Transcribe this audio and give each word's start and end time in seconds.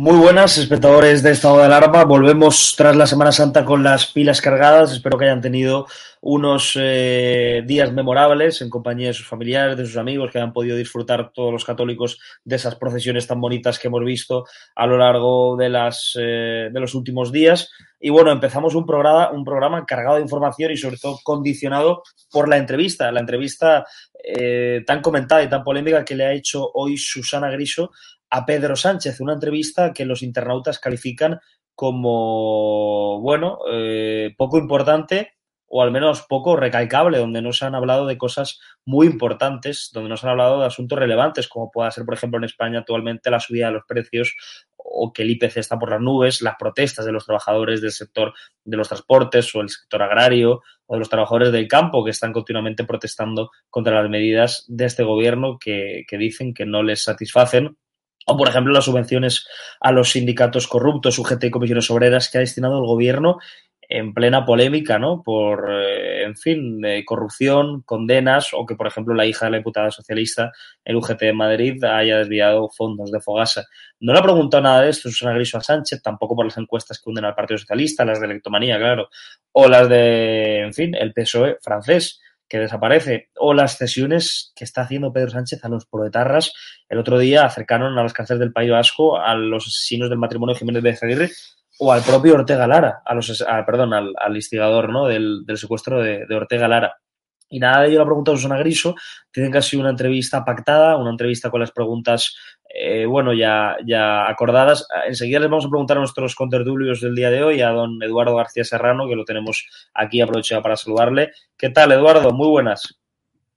Muy 0.00 0.16
buenas, 0.16 0.56
espectadores 0.58 1.24
de 1.24 1.32
Estado 1.32 1.58
de 1.58 1.64
Alarma. 1.64 2.04
Volvemos 2.04 2.76
tras 2.76 2.94
la 2.94 3.08
Semana 3.08 3.32
Santa 3.32 3.64
con 3.64 3.82
las 3.82 4.06
pilas 4.06 4.40
cargadas. 4.40 4.92
Espero 4.92 5.18
que 5.18 5.24
hayan 5.24 5.40
tenido 5.40 5.88
unos 6.20 6.78
eh, 6.80 7.64
días 7.66 7.92
memorables 7.92 8.62
en 8.62 8.70
compañía 8.70 9.08
de 9.08 9.14
sus 9.14 9.26
familiares, 9.26 9.76
de 9.76 9.86
sus 9.86 9.96
amigos, 9.96 10.30
que 10.30 10.38
hayan 10.38 10.52
podido 10.52 10.76
disfrutar 10.76 11.32
todos 11.32 11.52
los 11.52 11.64
católicos 11.64 12.20
de 12.44 12.54
esas 12.54 12.76
procesiones 12.76 13.26
tan 13.26 13.40
bonitas 13.40 13.80
que 13.80 13.88
hemos 13.88 14.04
visto 14.04 14.44
a 14.76 14.86
lo 14.86 14.98
largo 14.98 15.56
de, 15.56 15.68
las, 15.68 16.12
eh, 16.16 16.70
de 16.72 16.80
los 16.80 16.94
últimos 16.94 17.32
días. 17.32 17.68
Y 17.98 18.10
bueno, 18.10 18.30
empezamos 18.30 18.76
un 18.76 18.86
programa, 18.86 19.32
un 19.32 19.44
programa 19.44 19.84
cargado 19.84 20.14
de 20.14 20.22
información 20.22 20.70
y 20.70 20.76
sobre 20.76 20.98
todo 20.98 21.18
condicionado 21.24 22.04
por 22.30 22.48
la 22.48 22.56
entrevista, 22.56 23.10
la 23.10 23.18
entrevista 23.18 23.84
eh, 24.22 24.84
tan 24.86 25.00
comentada 25.00 25.42
y 25.42 25.48
tan 25.48 25.64
polémica 25.64 26.04
que 26.04 26.14
le 26.14 26.24
ha 26.24 26.32
hecho 26.32 26.70
hoy 26.74 26.96
Susana 26.96 27.50
Griso 27.50 27.90
a 28.30 28.46
Pedro 28.46 28.76
Sánchez, 28.76 29.20
una 29.20 29.34
entrevista 29.34 29.92
que 29.92 30.04
los 30.04 30.22
internautas 30.22 30.78
califican 30.78 31.40
como, 31.74 33.20
bueno, 33.20 33.58
eh, 33.70 34.34
poco 34.36 34.58
importante 34.58 35.38
o 35.68 35.82
al 35.82 35.92
menos 35.92 36.22
poco 36.22 36.56
recalcable, 36.56 37.18
donde 37.18 37.42
no 37.42 37.52
se 37.52 37.66
han 37.66 37.74
hablado 37.74 38.06
de 38.06 38.16
cosas 38.16 38.58
muy 38.86 39.06
importantes, 39.06 39.90
donde 39.92 40.08
no 40.08 40.16
se 40.16 40.26
han 40.26 40.30
hablado 40.32 40.60
de 40.60 40.66
asuntos 40.66 40.98
relevantes, 40.98 41.46
como 41.46 41.70
pueda 41.70 41.90
ser, 41.90 42.04
por 42.04 42.14
ejemplo, 42.14 42.38
en 42.38 42.44
España 42.44 42.80
actualmente 42.80 43.30
la 43.30 43.38
subida 43.38 43.66
de 43.66 43.72
los 43.72 43.84
precios 43.86 44.34
o 44.76 45.12
que 45.12 45.22
el 45.22 45.30
IPC 45.30 45.58
está 45.58 45.78
por 45.78 45.90
las 45.90 46.00
nubes, 46.00 46.40
las 46.40 46.54
protestas 46.58 47.04
de 47.04 47.12
los 47.12 47.26
trabajadores 47.26 47.82
del 47.82 47.92
sector 47.92 48.32
de 48.64 48.76
los 48.76 48.88
transportes 48.88 49.54
o 49.54 49.60
el 49.60 49.68
sector 49.68 50.02
agrario 50.02 50.62
o 50.86 50.94
de 50.94 51.00
los 51.00 51.10
trabajadores 51.10 51.52
del 51.52 51.68
campo 51.68 52.02
que 52.02 52.12
están 52.12 52.32
continuamente 52.32 52.84
protestando 52.84 53.50
contra 53.68 54.00
las 54.00 54.10
medidas 54.10 54.64
de 54.68 54.86
este 54.86 55.02
gobierno 55.02 55.58
que, 55.58 56.04
que 56.08 56.16
dicen 56.16 56.54
que 56.54 56.64
no 56.64 56.82
les 56.82 57.04
satisfacen 57.04 57.76
o, 58.28 58.36
por 58.36 58.48
ejemplo, 58.48 58.72
las 58.72 58.84
subvenciones 58.84 59.46
a 59.80 59.90
los 59.90 60.10
sindicatos 60.10 60.68
corruptos, 60.68 61.18
UGT 61.18 61.44
y 61.44 61.50
comisiones 61.50 61.90
obreras 61.90 62.28
que 62.28 62.38
ha 62.38 62.42
destinado 62.42 62.78
el 62.78 62.86
gobierno 62.86 63.38
en 63.90 64.12
plena 64.12 64.44
polémica, 64.44 64.98
¿no? 64.98 65.22
Por, 65.22 65.70
eh, 65.72 66.24
en 66.24 66.36
fin, 66.36 66.82
corrupción, 67.06 67.82
condenas 67.82 68.50
o 68.52 68.66
que, 68.66 68.74
por 68.74 68.86
ejemplo, 68.86 69.14
la 69.14 69.24
hija 69.24 69.46
de 69.46 69.52
la 69.52 69.56
diputada 69.56 69.90
socialista, 69.90 70.52
el 70.84 70.96
UGT 70.96 71.20
de 71.20 71.32
Madrid, 71.32 71.82
haya 71.84 72.18
desviado 72.18 72.68
fondos 72.68 73.10
de 73.10 73.20
Fogasa. 73.20 73.64
No 74.00 74.12
le 74.12 74.18
ha 74.18 74.22
preguntado 74.22 74.62
nada 74.62 74.82
de 74.82 74.90
esto 74.90 75.08
Susana 75.08 75.34
Griso 75.34 75.56
a 75.56 75.62
Sánchez, 75.62 76.02
tampoco 76.02 76.36
por 76.36 76.44
las 76.44 76.58
encuestas 76.58 77.00
que 77.00 77.08
hunden 77.08 77.24
al 77.24 77.34
Partido 77.34 77.56
Socialista, 77.56 78.04
las 78.04 78.20
de 78.20 78.26
electomanía, 78.26 78.78
claro, 78.78 79.08
o 79.52 79.68
las 79.68 79.88
de, 79.88 80.60
en 80.60 80.74
fin, 80.74 80.94
el 80.94 81.14
PSOE 81.14 81.56
francés 81.62 82.20
que 82.48 82.58
desaparece, 82.58 83.30
o 83.36 83.54
las 83.54 83.76
cesiones 83.76 84.52
que 84.56 84.64
está 84.64 84.82
haciendo 84.82 85.12
Pedro 85.12 85.30
Sánchez 85.30 85.64
a 85.64 85.68
los 85.68 85.86
proletarras. 85.86 86.52
El 86.88 86.98
otro 86.98 87.18
día 87.18 87.44
acercaron 87.44 87.98
a 87.98 88.02
las 88.02 88.12
cárceles 88.12 88.40
del 88.40 88.52
País 88.52 88.70
Vasco 88.70 89.20
a 89.20 89.34
los 89.34 89.66
asesinos 89.66 90.08
del 90.08 90.18
matrimonio 90.18 90.54
Jiménez 90.54 90.82
de 90.82 90.98
Aguirre 91.00 91.30
o 91.78 91.92
al 91.92 92.02
propio 92.02 92.34
Ortega 92.34 92.66
Lara, 92.66 93.02
a 93.04 93.14
los, 93.14 93.44
perdón, 93.64 93.94
al, 93.94 94.12
al, 94.18 94.34
instigador 94.34 94.90
¿no? 94.90 95.06
del, 95.06 95.44
del 95.46 95.58
secuestro 95.58 96.02
de, 96.02 96.26
de, 96.26 96.34
Ortega 96.34 96.66
Lara. 96.66 96.96
Y 97.50 97.58
nada 97.58 97.82
de 97.82 97.88
ello 97.88 97.98
lo 97.98 98.02
ha 98.02 98.06
preguntado 98.06 98.36
Susana 98.36 98.58
Griso. 98.58 98.94
Tienen 99.30 99.50
casi 99.50 99.76
una 99.76 99.90
entrevista 99.90 100.44
pactada, 100.44 100.96
una 100.96 101.10
entrevista 101.10 101.50
con 101.50 101.60
las 101.60 101.72
preguntas, 101.72 102.36
eh, 102.68 103.06
bueno, 103.06 103.32
ya, 103.32 103.76
ya 103.86 104.28
acordadas. 104.28 104.86
Enseguida 105.06 105.40
les 105.40 105.50
vamos 105.50 105.66
a 105.66 105.70
preguntar 105.70 105.96
a 105.96 106.00
nuestros 106.00 106.34
contertulios 106.34 107.00
del 107.00 107.14
día 107.14 107.30
de 107.30 107.42
hoy, 107.42 107.60
a 107.62 107.70
don 107.70 108.02
Eduardo 108.02 108.36
García 108.36 108.64
Serrano, 108.64 109.08
que 109.08 109.16
lo 109.16 109.24
tenemos 109.24 109.66
aquí 109.94 110.20
aprovechado 110.20 110.62
para 110.62 110.76
saludarle. 110.76 111.32
¿Qué 111.56 111.70
tal, 111.70 111.92
Eduardo? 111.92 112.32
Muy 112.32 112.48
buenas. 112.48 112.98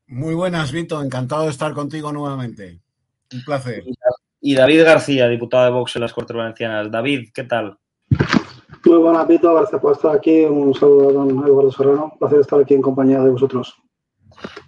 Muy 0.08 0.34
buenas, 0.36 0.72
Vito. 0.72 1.02
Encantado 1.02 1.44
de 1.44 1.52
estar 1.52 1.74
contigo 1.74 2.12
nuevamente. 2.12 2.80
Un 3.34 3.44
placer. 3.44 3.84
Y 4.42 4.56
David 4.56 4.84
García, 4.84 5.28
diputado 5.28 5.66
de 5.66 5.72
Vox 5.72 5.96
en 5.96 6.02
las 6.02 6.14
Cortes 6.14 6.36
Valencianas. 6.36 6.90
David, 6.90 7.30
¿qué 7.34 7.44
tal? 7.44 7.78
Muy 8.86 8.98
buenas, 8.98 9.28
Vito. 9.28 9.54
Gracias 9.54 9.80
por 9.80 9.94
estar 9.94 10.16
aquí. 10.16 10.44
Un 10.44 10.74
saludo 10.74 11.10
a 11.10 11.14
don 11.14 11.30
Eduardo 11.46 11.72
Serrano. 11.72 12.10
Un 12.14 12.20
placer 12.20 12.40
estar 12.40 12.60
aquí 12.60 12.74
en 12.74 12.82
compañía 12.82 13.20
de 13.22 13.30
vosotros. 13.30 13.76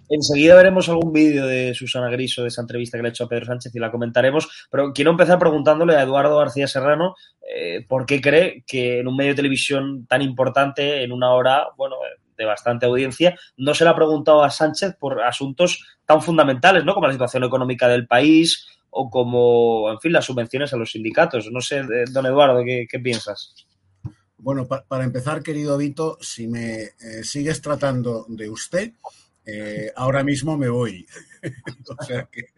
Enseguida 0.08 0.54
veremos 0.54 0.88
algún 0.88 1.12
vídeo 1.12 1.46
de 1.46 1.74
Susana 1.74 2.10
Griso 2.10 2.42
de 2.42 2.48
esa 2.48 2.60
entrevista 2.60 2.96
que 2.96 3.02
le 3.02 3.08
ha 3.08 3.10
hecho 3.10 3.24
a 3.24 3.28
Pedro 3.28 3.46
Sánchez 3.46 3.74
y 3.74 3.78
la 3.78 3.90
comentaremos, 3.90 4.66
pero 4.70 4.92
quiero 4.92 5.10
empezar 5.10 5.38
preguntándole 5.38 5.96
a 5.96 6.02
Eduardo 6.02 6.38
García 6.38 6.68
Serrano 6.68 7.16
eh, 7.52 7.84
por 7.88 8.06
qué 8.06 8.20
cree 8.20 8.62
que 8.66 9.00
en 9.00 9.08
un 9.08 9.16
medio 9.16 9.32
de 9.32 9.36
televisión 9.36 10.06
tan 10.06 10.22
importante, 10.22 11.02
en 11.02 11.10
una 11.10 11.32
hora, 11.32 11.68
bueno, 11.76 11.96
de 12.36 12.44
bastante 12.44 12.86
audiencia, 12.86 13.36
no 13.56 13.74
se 13.74 13.84
le 13.84 13.90
ha 13.90 13.96
preguntado 13.96 14.44
a 14.44 14.50
Sánchez 14.50 14.94
por 14.98 15.22
asuntos 15.22 15.84
tan 16.04 16.22
fundamentales, 16.22 16.84
¿no? 16.84 16.94
Como 16.94 17.06
la 17.06 17.12
situación 17.12 17.44
económica 17.44 17.88
del 17.88 18.06
país 18.06 18.66
o 18.90 19.10
como, 19.10 19.90
en 19.90 19.98
fin, 20.00 20.12
las 20.12 20.26
subvenciones 20.26 20.72
a 20.72 20.76
los 20.76 20.92
sindicatos. 20.92 21.50
No 21.50 21.60
sé, 21.60 21.78
eh, 21.78 22.04
don 22.12 22.26
Eduardo, 22.26 22.62
¿qué, 22.62 22.86
qué 22.88 23.00
piensas? 23.00 23.66
Bueno, 24.44 24.68
pa 24.68 24.84
para 24.84 25.04
empezar, 25.04 25.42
querido 25.42 25.78
Vito, 25.78 26.18
si 26.20 26.46
me 26.46 26.82
eh, 27.00 27.24
sigues 27.24 27.62
tratando 27.62 28.26
de 28.28 28.50
usted, 28.50 28.92
eh, 29.46 29.90
ahora 29.96 30.22
mismo 30.22 30.58
me 30.58 30.68
voy. 30.68 31.06
o 31.98 32.04
sea 32.04 32.28
que 32.30 32.48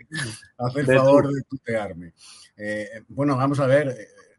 haz 0.59 0.75
el 0.75 0.85
favor 0.87 1.33
de 1.33 1.43
tutearme. 1.43 2.13
Eh, 2.57 3.05
bueno, 3.07 3.37
vamos 3.37 3.61
a 3.61 3.69
ver, 3.69 3.97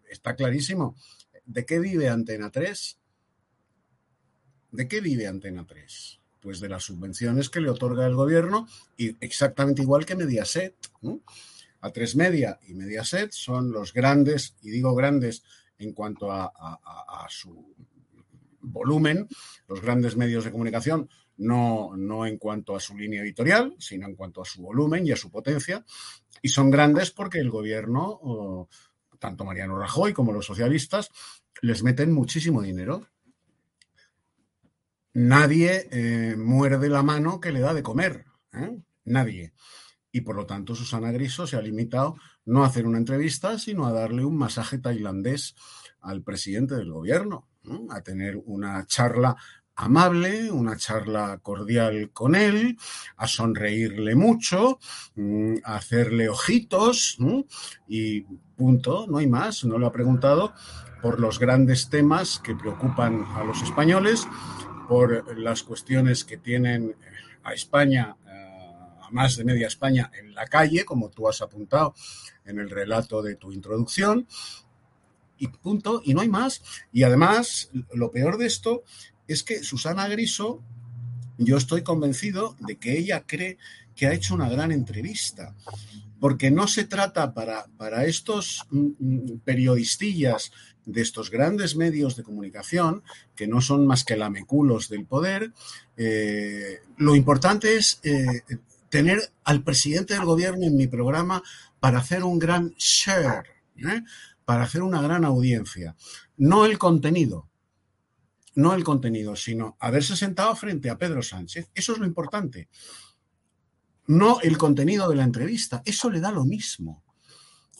está 0.09 0.35
clarísimo. 0.35 0.97
¿De 1.45 1.65
qué 1.65 1.79
vive 1.79 2.09
Antena 2.09 2.51
3? 2.51 2.99
¿De 4.71 4.87
qué 4.89 4.99
vive 4.99 5.25
Antena 5.25 5.65
3? 5.65 6.19
Pues 6.41 6.59
de 6.59 6.67
las 6.67 6.83
subvenciones 6.83 7.49
que 7.49 7.61
le 7.61 7.69
otorga 7.69 8.05
el 8.07 8.15
gobierno 8.15 8.67
y 8.97 9.15
exactamente 9.21 9.83
igual 9.83 10.05
que 10.05 10.17
Mediaset. 10.17 10.75
¿no? 11.01 11.21
A 11.79 11.91
tres 11.91 12.17
Media 12.17 12.59
y 12.67 12.73
Mediaset 12.73 13.31
son 13.31 13.71
los 13.71 13.93
grandes, 13.93 14.57
y 14.61 14.69
digo 14.71 14.93
grandes 14.95 15.43
en 15.79 15.93
cuanto 15.93 16.31
a, 16.31 16.51
su 17.29 17.75
volumen, 18.61 19.27
los 19.67 19.81
grandes 19.81 20.15
medios 20.15 20.45
de 20.45 20.51
comunicación, 20.51 21.09
no, 21.37 21.95
no 21.95 22.25
en 22.25 22.37
cuanto 22.37 22.75
a 22.75 22.79
su 22.79 22.97
línea 22.97 23.21
editorial, 23.21 23.75
sino 23.79 24.07
en 24.07 24.15
cuanto 24.15 24.41
a 24.41 24.45
su 24.45 24.61
volumen 24.61 25.05
y 25.05 25.11
a 25.11 25.15
su 25.15 25.29
potencia. 25.29 25.85
Y 26.41 26.49
son 26.49 26.69
grandes 26.69 27.11
porque 27.11 27.39
el 27.39 27.49
gobierno, 27.49 28.67
tanto 29.19 29.45
Mariano 29.45 29.77
Rajoy 29.77 30.13
como 30.13 30.31
los 30.31 30.45
socialistas, 30.45 31.09
les 31.61 31.83
meten 31.83 32.11
muchísimo 32.11 32.61
dinero. 32.61 33.07
Nadie 35.13 35.87
eh, 35.91 36.35
muerde 36.37 36.89
la 36.89 37.03
mano 37.03 37.39
que 37.39 37.51
le 37.51 37.59
da 37.59 37.73
de 37.73 37.83
comer. 37.83 38.25
¿eh? 38.53 38.77
Nadie. 39.05 39.53
Y 40.11 40.21
por 40.21 40.35
lo 40.35 40.45
tanto, 40.45 40.75
Susana 40.75 41.11
Griso 41.11 41.47
se 41.47 41.55
ha 41.55 41.61
limitado 41.61 42.15
no 42.47 42.63
hacer 42.63 42.87
una 42.87 42.97
entrevista, 42.97 43.59
sino 43.59 43.85
a 43.85 43.93
darle 43.93 44.25
un 44.25 44.37
masaje 44.37 44.79
tailandés 44.79 45.55
al 46.01 46.23
presidente 46.23 46.75
del 46.75 46.91
gobierno, 46.91 47.47
a 47.89 48.01
tener 48.01 48.37
una 48.45 48.85
charla 48.85 49.35
amable, 49.75 50.51
una 50.51 50.75
charla 50.75 51.39
cordial 51.41 52.09
con 52.11 52.35
él, 52.35 52.77
a 53.17 53.27
sonreírle 53.27 54.15
mucho, 54.15 54.79
mm, 55.15 55.57
a 55.63 55.75
hacerle 55.75 56.29
ojitos 56.29 57.17
y 57.87 58.21
punto, 58.55 59.05
no 59.07 59.19
hay 59.19 59.27
más. 59.27 59.63
No 59.65 59.77
le 59.77 59.85
ha 59.85 59.91
preguntado 59.91 60.53
por 61.01 61.19
los 61.19 61.37
grandes 61.37 61.89
temas 61.89 62.39
que 62.39 62.55
preocupan 62.55 63.23
a 63.35 63.43
los 63.43 63.61
españoles, 63.61 64.27
por 64.87 65.37
las 65.37 65.63
cuestiones 65.63 66.23
que 66.23 66.37
tienen 66.37 66.95
a 67.43 67.53
España, 67.53 68.15
más 69.11 69.37
de 69.37 69.43
media 69.43 69.67
España 69.67 70.11
en 70.19 70.33
la 70.33 70.47
calle, 70.47 70.85
como 70.85 71.09
tú 71.09 71.27
has 71.27 71.41
apuntado 71.41 71.93
en 72.45 72.59
el 72.59 72.69
relato 72.69 73.21
de 73.21 73.35
tu 73.35 73.51
introducción, 73.51 74.27
y 75.37 75.47
punto, 75.47 76.01
y 76.03 76.13
no 76.13 76.21
hay 76.21 76.29
más. 76.29 76.61
Y 76.91 77.03
además, 77.03 77.69
lo 77.93 78.11
peor 78.11 78.37
de 78.37 78.47
esto 78.47 78.83
es 79.27 79.43
que 79.43 79.63
Susana 79.63 80.07
Griso, 80.07 80.63
yo 81.37 81.57
estoy 81.57 81.83
convencido 81.83 82.55
de 82.59 82.77
que 82.77 82.97
ella 82.97 83.23
cree 83.25 83.57
que 83.95 84.07
ha 84.07 84.13
hecho 84.13 84.33
una 84.33 84.49
gran 84.49 84.71
entrevista, 84.71 85.55
porque 86.19 86.49
no 86.49 86.67
se 86.67 86.85
trata 86.85 87.33
para, 87.33 87.67
para 87.77 88.05
estos 88.05 88.65
periodistillas 89.43 90.51
de 90.85 91.01
estos 91.01 91.29
grandes 91.29 91.75
medios 91.75 92.15
de 92.15 92.23
comunicación, 92.23 93.03
que 93.35 93.47
no 93.47 93.59
son 93.59 93.85
más 93.85 94.05
que 94.05 94.15
lameculos 94.15 94.87
del 94.87 95.05
poder, 95.05 95.51
eh, 95.97 96.79
lo 96.97 97.15
importante 97.15 97.75
es 97.75 97.99
eh, 98.03 98.43
tener 98.89 99.31
al 99.43 99.63
presidente 99.63 100.13
del 100.13 100.25
gobierno 100.25 100.65
en 100.65 100.75
mi 100.75 100.87
programa 100.87 101.43
para 101.79 101.99
hacer 101.99 102.23
un 102.23 102.39
gran 102.39 102.73
share, 102.77 103.45
¿eh? 103.77 104.01
para 104.45 104.63
hacer 104.63 104.81
una 104.81 105.01
gran 105.01 105.25
audiencia, 105.25 105.95
no 106.37 106.65
el 106.65 106.77
contenido 106.77 107.49
no 108.57 108.73
el 108.73 108.83
contenido, 108.83 109.35
sino 109.35 109.77
haberse 109.79 110.15
sentado 110.15 110.55
frente 110.55 110.89
a 110.89 110.97
Pedro 110.97 111.21
Sánchez. 111.21 111.69
Eso 111.75 111.93
es 111.93 111.99
lo 111.99 112.07
importante. 112.07 112.69
No 114.07 114.41
el 114.41 114.57
contenido 114.57 115.07
de 115.09 115.15
la 115.15 115.23
entrevista. 115.23 115.83
Eso 115.85 116.09
le 116.09 116.19
da 116.19 116.31
lo 116.31 116.43
mismo. 116.43 117.03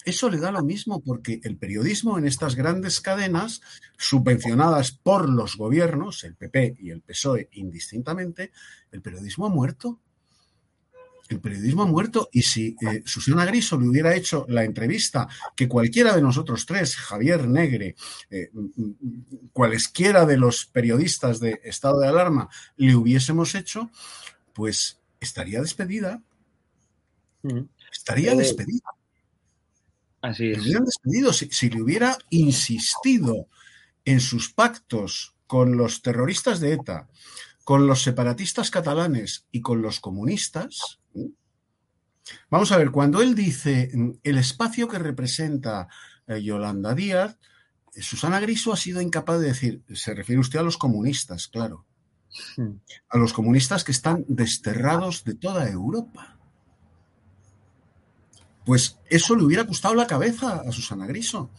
Eso 0.06 0.30
le 0.30 0.38
da 0.38 0.52
lo 0.52 0.64
mismo 0.64 1.02
porque 1.02 1.42
el 1.44 1.58
periodismo 1.58 2.20
en 2.20 2.28
estas 2.28 2.56
grandes 2.56 3.02
cadenas, 3.02 3.62
subvencionadas 3.98 4.92
por 4.92 5.28
los 5.28 5.58
gobiernos, 5.58 6.24
el 6.24 6.36
PP 6.36 6.78
y 6.80 6.92
el 6.92 7.02
PSOE 7.02 7.50
indistintamente, 7.54 8.52
el 8.92 9.02
periodismo 9.02 9.48
ha 9.48 9.50
muerto 9.50 10.00
el 11.30 11.40
periodismo 11.40 11.84
ha 11.84 11.88
muerto 11.88 12.30
y 12.32 12.42
si 12.42 12.76
eh, 12.82 13.02
Susana 13.06 13.46
Griso 13.46 13.80
le 13.80 13.88
hubiera 13.88 14.16
hecho 14.16 14.46
la 14.50 14.64
entrevista 14.64 15.28
que 15.56 15.68
cualquiera 15.68 16.16
de 16.16 16.22
nosotros 16.22 16.66
tres, 16.66 16.96
Javier 16.96 17.48
Negre, 17.48 17.96
eh, 18.30 18.50
cualesquiera 19.52 20.26
de 20.26 20.38
los 20.38 20.66
periodistas 20.66 21.40
de 21.40 21.60
estado 21.64 22.00
de 22.00 22.08
alarma, 22.08 22.50
le 22.78 22.96
hubiésemos 22.96 23.56
hecho, 23.56 23.90
pues 24.54 25.00
estaría 25.20 25.62
despedida. 25.62 26.22
Mm. 27.44 27.62
Estaría 27.92 28.34
eh, 28.34 28.38
despedida. 28.38 28.90
Así 30.22 30.52
es. 30.52 30.58
Le 30.58 30.64
hubieran 30.64 30.86
despedido 30.86 31.34
si, 31.34 31.50
si 31.52 31.70
le 31.70 31.82
hubiera 31.82 32.18
insistido 32.30 33.48
en 34.06 34.20
sus 34.20 34.54
pactos 34.54 35.36
con 35.46 35.78
los 35.78 36.02
terroristas 36.02 36.60
de 36.60 36.74
ETA, 36.74 37.10
con 37.64 37.86
los 37.86 38.02
separatistas 38.02 38.72
catalanes 38.72 39.46
y 39.52 39.62
con 39.62 39.82
los 39.82 40.00
comunistas, 40.00 41.00
Vamos 42.50 42.72
a 42.72 42.78
ver, 42.78 42.92
cuando 42.92 43.22
él 43.22 43.36
dice 43.36 43.90
mm, 43.94 44.12
el 44.24 44.38
espacio 44.38 44.88
que 44.88 45.00
representa 45.00 45.88
eh, 46.28 46.42
Yolanda 46.42 46.94
Díaz, 46.94 47.38
eh, 47.94 48.02
Susana 48.02 48.40
Griso 48.40 48.74
ha 48.74 48.78
sido 48.78 49.02
incapaz 49.02 49.40
de 49.40 49.48
decir, 49.48 49.82
se 49.94 50.14
refiere 50.14 50.40
usted 50.40 50.60
a 50.60 50.64
los 50.64 50.78
comunistas, 50.78 51.48
claro, 51.48 51.86
hmm. 52.58 52.72
a 53.10 53.18
los 53.18 53.34
comunistas 53.34 53.84
que 53.84 53.92
están 53.92 54.26
desterrados 54.28 55.24
de 55.24 55.36
toda 55.36 55.70
Europa. 55.70 56.38
Pues 58.66 59.00
eso 59.10 59.36
le 59.36 59.44
hubiera 59.44 59.66
costado 59.66 59.96
la 59.96 60.08
cabeza 60.08 60.62
a 60.68 60.72
Susana 60.74 61.08
Griso. 61.08 61.50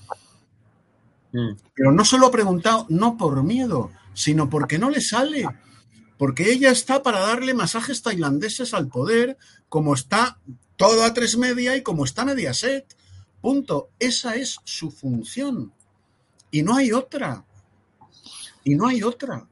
Hmm. 1.33 1.57
Pero 1.75 1.93
no 1.93 2.05
se 2.05 2.19
lo 2.19 2.27
ha 2.27 2.31
preguntado, 2.31 2.87
no 2.91 3.17
por 3.17 3.43
miedo, 3.43 3.91
sino 4.13 4.51
porque 4.51 4.79
no 4.79 4.91
le 4.91 5.01
sale 5.01 5.49
porque 6.19 6.51
ella 6.51 6.71
está 6.71 7.03
para 7.03 7.21
darle 7.21 7.55
masajes 7.55 8.03
tailandeses 8.03 8.75
al 8.75 8.89
poder, 8.89 9.39
como 9.69 9.95
está 9.95 10.41
toda 10.77 11.15
tres 11.15 11.37
media 11.37 11.77
y 11.77 11.83
como 11.83 12.05
está 12.05 12.25
Mediaset. 12.25 12.97
Punto. 13.41 13.91
Esa 14.01 14.35
es 14.35 14.59
su 14.65 14.91
función. 14.91 15.73
Y 16.51 16.63
no 16.63 16.77
hay 16.77 16.93
otra. 16.93 17.45
Y 18.65 18.75
no 18.75 18.89
hay 18.89 19.03
otra. 19.03 19.49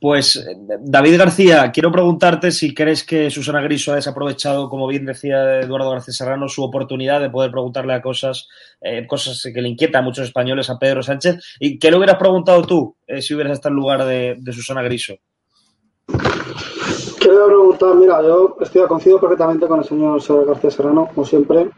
Pues 0.00 0.46
David 0.80 1.18
García, 1.18 1.70
quiero 1.72 1.90
preguntarte 1.90 2.52
si 2.52 2.74
crees 2.74 3.04
que 3.04 3.30
Susana 3.30 3.60
Griso 3.62 3.92
ha 3.92 3.96
desaprovechado, 3.96 4.68
como 4.68 4.86
bien 4.86 5.06
decía 5.06 5.60
Eduardo 5.60 5.90
García 5.90 6.14
Serrano, 6.14 6.48
su 6.48 6.62
oportunidad 6.62 7.20
de 7.20 7.30
poder 7.30 7.50
preguntarle 7.50 7.94
a 7.94 8.02
cosas, 8.02 8.48
eh, 8.80 9.06
cosas 9.06 9.42
que 9.52 9.60
le 9.60 9.68
inquietan 9.68 10.02
a 10.02 10.04
muchos 10.04 10.26
españoles 10.26 10.70
a 10.70 10.78
Pedro 10.78 11.02
Sánchez. 11.02 11.42
¿Y 11.60 11.78
qué 11.78 11.90
le 11.90 11.96
hubieras 11.96 12.16
preguntado 12.16 12.62
tú 12.62 12.96
eh, 13.06 13.22
si 13.22 13.34
hubieras 13.34 13.54
estado 13.54 13.74
en 13.74 13.80
lugar 13.80 14.04
de, 14.04 14.36
de 14.38 14.52
Susana 14.52 14.82
Griso? 14.82 15.14
Quiero 17.18 17.46
preguntar, 17.46 17.94
mira, 17.96 18.22
yo 18.22 18.56
estoy 18.60 18.86
coincido 18.86 19.20
perfectamente 19.20 19.66
con 19.66 19.80
el 19.80 19.84
señor 19.84 20.46
García 20.46 20.70
Serrano, 20.70 21.08
como 21.12 21.26
siempre. 21.26 21.70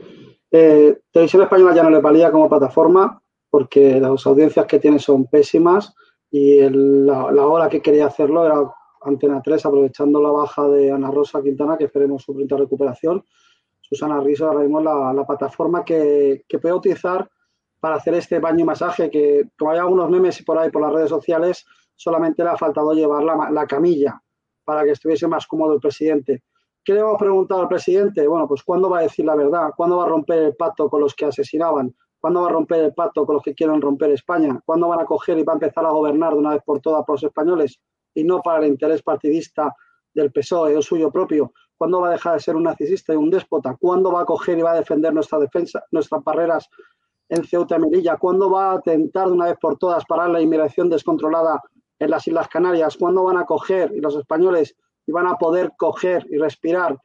Eh, 0.51 0.99
Televisión 1.11 1.43
Española 1.43 1.75
ya 1.75 1.83
no 1.83 1.91
le 1.91 2.01
valía 2.01 2.31
como 2.31 2.49
plataforma 2.49 3.21
porque 3.51 4.01
las 4.01 4.27
audiencias 4.27 4.67
que 4.67 4.79
tiene 4.79 4.99
son 4.99 5.27
pésimas 5.27 5.95
y 6.31 6.61
la, 6.61 7.47
hora 7.47 7.69
que 7.69 7.81
quería 7.81 8.07
hacerlo 8.07 8.45
era 8.45 8.75
Antena 9.03 9.41
3, 9.43 9.65
aprovechando 9.65 10.21
la 10.21 10.31
baja 10.31 10.67
de 10.69 10.91
Ana 10.91 11.11
Rosa 11.11 11.43
Quintana, 11.43 11.77
que 11.77 11.85
esperemos 11.85 12.23
su 12.23 12.35
pronta 12.35 12.57
recuperación. 12.57 13.25
Susana 13.81 14.21
Riso 14.21 14.47
ahora 14.47 15.13
la 15.15 15.27
plataforma 15.27 15.85
que, 15.85 16.45
que, 16.47 16.59
puede 16.59 16.75
utilizar 16.75 17.29
para 17.81 17.97
hacer 17.97 18.15
este 18.15 18.39
baño 18.39 18.61
y 18.61 18.65
masaje, 18.65 19.11
que 19.11 19.49
como 19.59 19.71
hay 19.71 19.79
algunos 19.79 20.11
memes 20.11 20.43
por 20.43 20.59
ahí 20.59 20.71
por 20.71 20.83
las 20.83 20.93
redes 20.93 21.09
sociales, 21.09 21.65
solamente 21.95 22.43
le 22.43 22.51
ha 22.51 22.57
faltado 22.57 22.93
llevar 22.93 23.23
la, 23.23 23.51
la 23.51 23.67
camilla 23.67 24.21
para 24.65 24.85
que 24.85 24.91
estuviese 24.91 25.27
más 25.27 25.47
cómodo 25.47 25.75
el 25.75 25.81
presidente. 25.81 26.43
¿Qué 26.85 26.93
le 26.93 27.01
hemos 27.01 27.19
preguntado 27.19 27.63
al 27.63 27.69
presidente? 27.69 28.27
Bueno, 28.27 28.47
pues 28.47 28.63
¿cuándo 28.63 28.91
va 28.91 28.99
a 28.99 29.03
decir 29.03 29.25
la 29.25 29.35
verdad? 29.35 29.71
¿Cuándo 29.77 29.97
va 29.97 30.05
a 30.05 30.09
romper 30.09 30.39
el 30.43 30.57
pacto 30.57 30.91
con 30.91 31.01
los 31.01 31.15
que 31.15 31.25
asesinaban? 31.25 31.95
¿Cuándo 32.21 32.43
va 32.43 32.49
a 32.49 32.53
romper 32.53 32.85
el 32.85 32.95
pacto 32.95 33.25
con 33.25 33.37
los 33.37 33.43
que 33.43 33.55
quieren 33.55 33.81
romper 33.81 34.11
España? 34.11 34.61
¿Cuándo 34.65 34.89
van 34.89 35.01
a 35.01 35.05
coger 35.05 35.39
y 35.39 35.45
va 35.45 35.53
a 35.53 35.57
empezar 35.57 35.85
a 35.87 35.91
gobernar 35.91 36.33
de 36.33 36.39
una 36.39 36.51
vez 36.51 36.63
por 36.65 36.81
todas 36.81 37.05
por 37.05 37.15
los 37.15 37.25
españoles 37.25 37.79
y 38.15 38.25
no 38.25 38.43
para 38.43 38.65
el 38.65 38.73
interés 38.73 39.03
partidista 39.03 39.75
del 40.15 40.33
PSOE 40.33 40.77
o 40.77 40.83
suyo 40.83 41.11
propio? 41.13 41.53
¿Cuándo 41.77 42.01
va 42.01 42.09
a 42.09 42.13
dejar 42.13 42.35
de 42.35 42.41
ser 42.41 42.57
un 42.57 42.65
narcisista 42.65 43.13
y 43.13 43.17
un 43.17 43.31
déspota? 43.31 43.77
¿Cuándo 43.81 44.11
va 44.11 44.23
a 44.23 44.25
coger 44.25 44.59
y 44.59 44.63
va 44.63 44.73
a 44.73 44.77
defender 44.77 45.15
nuestra 45.15 45.39
defensa, 45.39 45.85
nuestras 45.93 46.25
barreras 46.25 46.69
en 47.29 47.45
Ceuta 47.45 47.77
y 47.77 47.79
Melilla? 47.79 48.17
¿Cuándo 48.17 48.51
va 48.51 48.73
a 48.73 48.75
atentar 48.75 49.29
de 49.29 49.35
una 49.35 49.47
vez 49.47 49.57
por 49.61 49.79
todas 49.79 50.05
parar 50.05 50.31
la 50.31 50.41
inmigración 50.41 50.91
descontrolada 50.91 51.63
en 52.01 52.11
las 52.11 52.27
Islas 52.27 52.49
Canarias? 52.49 52.97
¿Cuándo 52.97 53.23
van 53.23 53.37
a 53.37 53.47
coger 53.47 53.93
y 53.95 54.01
los 54.01 54.17
españoles 54.17 54.75
y 55.07 55.13
van 55.13 55.29
a 55.29 55.37
poder 55.37 55.73
coger 55.79 56.27
y 56.29 56.37
respirar 56.37 56.99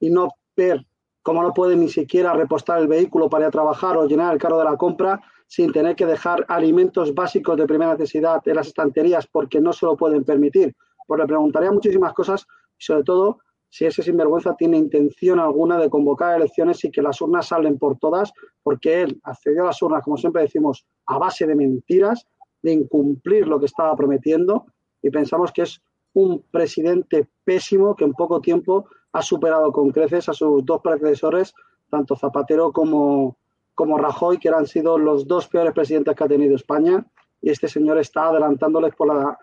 y 0.00 0.08
no 0.08 0.30
ver 0.56 0.86
cómo 1.22 1.42
no 1.42 1.52
pueden 1.52 1.80
ni 1.80 1.88
siquiera 1.88 2.32
repostar 2.32 2.80
el 2.80 2.88
vehículo 2.88 3.28
para 3.28 3.44
ir 3.44 3.48
a 3.48 3.50
trabajar 3.50 3.96
o 3.96 4.06
llenar 4.06 4.32
el 4.32 4.40
carro 4.40 4.58
de 4.58 4.64
la 4.64 4.76
compra 4.76 5.20
sin 5.46 5.72
tener 5.72 5.96
que 5.96 6.06
dejar 6.06 6.44
alimentos 6.48 7.14
básicos 7.14 7.56
de 7.56 7.66
primera 7.66 7.92
necesidad 7.92 8.46
en 8.46 8.56
las 8.56 8.68
estanterías 8.68 9.26
porque 9.26 9.60
no 9.60 9.72
se 9.72 9.86
lo 9.86 9.96
pueden 9.96 10.24
permitir? 10.24 10.74
Pues 11.06 11.20
le 11.20 11.26
preguntaría 11.26 11.72
muchísimas 11.72 12.12
cosas 12.12 12.46
y 12.78 12.84
sobre 12.84 13.04
todo 13.04 13.38
si 13.70 13.84
ese 13.84 14.02
sinvergüenza 14.02 14.54
tiene 14.56 14.78
intención 14.78 15.38
alguna 15.38 15.78
de 15.78 15.90
convocar 15.90 16.36
elecciones 16.36 16.82
y 16.84 16.90
que 16.90 17.02
las 17.02 17.20
urnas 17.20 17.48
salen 17.48 17.78
por 17.78 17.98
todas, 17.98 18.32
porque 18.62 19.02
él 19.02 19.20
accedió 19.24 19.62
a 19.62 19.66
las 19.66 19.82
urnas, 19.82 20.02
como 20.02 20.16
siempre 20.16 20.42
decimos, 20.42 20.86
a 21.06 21.18
base 21.18 21.46
de 21.46 21.54
mentiras, 21.54 22.26
de 22.62 22.72
incumplir 22.72 23.46
lo 23.46 23.60
que 23.60 23.66
estaba 23.66 23.94
prometiendo, 23.94 24.66
y 25.02 25.10
pensamos 25.10 25.52
que 25.52 25.62
es 25.62 25.80
un 26.14 26.42
presidente 26.50 27.28
pésimo 27.44 27.94
que 27.94 28.04
en 28.04 28.12
poco 28.12 28.40
tiempo 28.40 28.86
ha 29.12 29.22
superado 29.22 29.72
con 29.72 29.90
creces 29.90 30.28
a 30.28 30.32
sus 30.32 30.64
dos 30.64 30.80
predecesores, 30.82 31.54
tanto 31.90 32.16
Zapatero 32.16 32.72
como, 32.72 33.36
como 33.74 33.98
Rajoy, 33.98 34.38
que 34.38 34.48
han 34.48 34.66
sido 34.66 34.98
los 34.98 35.26
dos 35.26 35.48
peores 35.48 35.72
presidentes 35.72 36.14
que 36.14 36.24
ha 36.24 36.28
tenido 36.28 36.54
España, 36.54 37.04
y 37.40 37.50
este 37.50 37.68
señor 37.68 37.98
está 37.98 38.28
adelantándoles 38.28 38.94
por 38.94 39.08
la 39.08 39.38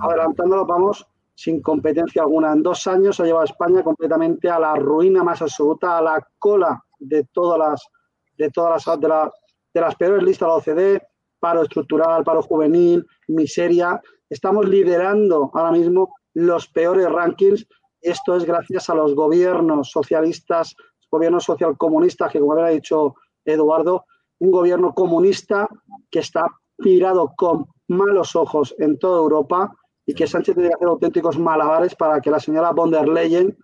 adelantándolos, 0.00 0.66
vamos, 0.66 1.06
sin 1.34 1.60
competencia 1.60 2.22
alguna. 2.22 2.52
En 2.52 2.62
dos 2.62 2.86
años 2.86 3.20
ha 3.20 3.24
llevado 3.24 3.42
a 3.42 3.50
España 3.50 3.82
completamente 3.82 4.48
a 4.48 4.58
la 4.58 4.74
ruina 4.74 5.22
más 5.22 5.42
absoluta, 5.42 5.98
a 5.98 6.02
la 6.02 6.28
cola 6.38 6.82
de 6.98 7.24
todas 7.32 7.58
las 7.58 7.88
de 8.36 8.50
todas 8.50 8.86
las 8.86 9.00
de, 9.00 9.80
las 9.80 9.94
peores 9.94 10.22
listas 10.22 10.46
de 10.46 10.50
la 10.50 10.54
OCDE, 10.56 11.02
paro 11.38 11.62
estructural, 11.62 12.24
paro 12.24 12.42
juvenil, 12.42 13.06
miseria. 13.28 14.00
Estamos 14.28 14.68
liderando 14.68 15.50
ahora 15.54 15.70
mismo 15.70 16.14
los 16.32 16.66
peores 16.68 17.08
rankings. 17.08 17.66
Esto 18.04 18.36
es 18.36 18.44
gracias 18.44 18.90
a 18.90 18.94
los 18.94 19.14
gobiernos 19.14 19.90
socialistas, 19.90 20.76
gobiernos 21.10 21.44
socialcomunistas, 21.44 22.30
que 22.30 22.38
como 22.38 22.52
había 22.52 22.66
dicho 22.66 23.14
Eduardo, 23.46 24.04
un 24.40 24.50
gobierno 24.50 24.92
comunista 24.92 25.66
que 26.10 26.18
está 26.18 26.44
mirado 26.76 27.32
con 27.34 27.66
malos 27.88 28.36
ojos 28.36 28.74
en 28.78 28.98
toda 28.98 29.20
Europa 29.20 29.74
y 30.04 30.12
que 30.12 30.26
Sánchez 30.26 30.54
tiene 30.54 30.68
que 30.68 30.74
hacer 30.74 30.88
auténticos 30.88 31.38
malabares 31.38 31.94
para 31.94 32.20
que 32.20 32.30
la 32.30 32.38
señora 32.38 32.72
von 32.72 32.90
der 32.90 33.08
Leyen 33.08 33.56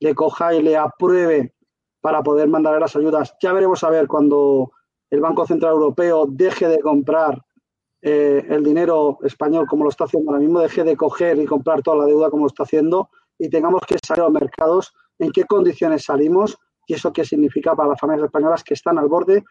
le 0.00 0.14
coja 0.14 0.54
y 0.54 0.62
le 0.62 0.74
apruebe 0.74 1.54
para 2.00 2.22
poder 2.22 2.48
mandarle 2.48 2.80
las 2.80 2.96
ayudas. 2.96 3.34
Ya 3.42 3.52
veremos 3.52 3.84
a 3.84 3.90
ver 3.90 4.08
cuando 4.08 4.72
el 5.10 5.20
Banco 5.20 5.46
Central 5.46 5.72
Europeo 5.72 6.24
deje 6.30 6.66
de 6.66 6.80
comprar 6.80 7.42
eh, 8.00 8.46
el 8.48 8.64
dinero 8.64 9.18
español 9.22 9.66
como 9.68 9.84
lo 9.84 9.90
está 9.90 10.04
haciendo 10.04 10.30
ahora 10.30 10.40
mismo, 10.40 10.60
deje 10.60 10.82
de 10.82 10.96
coger 10.96 11.38
y 11.38 11.44
comprar 11.44 11.82
toda 11.82 11.98
la 11.98 12.06
deuda 12.06 12.30
como 12.30 12.44
lo 12.44 12.48
está 12.48 12.62
haciendo 12.62 13.10
y 13.38 13.48
tengamos 13.48 13.82
que 13.86 13.96
salir 14.04 14.22
a 14.22 14.24
los 14.24 14.32
mercados, 14.32 14.92
en 15.18 15.30
qué 15.32 15.44
condiciones 15.44 16.04
salimos 16.04 16.56
y 16.86 16.94
eso 16.94 17.12
qué 17.12 17.24
significa 17.24 17.74
para 17.74 17.90
las 17.90 18.00
familias 18.00 18.26
españolas 18.26 18.64
que 18.64 18.74
están 18.74 18.98
al 18.98 19.08
borde 19.08 19.44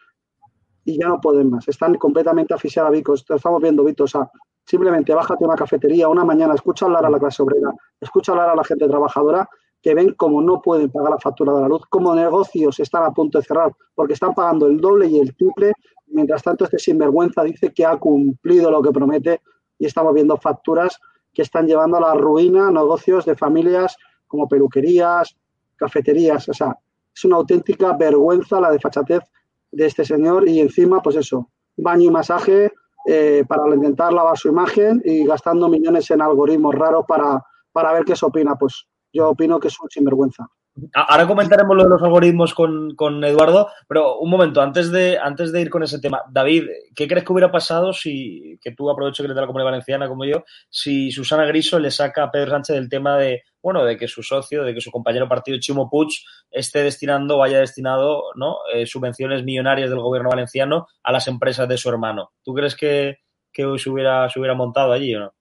y 0.84 1.00
ya 1.00 1.08
no 1.08 1.20
pueden 1.22 1.50
más, 1.50 1.68
están 1.68 1.96
completamente 1.96 2.54
asfixiadas 2.54 2.90
a 2.90 2.92
Vicos. 2.92 3.26
Estamos 3.30 3.62
viendo, 3.62 3.84
Vito, 3.84 4.06
o 4.06 4.08
sea, 4.08 4.30
Simplemente 4.66 5.14
bájate 5.14 5.44
a 5.44 5.48
una 5.48 5.56
cafetería 5.56 6.08
una 6.08 6.24
mañana, 6.24 6.54
escucha 6.54 6.86
hablar 6.86 7.06
a 7.06 7.10
la 7.10 7.20
clase 7.20 7.42
obrera, 7.44 7.72
escucha 8.00 8.32
hablar 8.32 8.50
a 8.50 8.56
la 8.56 8.64
gente 8.64 8.88
trabajadora 8.88 9.48
que 9.82 9.96
ven 9.96 10.14
cómo 10.14 10.42
no 10.42 10.62
pueden 10.62 10.92
pagar 10.92 11.12
la 11.12 11.18
factura 11.18 11.54
de 11.54 11.62
la 11.62 11.68
luz, 11.68 11.82
cómo 11.90 12.14
negocios 12.14 12.80
están 12.80 13.04
a 13.04 13.12
punto 13.12 13.40
de 13.40 13.44
cerrar 13.44 13.74
porque 13.96 14.14
están 14.14 14.34
pagando 14.34 14.68
el 14.68 14.80
doble 14.80 15.08
y 15.08 15.20
el 15.20 15.36
triple. 15.36 15.74
Mientras 16.08 16.44
tanto, 16.44 16.66
este 16.66 16.78
sinvergüenza 16.78 17.44
dice 17.44 17.74
que 17.74 17.86
ha 17.86 17.98
cumplido 17.98 18.70
lo 18.70 18.82
que 18.82 18.92
promete 18.92 19.42
y 19.80 19.88
estamos 19.88 20.14
viendo 20.14 20.38
facturas 20.38 21.00
que 21.34 21.42
están 21.42 21.68
llevando 21.68 21.98
a 21.98 22.02
la 22.02 22.14
ruina 22.14 22.72
negocios 22.72 23.26
de 23.26 23.36
familias 23.36 23.96
como 24.28 24.48
peluquerías, 24.48 25.36
cafeterías. 25.76 26.48
O 26.50 26.54
sea, 26.54 26.76
es 27.14 27.26
una 27.26 27.38
auténtica 27.38 27.94
vergüenza 27.94 28.60
la 28.60 28.72
desfachatez 28.72 29.24
de 29.72 29.86
este 29.86 30.06
señor 30.06 30.48
y 30.48 30.60
encima, 30.60 31.02
pues 31.02 31.16
eso, 31.16 31.50
baño 31.78 32.10
y 32.10 32.12
masaje 32.12 32.72
eh, 33.08 33.44
para 33.48 33.74
intentar 33.74 34.14
lavar 34.14 34.38
su 34.38 34.50
imagen 34.50 35.02
y 35.04 35.26
gastando 35.26 35.68
millones 35.70 36.10
en 36.12 36.22
algoritmos 36.22 36.76
raros 36.76 37.06
para, 37.08 37.44
para 37.72 37.94
ver 37.94 38.04
qué 38.06 38.16
se 38.16 38.26
opina. 38.26 38.56
Pues 38.56 38.86
yo 39.14 39.30
opino 39.30 39.60
que 39.60 39.70
es 39.70 39.80
un 39.80 39.90
sinvergüenza. 39.90 40.48
Ahora 40.94 41.28
comentaremos 41.28 41.76
lo 41.76 41.84
de 41.84 41.90
los 41.90 42.02
algoritmos 42.02 42.54
con, 42.54 42.96
con, 42.96 43.22
Eduardo, 43.26 43.70
pero 43.90 44.20
un 44.20 44.30
momento, 44.30 44.62
antes 44.62 44.90
de, 44.90 45.18
antes 45.18 45.52
de 45.52 45.62
ir 45.62 45.70
con 45.70 45.84
ese 45.84 46.00
tema, 46.00 46.22
David, 46.32 46.70
¿qué 46.96 47.10
crees 47.10 47.26
que 47.26 47.34
hubiera 47.34 47.52
pasado 47.52 47.92
si, 47.92 48.58
que 48.62 48.72
tú 48.72 48.90
aprovecho 48.90 49.22
que 49.22 49.28
eres 49.28 49.36
de 49.36 49.42
la 49.42 49.48
Comunidad 49.48 49.72
Valenciana 49.72 50.08
como 50.08 50.24
yo, 50.24 50.46
si 50.70 51.12
Susana 51.12 51.46
Griso 51.46 51.78
le 51.78 51.92
saca 51.92 52.24
a 52.24 52.32
Pedro 52.32 52.52
Sánchez 52.52 52.76
del 52.78 52.90
tema 52.90 53.18
de, 53.18 53.44
bueno, 53.62 53.84
de 53.84 53.98
que 53.98 54.08
su 54.08 54.24
socio, 54.24 54.64
de 54.64 54.74
que 54.74 54.80
su 54.80 54.92
compañero 54.92 55.28
partido 55.28 55.60
Chimo 55.60 55.90
Puig 55.90 56.10
esté 56.50 56.84
destinando, 56.84 57.38
vaya 57.38 57.60
destinado, 57.60 58.24
¿no? 58.36 58.60
Eh, 58.74 58.86
subvenciones 58.86 59.44
millonarias 59.44 59.90
del 59.90 60.00
gobierno 60.00 60.30
valenciano 60.30 60.88
a 61.04 61.12
las 61.12 61.28
empresas 61.28 61.68
de 61.68 61.78
su 61.78 61.90
hermano. 61.90 62.32
¿Tú 62.44 62.54
crees 62.54 62.76
que, 62.76 63.18
que 63.52 63.64
se, 63.78 63.90
hubiera, 63.90 64.30
se 64.30 64.40
montado 64.54 64.94
allí 64.94 65.16
o 65.16 65.20
no? 65.20 65.34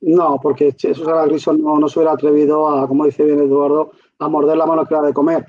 No, 0.00 0.38
porque 0.42 0.74
Susana 0.78 1.24
Griso 1.26 1.52
no, 1.52 1.78
no 1.78 1.88
se 1.88 1.98
hubiera 1.98 2.14
atrevido 2.14 2.68
a, 2.68 2.86
como 2.86 3.06
dice 3.06 3.24
bien 3.24 3.40
Eduardo, 3.40 3.92
a 4.18 4.28
morder 4.28 4.56
la 4.56 4.66
mano 4.66 4.84
que 4.86 4.94
da 4.94 5.02
de 5.02 5.12
comer. 5.12 5.46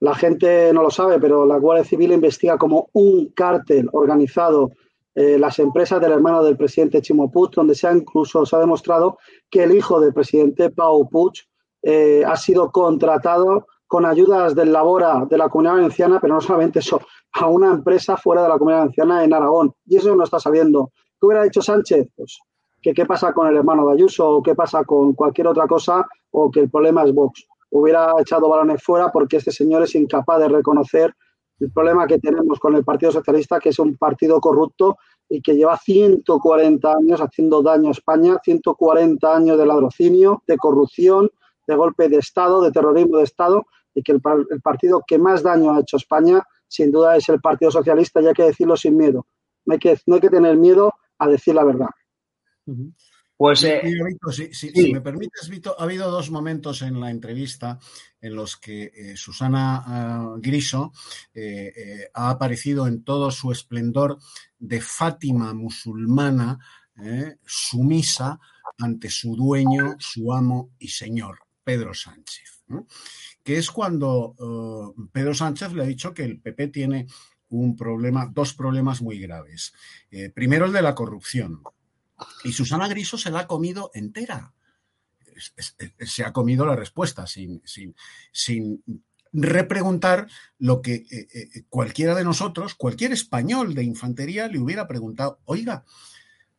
La 0.00 0.14
gente 0.14 0.72
no 0.72 0.82
lo 0.82 0.90
sabe, 0.90 1.18
pero 1.18 1.46
la 1.46 1.58
Guardia 1.58 1.84
Civil 1.84 2.12
investiga 2.12 2.58
como 2.58 2.88
un 2.92 3.30
cártel 3.34 3.88
organizado 3.92 4.72
eh, 5.14 5.38
las 5.38 5.58
empresas 5.58 6.00
del 6.00 6.12
hermano 6.12 6.44
del 6.44 6.56
presidente 6.56 7.00
Chimo 7.00 7.30
Puig, 7.30 7.50
donde 7.52 7.74
se 7.74 7.88
ha 7.88 7.92
incluso 7.92 8.44
se 8.44 8.54
ha 8.54 8.58
demostrado 8.58 9.16
que 9.50 9.64
el 9.64 9.74
hijo 9.74 9.98
del 9.98 10.12
presidente 10.12 10.70
Pau 10.70 11.08
Puig 11.08 11.32
eh, 11.82 12.22
ha 12.26 12.36
sido 12.36 12.70
contratado 12.70 13.66
con 13.86 14.04
ayudas 14.04 14.54
del 14.54 14.72
Labora 14.72 15.24
de 15.30 15.38
la 15.38 15.48
Comunidad 15.48 15.76
Valenciana, 15.76 16.18
pero 16.20 16.34
no 16.34 16.40
solamente 16.40 16.80
eso, 16.80 17.00
a 17.32 17.46
una 17.46 17.70
empresa 17.70 18.16
fuera 18.16 18.42
de 18.42 18.48
la 18.48 18.58
Comunidad 18.58 18.80
Valenciana 18.80 19.24
en 19.24 19.32
Aragón. 19.32 19.72
Y 19.86 19.96
eso 19.96 20.14
no 20.14 20.24
está 20.24 20.38
sabiendo. 20.38 20.90
¿Qué 21.18 21.26
hubiera 21.26 21.44
dicho 21.44 21.62
Sánchez? 21.62 22.08
Pues 22.14 22.38
que 22.82 22.92
qué 22.92 23.06
pasa 23.06 23.32
con 23.32 23.48
el 23.48 23.56
hermano 23.56 23.86
de 23.86 23.94
Ayuso 23.94 24.28
o 24.28 24.42
qué 24.42 24.54
pasa 24.54 24.84
con 24.84 25.14
cualquier 25.14 25.48
otra 25.48 25.66
cosa 25.66 26.06
o 26.30 26.50
que 26.50 26.60
el 26.60 26.70
problema 26.70 27.04
es 27.04 27.14
Vox. 27.14 27.46
Hubiera 27.78 28.14
echado 28.18 28.48
balones 28.48 28.82
fuera 28.82 29.12
porque 29.12 29.36
este 29.36 29.52
señor 29.52 29.82
es 29.82 29.94
incapaz 29.94 30.40
de 30.40 30.48
reconocer 30.48 31.14
el 31.60 31.70
problema 31.70 32.06
que 32.06 32.18
tenemos 32.18 32.58
con 32.58 32.74
el 32.74 32.82
Partido 32.82 33.12
Socialista, 33.12 33.60
que 33.60 33.68
es 33.68 33.78
un 33.78 33.98
partido 33.98 34.40
corrupto 34.40 34.96
y 35.28 35.42
que 35.42 35.54
lleva 35.54 35.76
140 35.76 36.90
años 36.90 37.20
haciendo 37.20 37.62
daño 37.62 37.88
a 37.88 37.92
España, 37.92 38.38
140 38.42 39.36
años 39.36 39.58
de 39.58 39.66
ladrocinio, 39.66 40.42
de 40.46 40.56
corrupción, 40.56 41.30
de 41.66 41.76
golpe 41.76 42.08
de 42.08 42.16
Estado, 42.16 42.62
de 42.62 42.72
terrorismo 42.72 43.18
de 43.18 43.24
Estado, 43.24 43.66
y 43.94 44.02
que 44.02 44.12
el, 44.12 44.22
partido 44.62 45.02
que 45.06 45.18
más 45.18 45.42
daño 45.42 45.74
ha 45.74 45.80
hecho 45.80 45.98
España, 45.98 46.42
sin 46.68 46.90
duda, 46.90 47.14
es 47.16 47.28
el 47.28 47.42
Partido 47.42 47.70
Socialista, 47.70 48.22
y 48.22 48.26
hay 48.28 48.34
que 48.34 48.44
decirlo 48.44 48.74
sin 48.74 48.96
miedo. 48.96 49.26
No 49.66 49.74
hay 49.74 49.78
que, 49.78 49.98
no 50.06 50.14
hay 50.14 50.20
que 50.22 50.30
tener 50.30 50.56
miedo 50.56 50.94
a 51.18 51.28
decir 51.28 51.54
la 51.54 51.64
verdad. 51.64 51.90
Pues, 53.36 53.64
eh, 53.64 53.82
si, 54.52 54.92
me 54.92 55.02
permites, 55.02 55.48
Vito, 55.50 55.76
ha 55.78 55.84
habido 55.84 56.10
dos 56.10 56.30
momentos 56.30 56.80
en 56.80 56.98
la 56.98 57.10
entrevista 57.10 57.78
en 58.18 58.34
los 58.34 58.56
que 58.56 58.84
eh, 58.94 59.16
Susana 59.16 59.82
ah, 59.86 60.34
Griso 60.38 60.92
eh, 61.34 62.08
ha 62.14 62.30
aparecido 62.30 62.86
en 62.86 63.04
todo 63.04 63.30
su 63.30 63.52
esplendor 63.52 64.18
de 64.58 64.80
Fátima 64.80 65.52
musulmana, 65.52 66.58
sumisa 67.44 68.40
ante 68.78 69.10
su 69.10 69.36
dueño, 69.36 69.96
su 69.98 70.32
amo 70.32 70.70
y 70.78 70.88
señor, 70.88 71.40
Pedro 71.62 71.92
Sánchez. 71.92 72.64
Que 73.42 73.58
es 73.58 73.70
cuando 73.70 74.94
Pedro 75.12 75.34
Sánchez 75.34 75.74
le 75.74 75.82
ha 75.82 75.86
dicho 75.86 76.14
que 76.14 76.24
el 76.24 76.40
PP 76.40 76.68
tiene 76.68 77.06
un 77.50 77.76
problema, 77.76 78.30
dos 78.32 78.54
problemas 78.54 79.02
muy 79.02 79.18
graves. 79.18 79.74
primero 80.34 80.64
el 80.64 80.72
de 80.72 80.80
la 80.80 80.94
corrupción 80.94 81.60
y 82.44 82.52
Susana 82.52 82.88
Griso 82.88 83.18
se 83.18 83.30
la 83.30 83.40
ha 83.40 83.46
comido 83.46 83.90
entera. 83.94 84.52
Se 86.00 86.24
ha 86.24 86.32
comido 86.32 86.64
la 86.64 86.76
respuesta 86.76 87.26
sin, 87.26 87.60
sin, 87.64 87.94
sin 88.32 88.82
repreguntar 89.32 90.28
lo 90.58 90.80
que 90.80 90.94
eh, 91.10 91.28
eh, 91.34 91.62
cualquiera 91.68 92.14
de 92.14 92.24
nosotros, 92.24 92.74
cualquier 92.74 93.12
español 93.12 93.74
de 93.74 93.84
infantería 93.84 94.48
le 94.48 94.58
hubiera 94.58 94.88
preguntado, 94.88 95.40
oiga, 95.44 95.84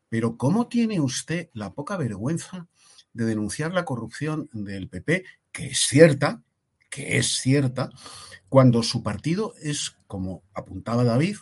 pero 0.10 0.38
¿cómo 0.38 0.68
tiene 0.68 1.00
usted 1.00 1.50
la 1.54 1.74
poca 1.74 1.98
vergüenza 1.98 2.68
de 3.14 3.26
denunciar 3.26 3.74
la 3.74 3.84
corrupción 3.84 4.50
del 4.54 4.90
PP, 4.90 5.26
que 5.52 5.68
es 5.68 5.80
cierta, 5.80 6.44
que 6.90 7.18
es 7.18 7.40
cierta, 7.40 7.90
cuando 8.48 8.84
su 8.84 9.02
partido 9.04 9.54
es, 9.62 9.98
como 10.06 10.44
apuntaba 10.54 11.04
David, 11.04 11.38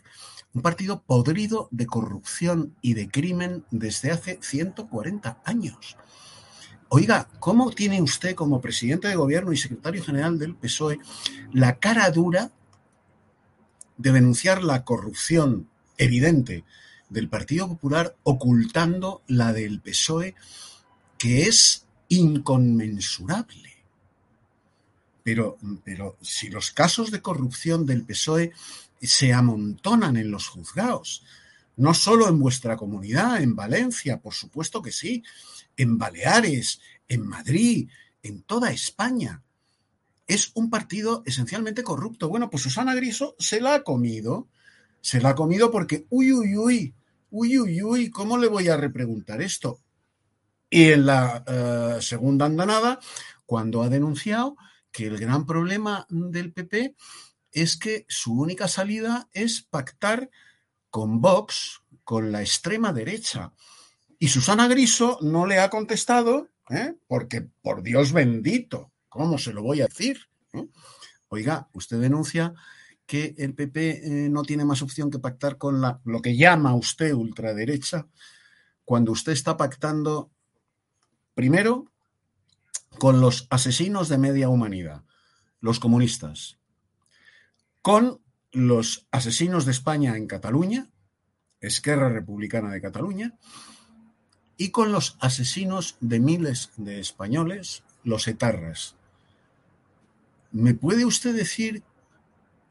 un 0.56 0.62
partido 0.62 1.04
podrido 1.04 1.68
de 1.72 1.86
corrupción 1.86 2.76
y 2.82 2.94
de 2.94 3.10
crimen 3.10 3.66
desde 3.72 4.12
hace 4.12 4.40
140 4.42 5.42
años. 5.44 5.98
Oiga, 6.88 7.28
¿cómo 7.40 7.72
tiene 7.72 8.02
usted 8.02 8.36
como 8.36 8.62
presidente 8.62 9.10
de 9.10 9.16
gobierno 9.16 9.52
y 9.52 9.58
secretario 9.58 10.02
general 10.02 10.40
del 10.40 10.56
PSOE 10.56 11.00
la 11.52 11.78
cara 11.78 12.10
dura 12.10 12.52
de 13.98 14.14
denunciar 14.14 14.64
la 14.64 14.86
corrupción 14.86 15.68
evidente 15.98 16.64
del 17.10 17.28
Partido 17.28 17.68
Popular 17.68 18.16
ocultando 18.24 19.24
la 19.28 19.52
del 19.52 19.82
PSOE, 19.82 20.36
que 21.18 21.44
es 21.44 21.86
inconmensurable? 22.08 23.75
Pero, 25.26 25.58
pero 25.84 26.18
si 26.22 26.50
los 26.50 26.70
casos 26.70 27.10
de 27.10 27.20
corrupción 27.20 27.88
del 27.88 28.04
PSOE 28.04 28.52
se 29.02 29.34
amontonan 29.34 30.18
en 30.18 30.30
los 30.30 30.48
juzgados, 30.48 31.24
no 31.78 31.96
solo 31.96 32.28
en 32.30 32.40
vuestra 32.40 32.78
comunidad, 32.78 33.42
en 33.42 33.56
Valencia, 33.56 34.22
por 34.22 34.36
supuesto 34.36 34.84
que 34.84 34.92
sí, 34.92 35.24
en 35.78 35.98
Baleares, 35.98 36.80
en 37.08 37.26
Madrid, 37.26 37.90
en 38.22 38.44
toda 38.44 38.72
España. 38.72 39.42
Es 40.28 40.52
un 40.54 40.70
partido 40.70 41.24
esencialmente 41.26 41.82
corrupto. 41.82 42.30
Bueno, 42.30 42.52
pues 42.52 42.62
Susana 42.62 42.94
Griso 42.94 43.36
se 43.40 43.60
la 43.60 43.74
ha 43.74 43.84
comido. 43.84 44.48
Se 45.02 45.20
la 45.20 45.30
ha 45.30 45.36
comido 45.36 45.72
porque, 45.72 46.06
uy, 46.12 46.34
uy, 46.34 46.56
uy, 46.56 46.94
uy, 47.32 47.58
uy, 47.58 47.82
uy, 47.82 48.10
¿cómo 48.12 48.38
le 48.38 48.48
voy 48.48 48.68
a 48.68 48.78
repreguntar 48.78 49.42
esto? 49.42 49.80
Y 50.70 50.92
en 50.92 51.08
la 51.08 51.44
uh, 51.98 52.00
segunda 52.00 52.46
andanada, 52.46 53.00
cuando 53.48 53.82
ha 53.82 53.90
denunciado 53.90 54.56
que 54.96 55.08
el 55.08 55.18
gran 55.18 55.46
problema 55.46 56.08
del 56.10 56.54
PP 56.54 56.96
es 57.52 57.76
que 57.76 58.06
su 58.08 58.40
única 58.40 58.70
salida 58.70 59.28
es 59.34 59.62
pactar 59.62 60.30
con 60.90 61.20
Vox, 61.20 61.82
con 62.06 62.32
la 62.32 62.40
extrema 62.40 62.94
derecha. 62.94 63.52
Y 64.20 64.30
Susana 64.30 64.70
Griso 64.70 65.20
no 65.22 65.46
le 65.46 65.60
ha 65.60 65.70
contestado, 65.70 66.48
¿eh? 66.70 66.96
porque 67.08 67.46
por 67.62 67.84
Dios 67.84 68.14
bendito, 68.14 68.94
¿cómo 69.10 69.38
se 69.38 69.52
lo 69.52 69.64
voy 69.64 69.82
a 69.82 69.88
decir? 69.88 70.30
¿Eh? 70.54 70.66
Oiga, 71.28 71.68
usted 71.74 72.00
denuncia 72.00 72.54
que 73.06 73.36
el 73.38 73.54
PP 73.54 73.90
eh, 73.90 74.30
no 74.30 74.44
tiene 74.44 74.64
más 74.64 74.82
opción 74.82 75.12
que 75.12 75.20
pactar 75.20 75.58
con 75.58 75.82
lo 76.06 76.22
que 76.22 76.38
llama 76.38 76.74
usted 76.74 77.12
ultraderecha, 77.12 78.08
cuando 78.86 79.12
usted 79.12 79.34
está 79.34 79.58
pactando 79.58 80.32
primero 81.34 81.92
con 82.98 83.22
los 83.22 83.48
asesinos 83.50 84.10
de 84.10 84.18
media 84.18 84.50
humanidad, 84.50 85.04
los 85.62 85.80
comunistas, 85.80 86.58
con 87.82 88.22
los 88.52 89.08
asesinos 89.12 89.66
de 89.66 89.72
España 89.72 90.18
en 90.18 90.28
Cataluña, 90.28 90.90
Esquerra 91.60 92.10
Republicana 92.10 92.72
de 92.72 92.82
Cataluña, 92.82 93.38
y 94.58 94.70
con 94.70 94.92
los 94.92 95.18
asesinos 95.20 95.98
de 96.00 96.20
miles 96.20 96.72
de 96.78 97.00
españoles, 97.00 97.84
los 98.04 98.28
etarras. 98.28 98.96
¿Me 100.52 100.74
puede 100.74 101.06
usted 101.06 101.36
decir 101.36 101.84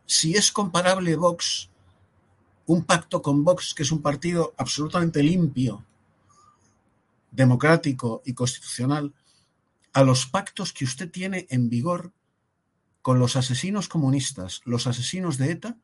si 0.07 0.35
es 0.35 0.53
comparable 0.53 1.17
Vox, 1.17 1.71
un 2.67 2.85
pacto 2.85 3.21
con 3.21 3.45
Vox, 3.45 3.75
que 3.75 3.83
es 3.83 3.93
un 3.93 4.01
partido 4.01 4.55
absolutamente 4.57 5.23
limpio, 5.23 5.85
democrático 7.31 8.23
y 8.25 8.33
constitucional, 8.33 9.13
a 9.95 10.03
los 10.03 10.27
pactos 10.27 10.73
que 10.73 10.85
usted 10.85 11.11
tiene 11.11 11.47
en 11.51 11.71
vigor 11.71 12.13
con 13.01 13.19
los 13.19 13.37
asesinos 13.37 13.89
comunistas, 13.89 14.61
los 14.65 14.87
asesinos 14.87 15.39
de 15.39 15.53
ETA 15.53 15.77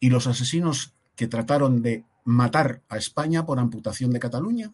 y 0.00 0.10
los 0.10 0.26
asesinos 0.26 0.94
que 1.16 1.26
trataron 1.26 1.82
de 1.82 2.04
matar 2.24 2.82
a 2.88 2.96
España 2.96 3.44
por 3.44 3.58
amputación 3.58 4.12
de 4.12 4.20
Cataluña? 4.20 4.72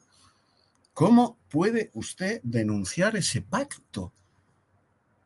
¿Cómo 0.92 1.38
puede 1.48 1.90
usted 1.94 2.40
denunciar 2.42 3.16
ese 3.16 3.40
pacto? 3.40 4.12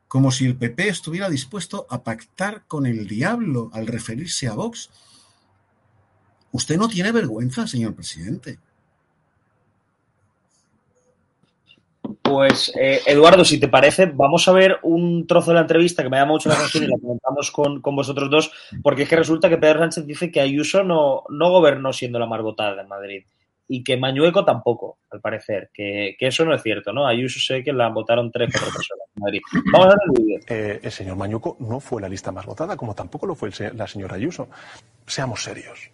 Como 0.07 0.31
si 0.31 0.45
el 0.45 0.55
PP 0.55 0.87
estuviera 0.87 1.29
dispuesto 1.29 1.85
a 1.89 2.03
pactar 2.03 2.65
con 2.67 2.85
el 2.85 3.07
diablo 3.07 3.71
al 3.73 3.87
referirse 3.87 4.47
a 4.47 4.53
Vox. 4.53 4.89
Usted 6.51 6.77
no 6.77 6.87
tiene 6.87 7.11
vergüenza, 7.11 7.67
señor 7.67 7.95
presidente. 7.95 8.59
Pues, 12.23 12.71
eh, 12.79 13.01
Eduardo, 13.05 13.43
si 13.43 13.59
te 13.59 13.67
parece, 13.67 14.05
vamos 14.05 14.47
a 14.47 14.53
ver 14.53 14.79
un 14.83 15.27
trozo 15.27 15.51
de 15.51 15.55
la 15.55 15.61
entrevista 15.61 16.01
que 16.01 16.09
me 16.09 16.17
llama 16.17 16.31
mucho 16.31 16.49
la 16.49 16.55
atención 16.55 16.85
y 16.85 16.87
la 16.87 16.97
comentamos 17.01 17.51
con, 17.51 17.81
con, 17.81 17.95
vosotros 17.95 18.29
dos, 18.29 18.51
porque 18.81 19.03
es 19.03 19.09
que 19.09 19.17
resulta 19.17 19.49
que 19.49 19.57
Pedro 19.57 19.79
Sánchez 19.79 20.05
dice 20.05 20.31
que 20.31 20.39
Ayuso 20.39 20.83
no, 20.83 21.23
no 21.29 21.51
gobernó 21.51 21.91
siendo 21.91 22.19
la 22.19 22.25
más 22.25 22.41
votada 22.41 22.81
en 22.81 22.87
Madrid 22.87 23.23
y 23.67 23.83
que 23.83 23.97
Mañueco 23.97 24.45
tampoco, 24.45 24.99
al 25.09 25.21
parecer, 25.21 25.69
que, 25.73 26.15
que, 26.17 26.27
eso 26.27 26.45
no 26.45 26.53
es 26.53 26.61
cierto, 26.61 26.93
¿no? 26.93 27.07
Ayuso 27.07 27.39
sé 27.39 27.63
que 27.63 27.73
la 27.73 27.89
votaron 27.89 28.31
tres, 28.31 28.49
cuatro 28.51 28.71
personas 28.73 29.07
en 29.15 29.21
Madrid. 29.21 29.41
Vamos 29.71 29.87
a 29.87 29.89
ver 29.89 29.97
el 30.05 30.23
vídeo. 30.23 30.39
Eh, 30.47 30.79
el 30.83 30.91
señor 30.91 31.17
Mañueco 31.17 31.57
no 31.59 31.79
fue 31.79 32.01
la 32.01 32.09
lista 32.09 32.31
más 32.31 32.45
votada, 32.45 32.77
como 32.77 32.93
tampoco 32.93 33.25
lo 33.25 33.35
fue 33.35 33.49
el, 33.49 33.77
la 33.77 33.87
señora 33.87 34.15
Ayuso. 34.15 34.49
Seamos 35.05 35.43
serios. 35.43 35.91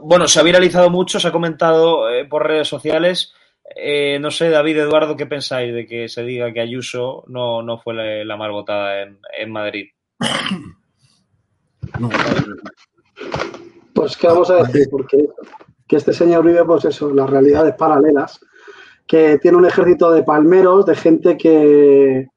Bueno, 0.00 0.26
se 0.26 0.40
ha 0.40 0.42
viralizado 0.42 0.88
mucho, 0.88 1.20
se 1.20 1.28
ha 1.28 1.32
comentado 1.32 2.08
eh, 2.10 2.24
por 2.24 2.46
redes 2.46 2.68
sociales. 2.68 3.34
Eh, 3.76 4.18
no 4.18 4.30
sé, 4.30 4.48
David, 4.48 4.78
Eduardo, 4.78 5.16
¿qué 5.16 5.26
pensáis 5.26 5.72
de 5.74 5.86
que 5.86 6.08
se 6.08 6.22
diga 6.24 6.52
que 6.52 6.60
Ayuso 6.60 7.24
no, 7.26 7.62
no 7.62 7.78
fue 7.78 7.94
la, 7.94 8.24
la 8.24 8.36
más 8.36 8.50
votada 8.50 9.02
en, 9.02 9.18
en 9.38 9.50
Madrid? 9.50 9.86
No. 11.98 12.08
Pues, 13.94 14.16
¿qué 14.16 14.26
vamos 14.26 14.50
a 14.50 14.62
decir? 14.62 14.88
Porque 14.90 15.26
que 15.86 15.96
este 15.96 16.12
señor 16.12 16.44
vive, 16.44 16.64
pues 16.64 16.86
eso, 16.86 17.12
las 17.12 17.28
realidades 17.28 17.74
paralelas, 17.74 18.40
que 19.06 19.38
tiene 19.38 19.58
un 19.58 19.66
ejército 19.66 20.10
de 20.10 20.22
palmeros, 20.22 20.86
de 20.86 20.96
gente 20.96 21.36
que, 21.36 22.28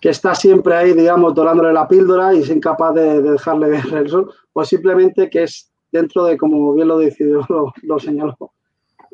que 0.00 0.08
está 0.10 0.34
siempre 0.34 0.74
ahí, 0.74 0.92
digamos, 0.92 1.34
dorándole 1.34 1.72
la 1.72 1.88
píldora 1.88 2.34
y 2.34 2.40
es 2.40 2.50
incapaz 2.50 2.94
de, 2.94 3.22
de 3.22 3.32
dejarle 3.32 3.70
ver 3.70 3.86
el 3.94 4.08
sol, 4.10 4.30
pues 4.52 4.68
simplemente 4.68 5.30
que 5.30 5.44
es 5.44 5.69
dentro 5.92 6.24
de, 6.24 6.36
como 6.36 6.72
bien 6.74 6.88
lo 6.88 6.98
decidió, 6.98 7.44
lo, 7.48 7.72
lo 7.82 7.98
señaló 7.98 8.36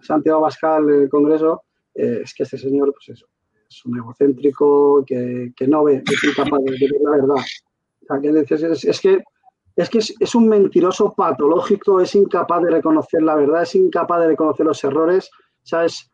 Santiago 0.02 0.42
Bascal 0.42 0.88
el 0.88 1.08
Congreso, 1.08 1.62
eh, 1.94 2.20
es 2.22 2.34
que 2.34 2.42
este 2.42 2.58
señor, 2.58 2.92
pues 2.92 3.16
eso, 3.16 3.26
es 3.68 3.84
un 3.84 3.96
egocéntrico 3.96 5.04
que, 5.06 5.52
que 5.56 5.66
no 5.66 5.84
ve, 5.84 6.02
es 6.06 6.24
incapaz 6.24 6.62
de, 6.64 6.72
ver 6.72 7.00
la 7.02 7.10
verdad. 7.10 7.36
O 7.36 8.06
sea, 8.06 8.20
que 8.20 8.28
es, 8.28 8.62
es, 8.62 8.84
es 8.84 9.00
que 9.00 9.22
es 9.76 9.90
que 9.90 9.98
es, 9.98 10.14
es, 10.20 10.34
un 10.34 10.48
mentiroso 10.48 11.12
patológico, 11.12 12.00
es 12.00 12.14
incapaz 12.14 12.62
de 12.62 12.70
reconocer 12.70 13.22
la 13.22 13.34
verdad, 13.34 13.62
es 13.62 13.74
incapaz 13.74 14.20
de 14.20 14.28
reconocer 14.28 14.64
los 14.64 14.82
errores. 14.84 15.28
O 15.34 15.66
sea, 15.66 15.84
es, 15.84 16.10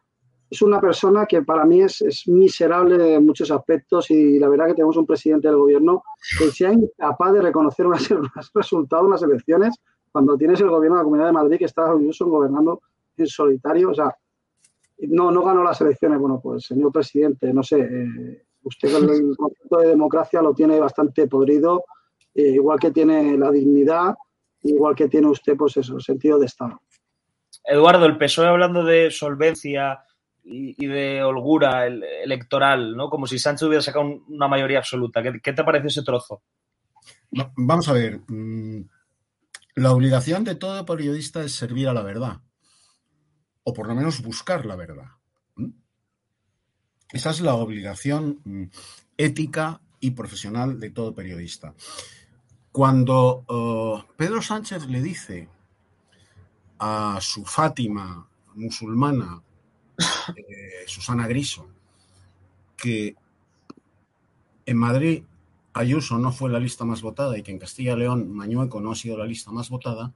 es 0.50 0.62
una 0.62 0.80
persona 0.80 1.26
que 1.26 1.42
para 1.42 1.64
mí 1.64 1.80
es, 1.80 2.02
es, 2.02 2.26
miserable 2.26 3.14
en 3.14 3.24
muchos 3.24 3.50
aspectos 3.52 4.10
y 4.10 4.38
la 4.40 4.48
verdad 4.48 4.66
que 4.66 4.74
tenemos 4.74 4.96
un 4.96 5.06
presidente 5.06 5.46
del 5.46 5.58
gobierno 5.58 6.02
que 6.38 6.50
sea 6.50 6.72
incapaz 6.72 7.32
de 7.34 7.42
reconocer 7.42 7.86
unos, 7.86 8.10
resultados 8.52 9.06
unas 9.06 9.22
elecciones 9.22 9.76
cuando 10.12 10.36
tienes 10.36 10.60
el 10.60 10.68
gobierno 10.68 10.96
de 10.96 11.00
la 11.00 11.04
Comunidad 11.04 11.26
de 11.26 11.32
Madrid 11.32 11.58
que 11.58 11.64
está 11.64 11.92
incluso 11.94 12.26
gobernando 12.26 12.82
en 13.16 13.26
solitario. 13.26 13.90
O 13.90 13.94
sea, 13.94 14.14
no, 15.08 15.32
no 15.32 15.42
ganó 15.42 15.64
las 15.64 15.80
elecciones. 15.80 16.20
Bueno, 16.20 16.38
pues 16.40 16.66
señor 16.66 16.92
presidente, 16.92 17.52
no 17.52 17.62
sé, 17.62 17.80
eh, 17.80 18.44
usted 18.62 18.94
el 18.94 19.36
concepto 19.36 19.78
de 19.78 19.88
democracia 19.88 20.42
lo 20.42 20.54
tiene 20.54 20.78
bastante 20.78 21.26
podrido 21.26 21.84
eh, 22.34 22.52
igual 22.52 22.78
que 22.78 22.90
tiene 22.90 23.36
la 23.36 23.50
dignidad, 23.50 24.14
igual 24.62 24.94
que 24.94 25.08
tiene 25.08 25.28
usted, 25.28 25.56
pues 25.56 25.76
eso, 25.76 25.96
el 25.96 26.02
sentido 26.02 26.38
de 26.38 26.46
Estado. 26.46 26.80
Eduardo, 27.64 28.06
el 28.06 28.16
PSOE 28.16 28.48
hablando 28.48 28.84
de 28.84 29.10
solvencia 29.10 30.00
y, 30.42 30.74
y 30.82 30.86
de 30.86 31.22
holgura 31.22 31.86
el, 31.86 32.02
electoral, 32.02 32.96
¿no? 32.96 33.10
Como 33.10 33.26
si 33.26 33.38
Sánchez 33.38 33.68
hubiera 33.68 33.82
sacado 33.82 34.06
un, 34.06 34.24
una 34.28 34.48
mayoría 34.48 34.78
absoluta. 34.78 35.22
¿Qué, 35.22 35.40
¿Qué, 35.42 35.52
te 35.52 35.62
parece 35.62 35.88
ese 35.88 36.02
trozo? 36.02 36.42
No, 37.30 37.52
vamos 37.56 37.88
a 37.88 37.92
ver. 37.92 38.20
La 39.74 39.92
obligación 39.92 40.44
de 40.44 40.54
todo 40.54 40.84
periodista 40.84 41.42
es 41.42 41.54
servir 41.54 41.88
a 41.88 41.94
la 41.94 42.02
verdad. 42.02 42.40
O 43.64 43.72
por 43.72 43.86
lo 43.86 43.94
menos 43.94 44.22
buscar 44.22 44.66
la 44.66 44.76
verdad. 44.76 45.06
Esa 47.10 47.30
es 47.30 47.40
la 47.40 47.54
obligación 47.54 48.70
ética 49.16 49.80
y 50.00 50.12
profesional 50.12 50.80
de 50.80 50.90
todo 50.90 51.14
periodista. 51.14 51.74
Cuando 52.70 53.44
uh, 53.48 54.14
Pedro 54.16 54.40
Sánchez 54.40 54.86
le 54.86 55.02
dice 55.02 55.48
a 56.78 57.18
su 57.20 57.44
Fátima 57.44 58.28
musulmana, 58.54 59.42
eh, 60.36 60.84
Susana 60.86 61.26
Griso, 61.28 61.68
que 62.76 63.14
en 64.66 64.76
Madrid 64.76 65.22
Ayuso 65.74 66.18
no 66.18 66.32
fue 66.32 66.50
la 66.50 66.60
lista 66.60 66.84
más 66.84 67.02
votada 67.02 67.36
y 67.38 67.42
que 67.42 67.50
en 67.50 67.58
Castilla 67.58 67.94
y 67.94 68.00
León 68.00 68.32
Mañueco 68.32 68.80
no 68.80 68.92
ha 68.92 68.94
sido 68.94 69.16
la 69.16 69.24
lista 69.24 69.50
más 69.50 69.70
votada, 69.70 70.12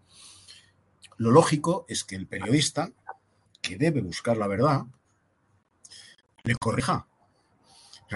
lo 1.19 1.31
lógico 1.31 1.87
es 1.89 2.05
que 2.05 2.15
el 2.15 2.27
periodista, 2.27 2.93
que 3.63 3.79
debe 3.79 4.03
buscar 4.03 4.37
la 4.37 4.47
verdad, 4.47 4.85
le 6.45 6.55
corrija. 6.57 7.09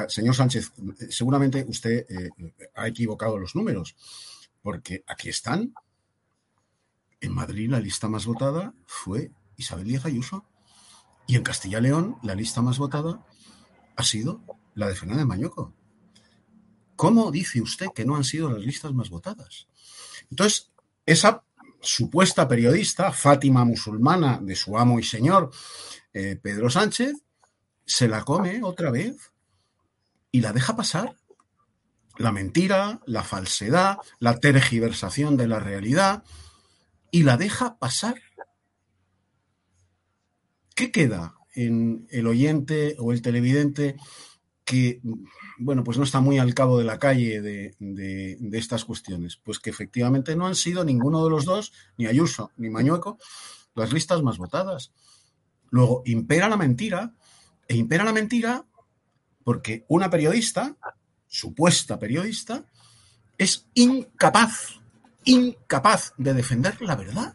señor 0.09 0.35
Sánchez, 0.35 0.73
seguramente 1.09 1.65
usted 1.67 2.07
eh, 2.09 2.31
ha 2.75 2.87
equivocado 2.87 3.39
los 3.39 3.57
números, 3.57 3.97
porque 4.63 5.03
aquí 5.07 5.31
están. 5.31 5.75
En 7.23 7.35
Madrid 7.35 7.71
la 7.71 7.81
lista 7.81 8.09
más 8.09 8.27
votada 8.27 8.75
fue 8.87 9.31
Isabel 9.57 9.87
Díaz 9.87 10.05
Ayuso. 10.05 10.45
Y 11.27 11.37
en 11.37 11.43
Castilla 11.43 11.79
y 11.79 11.83
León 11.83 12.17
la 12.23 12.35
lista 12.35 12.61
más 12.61 12.79
votada 12.79 13.25
ha 13.97 14.03
sido 14.03 14.43
la 14.75 14.89
de 14.89 14.95
Fernández 14.95 15.27
Mañoco. 15.27 15.75
¿Cómo 17.01 17.31
dice 17.31 17.63
usted 17.63 17.87
que 17.95 18.05
no 18.05 18.15
han 18.15 18.25
sido 18.25 18.51
las 18.51 18.61
listas 18.61 18.93
más 18.93 19.09
votadas? 19.09 19.67
Entonces, 20.31 20.71
esa 21.07 21.43
supuesta 21.81 22.47
periodista, 22.47 23.11
Fátima 23.11 23.65
musulmana 23.65 24.39
de 24.43 24.55
su 24.55 24.77
amo 24.77 24.99
y 24.99 25.03
señor 25.03 25.51
eh, 26.13 26.37
Pedro 26.37 26.69
Sánchez, 26.69 27.15
se 27.87 28.07
la 28.07 28.23
come 28.23 28.61
otra 28.63 28.91
vez 28.91 29.33
y 30.31 30.43
la 30.43 30.53
deja 30.53 30.77
pasar. 30.77 31.17
La 32.19 32.33
mentira, 32.33 33.01
la 33.07 33.23
falsedad, 33.23 33.97
la 34.19 34.39
tergiversación 34.39 35.39
de 35.39 35.49
la 35.49 35.59
realidad 35.59 36.23
y 37.11 37.23
la 37.23 37.39
deja 37.39 37.79
pasar. 37.79 38.21
¿Qué 40.75 40.93
queda 40.93 41.35
en 41.55 42.07
el 42.11 42.27
oyente 42.27 42.97
o 42.99 43.13
el 43.13 43.23
televidente 43.23 43.97
que, 44.71 45.01
bueno, 45.59 45.83
pues 45.83 45.99
no 45.99 46.05
está 46.05 46.21
muy 46.21 46.39
al 46.39 46.55
cabo 46.55 46.79
de 46.79 46.85
la 46.85 47.01
calle 47.01 47.41
de, 47.41 48.39
estas 48.53 48.85
cuestiones. 48.85 49.37
Pues 49.37 49.59
que 49.59 49.69
efectivamente 49.69 50.37
no 50.37 50.47
han 50.47 50.55
sido 50.55 50.85
ninguno 50.85 51.25
de 51.25 51.31
los 51.31 51.45
dos, 51.45 51.73
ni 51.99 52.07
Ayuso 52.07 52.53
ni 52.57 52.71
Mañueco, 52.71 53.19
las 53.75 53.93
listas 53.93 54.23
más 54.23 54.39
votadas. 54.39 54.93
Luego, 55.71 56.03
impera 56.07 56.49
la 56.49 56.57
mentira, 56.57 57.13
e 57.67 57.75
impera 57.75 58.05
la 58.05 58.13
mentira 58.13 58.65
porque 59.43 59.85
una 59.89 60.09
periodista, 60.09 60.77
supuesta 61.27 61.99
periodista, 61.99 62.65
es 63.39 63.67
incapaz, 63.75 64.81
incapaz 65.25 66.13
de 66.17 66.33
defender 66.33 66.81
la 66.81 66.95
verdad. 66.95 67.35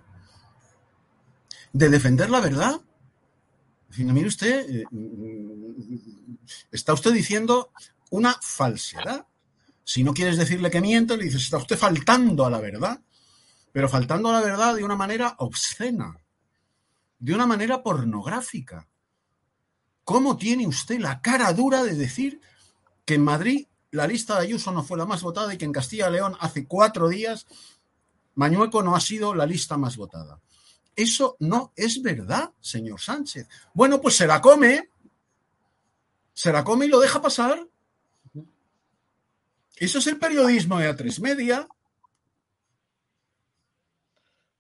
De 1.74 1.90
defender 1.90 2.30
la 2.30 2.40
verdad 2.40 2.80
mire 4.04 4.28
usted, 4.28 4.70
eh, 4.70 4.86
está 6.72 6.94
usted 6.94 7.12
diciendo 7.12 7.72
una 8.12 8.38
falsedad. 8.42 9.28
Si 9.84 10.04
no 10.04 10.14
quieres 10.14 10.38
decirle 10.38 10.72
que 10.72 10.82
miente, 10.82 11.16
le 11.16 11.26
dices, 11.26 11.44
está 11.44 11.58
usted 11.58 11.78
faltando 11.78 12.46
a 12.46 12.50
la 12.50 12.60
verdad, 12.60 13.00
pero 13.72 13.88
faltando 13.88 14.30
a 14.30 14.34
la 14.34 14.42
verdad 14.42 14.76
de 14.76 14.84
una 14.84 14.96
manera 14.96 15.36
obscena, 15.40 16.20
de 17.20 17.34
una 17.34 17.46
manera 17.46 17.84
pornográfica. 17.84 18.88
¿Cómo 20.04 20.38
tiene 20.38 20.68
usted 20.68 21.00
la 21.00 21.22
cara 21.22 21.54
dura 21.54 21.84
de 21.84 21.96
decir 21.96 22.42
que 23.06 23.16
en 23.16 23.24
Madrid 23.24 23.68
la 23.92 24.08
lista 24.08 24.36
de 24.36 24.48
Ayuso 24.48 24.72
no 24.72 24.84
fue 24.84 24.98
la 24.98 25.06
más 25.06 25.22
votada 25.22 25.54
y 25.54 25.58
que 25.58 25.66
en 25.66 25.72
Castilla 25.72 26.10
y 26.10 26.14
León 26.14 26.36
hace 26.40 26.68
cuatro 26.68 27.08
días 27.08 27.46
Mañueco 28.36 28.84
no 28.84 28.96
ha 28.96 29.00
sido 29.00 29.34
la 29.34 29.46
lista 29.46 29.78
más 29.78 29.96
votada? 29.96 30.40
Eso 30.96 31.36
no 31.40 31.74
es 31.76 32.02
verdad, 32.02 32.52
señor 32.62 33.02
Sánchez. 33.02 33.48
Bueno, 33.74 34.00
pues 34.00 34.16
se 34.16 34.28
la 34.28 34.42
come, 34.42 34.90
se 36.34 36.52
la 36.52 36.64
come 36.64 36.86
y 36.86 36.90
lo 36.90 37.00
deja 37.00 37.22
pasar. 37.22 37.68
Eso 39.76 40.00
es 40.00 40.08
el 40.08 40.18
periodismo 40.18 40.80
de 40.80 40.96
A3 40.96 41.20
Media. 41.20 41.68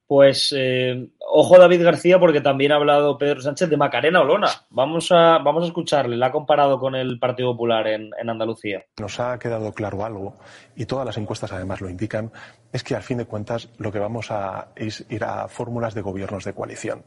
Pues 0.07 0.53
eh, 0.55 1.09
ojo 1.19 1.57
David 1.57 1.83
García 1.83 2.19
porque 2.19 2.39
también 2.39 2.71
ha 2.71 2.75
hablado 2.75 3.17
Pedro 3.17 3.41
Sánchez 3.41 3.69
de 3.69 3.77
Macarena 3.77 4.21
Olona. 4.21 4.49
Vamos 4.69 5.11
a, 5.11 5.39
vamos 5.39 5.63
a 5.63 5.67
escucharle. 5.67 6.15
La 6.15 6.27
ha 6.27 6.31
comparado 6.31 6.79
con 6.79 6.93
el 6.93 7.17
Partido 7.17 7.53
Popular 7.53 7.87
en, 7.87 8.11
en, 8.19 8.29
Andalucía. 8.29 8.85
Nos 8.99 9.19
ha 9.19 9.39
quedado 9.39 9.73
claro 9.73 10.05
algo 10.05 10.35
y 10.75 10.85
todas 10.85 11.07
las 11.07 11.17
encuestas 11.17 11.51
además 11.53 11.81
lo 11.81 11.89
indican. 11.89 12.31
Es 12.71 12.83
que 12.83 12.95
al 12.95 13.01
fin 13.01 13.17
de 13.17 13.25
cuentas 13.25 13.69
lo 13.79 13.91
que 13.91 13.97
vamos 13.97 14.29
a 14.29 14.67
es 14.75 15.03
ir 15.09 15.23
a 15.23 15.47
fórmulas 15.47 15.95
de 15.95 16.01
gobiernos 16.01 16.43
de 16.43 16.53
coalición. 16.53 17.03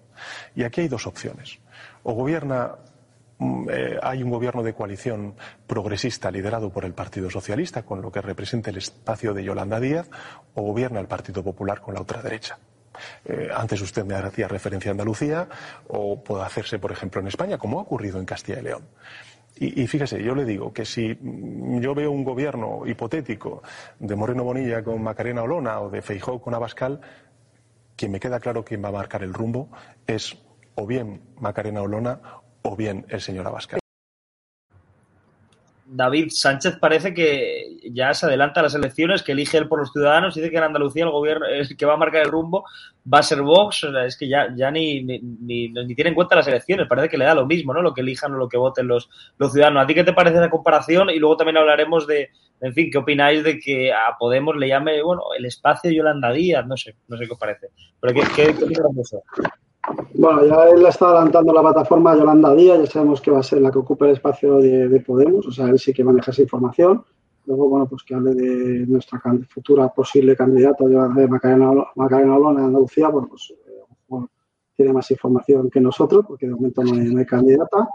Y 0.57 0.65
aquí 0.65 0.81
hay 0.81 0.89
dos 0.89 1.07
opciones. 1.07 1.61
O 2.03 2.15
gobierna 2.15 2.73
mm, 3.39 3.69
eh, 3.71 3.99
hay 4.03 4.25
un 4.25 4.31
gobierno 4.31 4.65
de 4.65 4.75
coalición 4.75 5.37
progresista 5.69 6.33
liderado 6.33 6.71
por 6.71 6.85
el 6.85 6.95
Partido 6.95 7.31
Socialista, 7.31 7.85
con 7.85 8.03
lo 8.03 8.11
que 8.11 8.23
representa 8.23 8.71
el 8.71 8.79
espacio 8.79 9.35
de 9.35 9.45
Yolanda 9.45 9.79
Díaz, 9.79 10.11
o 10.55 10.63
gobierna 10.63 10.99
el 10.99 11.07
Partido 11.07 11.45
Popular 11.45 11.81
con 11.81 11.95
la 11.95 12.01
otra 12.01 12.23
derecha. 12.23 12.59
Eh, 13.25 13.49
antes 13.55 13.81
usted 13.81 14.05
me 14.05 14.15
hacía 14.15 14.49
referencia 14.49 14.91
a 14.91 14.93
Andalucía 14.93 15.49
o 15.89 16.23
puede 16.23 16.45
hacerse, 16.45 16.79
por 16.79 16.93
ejemplo, 16.93 17.21
en 17.21 17.29
España, 17.29 17.59
como 17.59 17.79
ha 17.79 17.83
ocurrido 17.83 18.19
en 18.19 18.25
Castilla 18.25 18.61
y 18.61 18.63
León. 18.63 18.83
Y, 19.61 19.89
fíjese, 19.89 20.23
yo 20.23 20.37
le 20.37 20.45
digo 20.45 20.73
que 20.73 20.85
si 20.85 21.19
yo 21.21 21.93
veo 21.93 22.13
un 22.13 22.23
gobierno 22.23 22.87
hipotético 22.87 23.65
de 23.99 24.15
Moreno 24.15 24.45
Bonilla 24.45 24.85
con 24.85 25.03
Macarena 25.03 25.43
Olona 25.43 25.81
o 25.81 25.91
de 25.91 26.01
Feijó 26.01 26.41
con 26.41 26.55
Abascal, 26.55 27.01
quien 27.97 28.13
me 28.13 28.21
queda 28.21 28.39
claro 28.39 28.65
quién 28.65 28.85
va 28.85 28.91
a 28.91 28.93
marcar 28.93 29.25
el 29.25 29.35
rumbo 29.35 29.69
es 30.07 30.39
o 30.77 30.87
bien 30.87 31.23
Macarena 31.41 31.83
Olona 31.83 32.21
o 32.63 32.77
bien 32.77 33.05
el 33.09 33.21
señor 33.21 33.49
Abascal. 33.49 33.81
David 35.91 36.29
Sánchez 36.31 36.77
parece 36.79 37.15
que 37.15 37.79
ya 37.91 38.13
se 38.13 38.27
adelanta 38.27 38.61
a 38.61 38.65
las 38.65 38.75
elecciones, 38.75 39.23
que 39.23 39.33
elige 39.33 39.57
él 39.57 39.69
por 39.69 39.81
los 39.81 39.91
ciudadanos, 39.91 40.35
dice 40.35 40.51
que 40.51 40.59
en 40.59 40.65
Andalucía 40.65 41.05
el 41.05 41.11
gobierno 41.11 41.47
es 41.47 41.75
que 41.75 41.87
va 41.87 41.95
a 41.95 41.99
marcar 41.99 42.23
el 42.23 42.31
rumbo, 42.31 42.65
va 43.13 43.21
a 43.21 43.23
ser 43.23 43.41
Vox, 43.41 43.87
es 44.05 44.17
que 44.17 44.29
ya, 44.29 44.55
ya 44.55 44.71
ni, 44.71 45.03
ni, 45.03 45.19
ni, 45.21 45.95
tiene 45.95 46.11
en 46.11 46.15
cuenta 46.15 46.37
las 46.37 46.47
elecciones, 46.47 46.87
parece 46.87 47.09
que 47.09 47.17
le 47.17 47.25
da 47.25 47.35
lo 47.35 47.47
mismo, 47.47 47.73
¿no? 47.73 47.81
Lo 47.81 47.95
que 47.95 48.03
elijan 48.03 48.35
o 48.35 48.37
lo 48.37 48.49
que 48.49 48.59
voten 48.59 48.87
los, 48.87 49.09
los 49.39 49.53
ciudadanos. 49.53 49.83
¿A 49.83 49.87
ti 49.87 49.95
qué 49.95 50.05
te 50.05 50.13
parece 50.13 50.37
esa 50.37 50.51
comparación? 50.51 51.09
Y 51.11 51.19
luego 51.19 51.39
también 51.39 51.57
hablaremos 51.57 52.07
de, 52.07 52.31
en 52.61 52.75
fin, 52.75 52.91
¿qué 52.91 52.99
opináis 52.99 53.43
de 53.43 53.59
que 53.59 53.93
a 53.93 54.17
Podemos 54.19 54.57
le 54.57 54.69
llame, 54.69 55.03
bueno, 55.03 55.23
el 55.37 55.47
espacio 55.47 55.91
Yolanda 55.91 56.33
Díaz? 56.33 56.67
No 56.67 56.77
sé, 56.77 56.97
no 57.09 57.17
sé 57.17 57.27
qué 57.27 57.33
os 57.33 57.39
parece. 57.39 57.69
Pero 58.01 58.15
¿qué, 58.15 58.21
qué, 58.37 58.55
qué 58.55 58.73
eso? 59.01 59.23
Bueno, 60.15 60.45
ya 60.45 60.65
él 60.69 60.85
está 60.87 61.11
adelantando 61.11 61.53
la 61.53 61.63
plataforma 61.63 62.17
Yolanda 62.17 62.55
Díaz, 62.55 62.81
ya 62.81 62.87
sabemos 62.87 63.21
que 63.21 63.31
va 63.31 63.41
a 63.41 63.43
ser 63.43 63.61
la 63.61 63.71
que 63.71 63.79
ocupe 63.79 64.07
el 64.07 64.13
espacio 64.13 64.59
de, 64.59 65.03
Podemos, 65.07 65.47
o 65.47 65.53
sea, 65.53 65.67
él 65.67 65.79
sí 65.79 65.93
que 65.93 66.05
maneja 66.05 66.31
esa 66.31 66.43
información. 66.43 67.05
Luego, 67.47 67.69
bueno, 67.69 67.87
pues 67.87 68.03
que 68.03 68.15
hable 68.15 68.35
de 68.35 68.87
nuestra 68.87 69.23
futura 69.49 69.89
posible 69.89 70.37
candidata 70.37 70.85
de 70.85 71.29
Macarena, 71.29 71.71
Macarena 71.95 72.37
Olona 72.37 72.61
en 72.61 72.67
Andalucía, 72.67 73.09
bueno, 73.09 73.29
pues 73.29 73.55
eh, 73.67 74.17
tiene 74.77 74.93
más 74.93 75.11
información 75.11 75.71
que 75.71 75.81
nosotros, 75.81 76.25
porque 76.27 76.47
de 76.47 76.55
momento 76.55 76.83
no 76.83 77.19
hay, 77.19 77.27
candidata. 77.27 77.89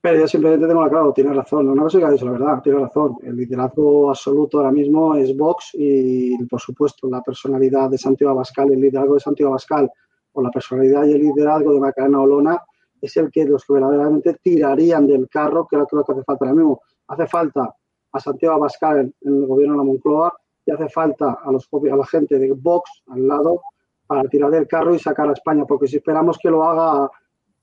Pero 0.00 0.20
yo 0.20 0.28
simplemente 0.28 0.66
tengo 0.66 0.82
la 0.82 0.90
claro, 0.90 1.12
tiene 1.12 1.32
razón. 1.32 1.68
Una 1.68 1.82
cosa 1.82 1.98
que 1.98 2.04
ha 2.04 2.10
dicho 2.10 2.26
la 2.26 2.32
verdad, 2.32 2.62
tiene 2.62 2.78
razón. 2.80 3.16
El 3.22 3.36
liderazgo 3.36 4.10
absoluto 4.10 4.58
ahora 4.58 4.70
mismo 4.70 5.14
es 5.14 5.36
Vox 5.36 5.70
y, 5.74 6.36
por 6.44 6.60
supuesto, 6.60 7.08
la 7.08 7.22
personalidad 7.22 7.90
de 7.90 7.98
Santiago 7.98 8.32
Abascal, 8.32 8.70
el 8.72 8.80
liderazgo 8.80 9.14
de 9.14 9.20
Santiago 9.20 9.52
Abascal 9.52 9.90
o 10.36 10.42
la 10.42 10.50
personalidad 10.50 11.04
y 11.06 11.12
el 11.12 11.22
liderazgo 11.22 11.72
de 11.72 11.80
Macarena 11.80 12.20
Olona 12.20 12.62
es 13.00 13.16
el 13.16 13.30
que 13.30 13.44
los 13.46 13.64
que 13.64 13.72
verdaderamente 13.72 14.34
tirarían 14.42 15.06
del 15.06 15.28
carro, 15.28 15.66
que 15.66 15.76
es 15.76 15.86
lo 15.90 16.04
que 16.04 16.12
hace 16.12 16.24
falta 16.24 16.44
ahora 16.44 16.54
mismo. 16.54 16.82
Hace 17.08 17.26
falta 17.26 17.74
a 18.12 18.20
Santiago 18.20 18.56
Abascal 18.56 18.98
en, 18.98 19.14
el 19.22 19.46
gobierno 19.46 19.74
de 19.74 19.78
la 19.78 19.84
Moncloa 19.84 20.36
y 20.66 20.70
hace 20.72 20.88
falta 20.90 21.38
a, 21.42 21.50
los, 21.50 21.68
a 21.72 21.96
la 21.96 22.06
gente 22.06 22.38
de 22.38 22.52
Vox 22.52 23.02
al 23.08 23.26
lado 23.26 23.62
para 24.06 24.28
tirar 24.28 24.50
del 24.50 24.68
carro 24.68 24.94
y 24.94 24.98
sacar 24.98 25.28
a 25.28 25.32
España, 25.32 25.64
porque 25.66 25.86
si 25.86 25.96
esperamos 25.96 26.36
que 26.38 26.50
lo 26.50 26.62
haga 26.64 27.10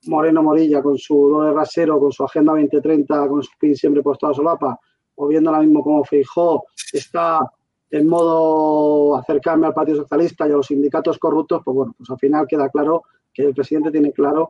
Moreno 0.08 0.42
Morilla 0.42 0.82
con 0.82 0.98
su 0.98 1.30
doble 1.30 1.54
rasero, 1.54 2.00
con 2.00 2.12
su 2.12 2.24
Agenda 2.24 2.54
2030, 2.54 3.28
con 3.28 3.44
su 3.44 3.52
pin 3.60 3.76
siempre 3.76 4.02
puesto 4.02 4.28
a 4.28 4.34
solapa, 4.34 4.80
o 5.16 5.28
viendo 5.28 5.52
ahora 5.52 5.62
mismo 5.62 5.84
como 5.84 6.04
Feijó 6.04 6.66
está 6.92 7.40
en 7.94 8.08
modo 8.08 9.16
acercarme 9.16 9.68
al 9.68 9.74
Partido 9.76 9.98
Socialista 9.98 10.48
y 10.48 10.52
a 10.52 10.56
los 10.56 10.66
sindicatos 10.66 11.20
corruptos, 11.20 11.62
pues 11.64 11.76
bueno, 11.76 11.94
pues 11.96 12.10
al 12.10 12.18
final 12.18 12.48
queda 12.48 12.68
claro 12.70 13.04
que 13.32 13.44
el 13.44 13.54
presidente 13.54 13.92
tiene 13.92 14.12
claro 14.12 14.50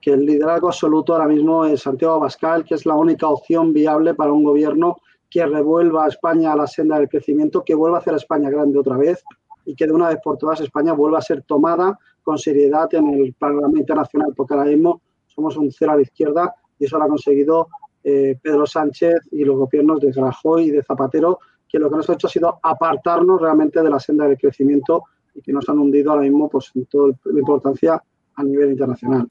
que 0.00 0.12
el 0.12 0.24
liderazgo 0.24 0.68
absoluto 0.68 1.12
ahora 1.12 1.26
mismo 1.26 1.64
es 1.64 1.82
Santiago 1.82 2.14
Abascal, 2.14 2.64
que 2.64 2.76
es 2.76 2.86
la 2.86 2.94
única 2.94 3.26
opción 3.26 3.72
viable 3.72 4.14
para 4.14 4.32
un 4.32 4.44
gobierno 4.44 4.96
que 5.28 5.44
revuelva 5.44 6.04
a 6.04 6.08
España 6.08 6.52
a 6.52 6.56
la 6.56 6.68
senda 6.68 7.00
del 7.00 7.08
crecimiento, 7.08 7.64
que 7.64 7.74
vuelva 7.74 7.96
a 7.96 8.00
hacer 8.00 8.14
a 8.14 8.18
España 8.18 8.48
grande 8.48 8.78
otra 8.78 8.96
vez 8.96 9.24
y 9.64 9.74
que 9.74 9.84
de 9.84 9.92
una 9.92 10.10
vez 10.10 10.20
por 10.22 10.38
todas 10.38 10.60
España 10.60 10.92
vuelva 10.92 11.18
a 11.18 11.22
ser 11.22 11.42
tomada 11.42 11.98
con 12.22 12.38
seriedad 12.38 12.94
en 12.94 13.08
el 13.12 13.34
panorama 13.34 13.76
internacional, 13.76 14.32
porque 14.36 14.54
ahora 14.54 14.66
mismo 14.66 15.02
somos 15.26 15.56
un 15.56 15.72
cero 15.72 15.92
a 15.92 15.96
la 15.96 16.02
izquierda 16.02 16.54
y 16.78 16.84
eso 16.84 16.96
lo 16.96 17.04
ha 17.04 17.08
conseguido 17.08 17.66
eh, 18.04 18.38
Pedro 18.40 18.66
Sánchez 18.66 19.18
y 19.32 19.44
los 19.44 19.56
gobiernos 19.56 20.00
de 20.00 20.12
Rajoy 20.12 20.66
y 20.66 20.70
de 20.70 20.84
Zapatero, 20.84 21.40
que 21.68 21.78
lo 21.78 21.90
que 21.90 21.96
nos 21.96 22.08
ha 22.10 22.14
hecho 22.14 22.26
ha 22.26 22.30
sido 22.30 22.58
apartarnos 22.62 23.40
realmente 23.40 23.82
de 23.82 23.90
la 23.90 24.00
senda 24.00 24.26
del 24.26 24.38
crecimiento 24.38 25.04
y 25.34 25.42
que 25.42 25.52
nos 25.52 25.68
han 25.68 25.78
hundido 25.78 26.10
ahora 26.10 26.22
mismo 26.22 26.48
pues, 26.48 26.70
en 26.74 26.86
toda 26.86 27.12
la 27.24 27.38
importancia 27.38 28.02
a 28.34 28.42
nivel 28.42 28.70
internacional. 28.70 29.28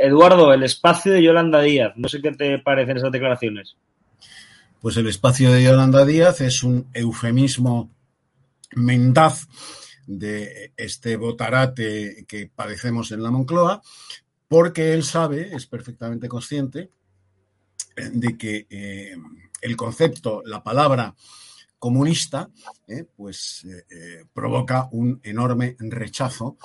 Eduardo, 0.00 0.52
el 0.52 0.62
espacio 0.62 1.12
de 1.12 1.22
Yolanda 1.22 1.60
Díaz, 1.60 1.92
no 1.96 2.08
sé 2.08 2.20
qué 2.20 2.32
te 2.32 2.58
parecen 2.58 2.96
esas 2.96 3.12
declaraciones. 3.12 3.76
Pues 4.80 4.96
el 4.96 5.06
espacio 5.08 5.52
de 5.52 5.62
Yolanda 5.62 6.04
Díaz 6.04 6.40
es 6.40 6.62
un 6.62 6.86
eufemismo 6.94 7.90
mendaz 8.76 9.48
de 10.06 10.72
este 10.76 11.16
botarate 11.16 12.24
que 12.26 12.50
padecemos 12.54 13.12
en 13.12 13.22
la 13.22 13.30
Moncloa, 13.30 13.82
porque 14.48 14.94
él 14.94 15.04
sabe, 15.04 15.54
es 15.54 15.66
perfectamente 15.66 16.28
consciente, 16.28 16.90
de 18.12 18.38
que 18.38 18.66
eh, 18.70 19.16
el 19.60 19.76
concepto, 19.76 20.42
la 20.44 20.62
palabra 20.62 21.14
comunista, 21.78 22.50
eh, 22.86 23.04
pues 23.16 23.64
eh, 23.64 24.24
provoca 24.32 24.88
un 24.92 25.20
enorme 25.22 25.76
rechazo 25.78 26.58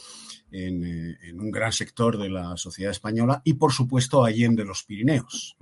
en, 0.51 1.39
un 1.39 1.51
gran 1.51 1.71
sector 1.71 2.17
de 2.17 2.29
la 2.29 2.57
sociedad 2.57 2.91
española 2.91 3.41
y, 3.43 3.53
por 3.53 3.71
supuesto, 3.71 4.23
allende 4.23 4.65
los 4.65 4.83
Pirineos. 4.83 5.57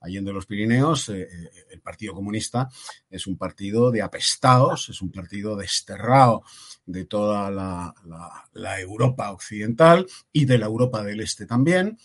Allende 0.00 0.32
los 0.32 0.46
Pirineos, 0.46 1.10
el 1.10 1.80
Partido 1.82 2.14
Comunista 2.14 2.68
es 3.10 3.26
un 3.26 3.36
partido 3.36 3.90
de 3.90 4.00
apestados, 4.00 4.88
es 4.88 5.02
un 5.02 5.12
partido 5.12 5.56
desterrado 5.56 6.42
de 6.86 7.04
toda 7.04 7.50
la 7.50 8.80
Europa 8.80 9.30
occidental 9.30 10.06
y 10.32 10.46
de 10.46 10.58
la 10.58 10.66
Europa 10.66 11.04
del 11.04 11.20
Este 11.20 11.44
también. 11.44 11.98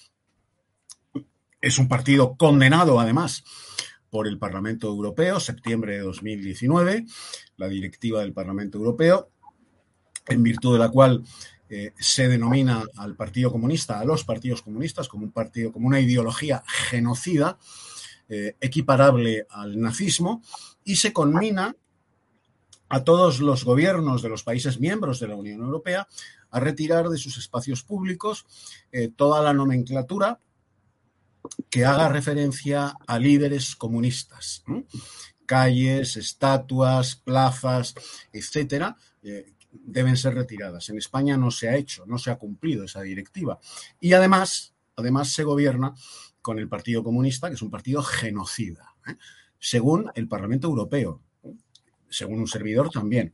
Es 1.61 1.79
un 1.79 1.87
partido 1.87 2.35
condenado, 2.35 2.99
además, 2.99 3.43
por 4.15 4.29
el 4.29 4.39
Parlamento 4.39 4.87
Europeo, 4.87 5.41
septiembre 5.41 5.95
de 5.95 5.99
2019, 5.99 7.05
la 7.57 7.67
directiva 7.67 8.21
del 8.21 8.31
Parlamento 8.31 8.77
Europeo, 8.77 9.29
en 10.25 10.41
virtud 10.41 10.71
de 10.71 10.79
la 10.79 10.87
cual 10.87 11.21
eh, 11.67 11.91
se 11.99 12.29
denomina 12.29 12.85
al 12.95 13.17
Partido 13.17 13.51
Comunista, 13.51 13.99
a 13.99 14.05
los 14.05 14.23
partidos 14.23 14.61
comunistas, 14.61 15.09
como 15.09 15.25
un 15.25 15.33
partido, 15.33 15.73
como 15.73 15.87
una 15.87 15.99
ideología 15.99 16.63
genocida, 16.65 17.57
eh, 18.29 18.55
equiparable 18.61 19.47
al 19.49 19.81
nazismo, 19.81 20.41
y 20.85 20.95
se 20.95 21.11
conmina 21.11 21.75
a 22.87 23.03
todos 23.03 23.41
los 23.41 23.65
gobiernos 23.65 24.21
de 24.21 24.29
los 24.29 24.43
países 24.43 24.79
miembros 24.79 25.19
de 25.19 25.27
la 25.27 25.35
Unión 25.35 25.59
Europea 25.59 26.07
a 26.51 26.61
retirar 26.61 27.09
de 27.09 27.17
sus 27.17 27.37
espacios 27.37 27.83
públicos 27.83 28.45
eh, 28.93 29.09
toda 29.13 29.43
la 29.43 29.51
nomenclatura 29.51 30.39
que 31.69 31.85
haga 31.85 32.09
referencia 32.09 32.95
a 33.07 33.19
líderes 33.19 33.75
comunistas. 33.75 34.63
Calles, 35.45 36.17
estatuas, 36.17 37.15
plazas, 37.15 37.93
etcétera, 38.33 38.97
eh, 39.23 39.53
deben 39.71 40.17
ser 40.17 40.35
retiradas. 40.35 40.89
En 40.89 40.97
España 40.97 41.37
no 41.37 41.51
se 41.51 41.69
ha 41.69 41.75
hecho, 41.75 42.05
no 42.05 42.17
se 42.17 42.31
ha 42.31 42.37
cumplido 42.37 42.83
esa 42.83 43.01
directiva. 43.01 43.59
Y 43.99 44.13
además, 44.13 44.73
además 44.95 45.31
se 45.31 45.43
gobierna 45.43 45.93
con 46.41 46.59
el 46.59 46.67
Partido 46.67 47.03
Comunista, 47.03 47.49
que 47.49 47.55
es 47.55 47.61
un 47.61 47.71
partido 47.71 48.03
genocida, 48.03 48.95
¿eh? 49.07 49.15
según 49.59 50.11
el 50.15 50.27
Parlamento 50.27 50.67
Europeo, 50.67 51.21
según 52.09 52.39
un 52.39 52.47
servidor 52.47 52.89
también. 52.89 53.33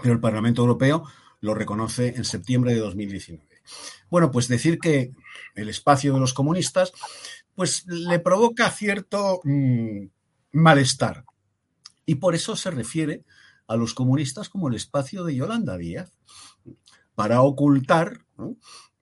Pero 0.00 0.14
el 0.14 0.20
Parlamento 0.20 0.62
Europeo 0.62 1.04
lo 1.40 1.54
reconoce 1.54 2.14
en 2.16 2.24
septiembre 2.24 2.72
de 2.74 2.80
2019. 2.80 3.51
Bueno, 4.10 4.30
pues 4.30 4.48
decir 4.48 4.78
que 4.78 5.12
el 5.54 5.68
espacio 5.68 6.14
de 6.14 6.20
los 6.20 6.34
comunistas, 6.34 6.92
pues 7.54 7.84
le 7.86 8.18
provoca 8.18 8.70
cierto 8.70 9.40
mmm, 9.44 10.06
malestar. 10.52 11.24
Y 12.06 12.16
por 12.16 12.34
eso 12.34 12.56
se 12.56 12.70
refiere 12.70 13.24
a 13.66 13.76
los 13.76 13.94
comunistas 13.94 14.48
como 14.48 14.68
el 14.68 14.74
espacio 14.74 15.24
de 15.24 15.36
Yolanda 15.36 15.76
Díaz, 15.76 16.12
para 17.14 17.42
ocultar 17.42 18.24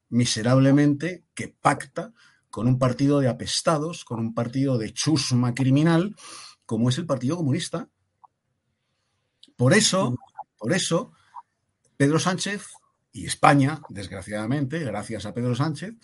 miserablemente 0.08 1.24
que 1.34 1.48
pacta 1.48 2.12
con 2.50 2.66
un 2.66 2.78
partido 2.78 3.20
de 3.20 3.28
apestados, 3.28 4.04
con 4.04 4.18
un 4.18 4.34
partido 4.34 4.76
de 4.76 4.92
chusma 4.92 5.54
criminal, 5.54 6.16
como 6.66 6.88
es 6.88 6.98
el 6.98 7.06
Partido 7.06 7.36
Comunista. 7.36 7.88
Por 9.56 9.72
eso, 9.72 10.16
por 10.58 10.72
eso, 10.72 11.12
Pedro 11.96 12.18
Sánchez 12.18 12.66
y 13.12 13.26
España, 13.26 13.80
desgraciadamente, 13.88 14.78
gracias 14.80 15.26
a 15.26 15.34
Pedro 15.34 15.54
Sánchez, 15.54 15.94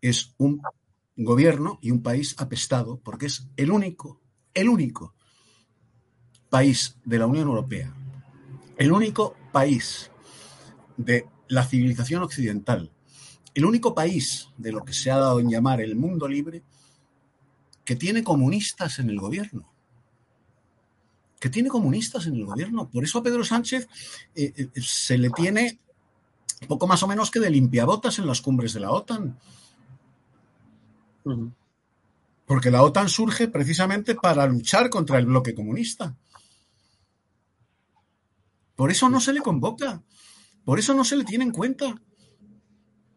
es 0.00 0.34
un 0.38 0.60
gobierno 1.16 1.78
y 1.80 1.90
un 1.90 2.02
país 2.02 2.34
apestado, 2.38 3.00
porque 3.00 3.26
es 3.26 3.48
el 3.56 3.70
único, 3.70 4.20
el 4.54 4.68
único 4.68 5.14
país 6.50 6.98
de 7.04 7.18
la 7.18 7.26
Unión 7.26 7.48
Europea, 7.48 7.94
el 8.76 8.92
único 8.92 9.34
país 9.52 10.10
de 10.96 11.26
la 11.48 11.64
civilización 11.64 12.22
occidental, 12.22 12.92
el 13.54 13.64
único 13.64 13.94
país 13.94 14.48
de 14.56 14.72
lo 14.72 14.84
que 14.84 14.92
se 14.92 15.10
ha 15.10 15.18
dado 15.18 15.40
en 15.40 15.50
llamar 15.50 15.80
el 15.80 15.96
mundo 15.96 16.28
libre 16.28 16.62
que 17.84 17.96
tiene 17.96 18.22
comunistas 18.22 18.98
en 18.98 19.10
el 19.10 19.18
gobierno 19.18 19.72
que 21.42 21.50
tiene 21.50 21.70
comunistas 21.70 22.28
en 22.28 22.36
el 22.36 22.46
gobierno. 22.46 22.88
Por 22.88 23.02
eso 23.02 23.18
a 23.18 23.22
Pedro 23.24 23.42
Sánchez 23.42 23.88
eh, 24.32 24.52
eh, 24.56 24.68
se 24.80 25.18
le 25.18 25.28
tiene 25.30 25.80
poco 26.66 26.86
más 26.86 27.02
o 27.02 27.08
menos 27.08 27.30
que 27.30 27.40
de 27.40 27.50
limpiabotas 27.50 28.18
en 28.18 28.26
las 28.26 28.40
cumbres 28.40 28.72
de 28.72 28.80
la 28.80 28.90
OTAN. 28.90 29.38
Porque 32.46 32.70
la 32.70 32.82
OTAN 32.82 33.08
surge 33.08 33.48
precisamente 33.48 34.14
para 34.14 34.46
luchar 34.46 34.90
contra 34.90 35.18
el 35.18 35.26
bloque 35.26 35.54
comunista. 35.54 36.16
Por 38.74 38.90
eso 38.90 39.08
no 39.08 39.20
se 39.20 39.32
le 39.32 39.40
convoca, 39.40 40.02
por 40.64 40.78
eso 40.78 40.94
no 40.94 41.04
se 41.04 41.16
le 41.16 41.24
tiene 41.24 41.44
en 41.44 41.52
cuenta, 41.52 41.94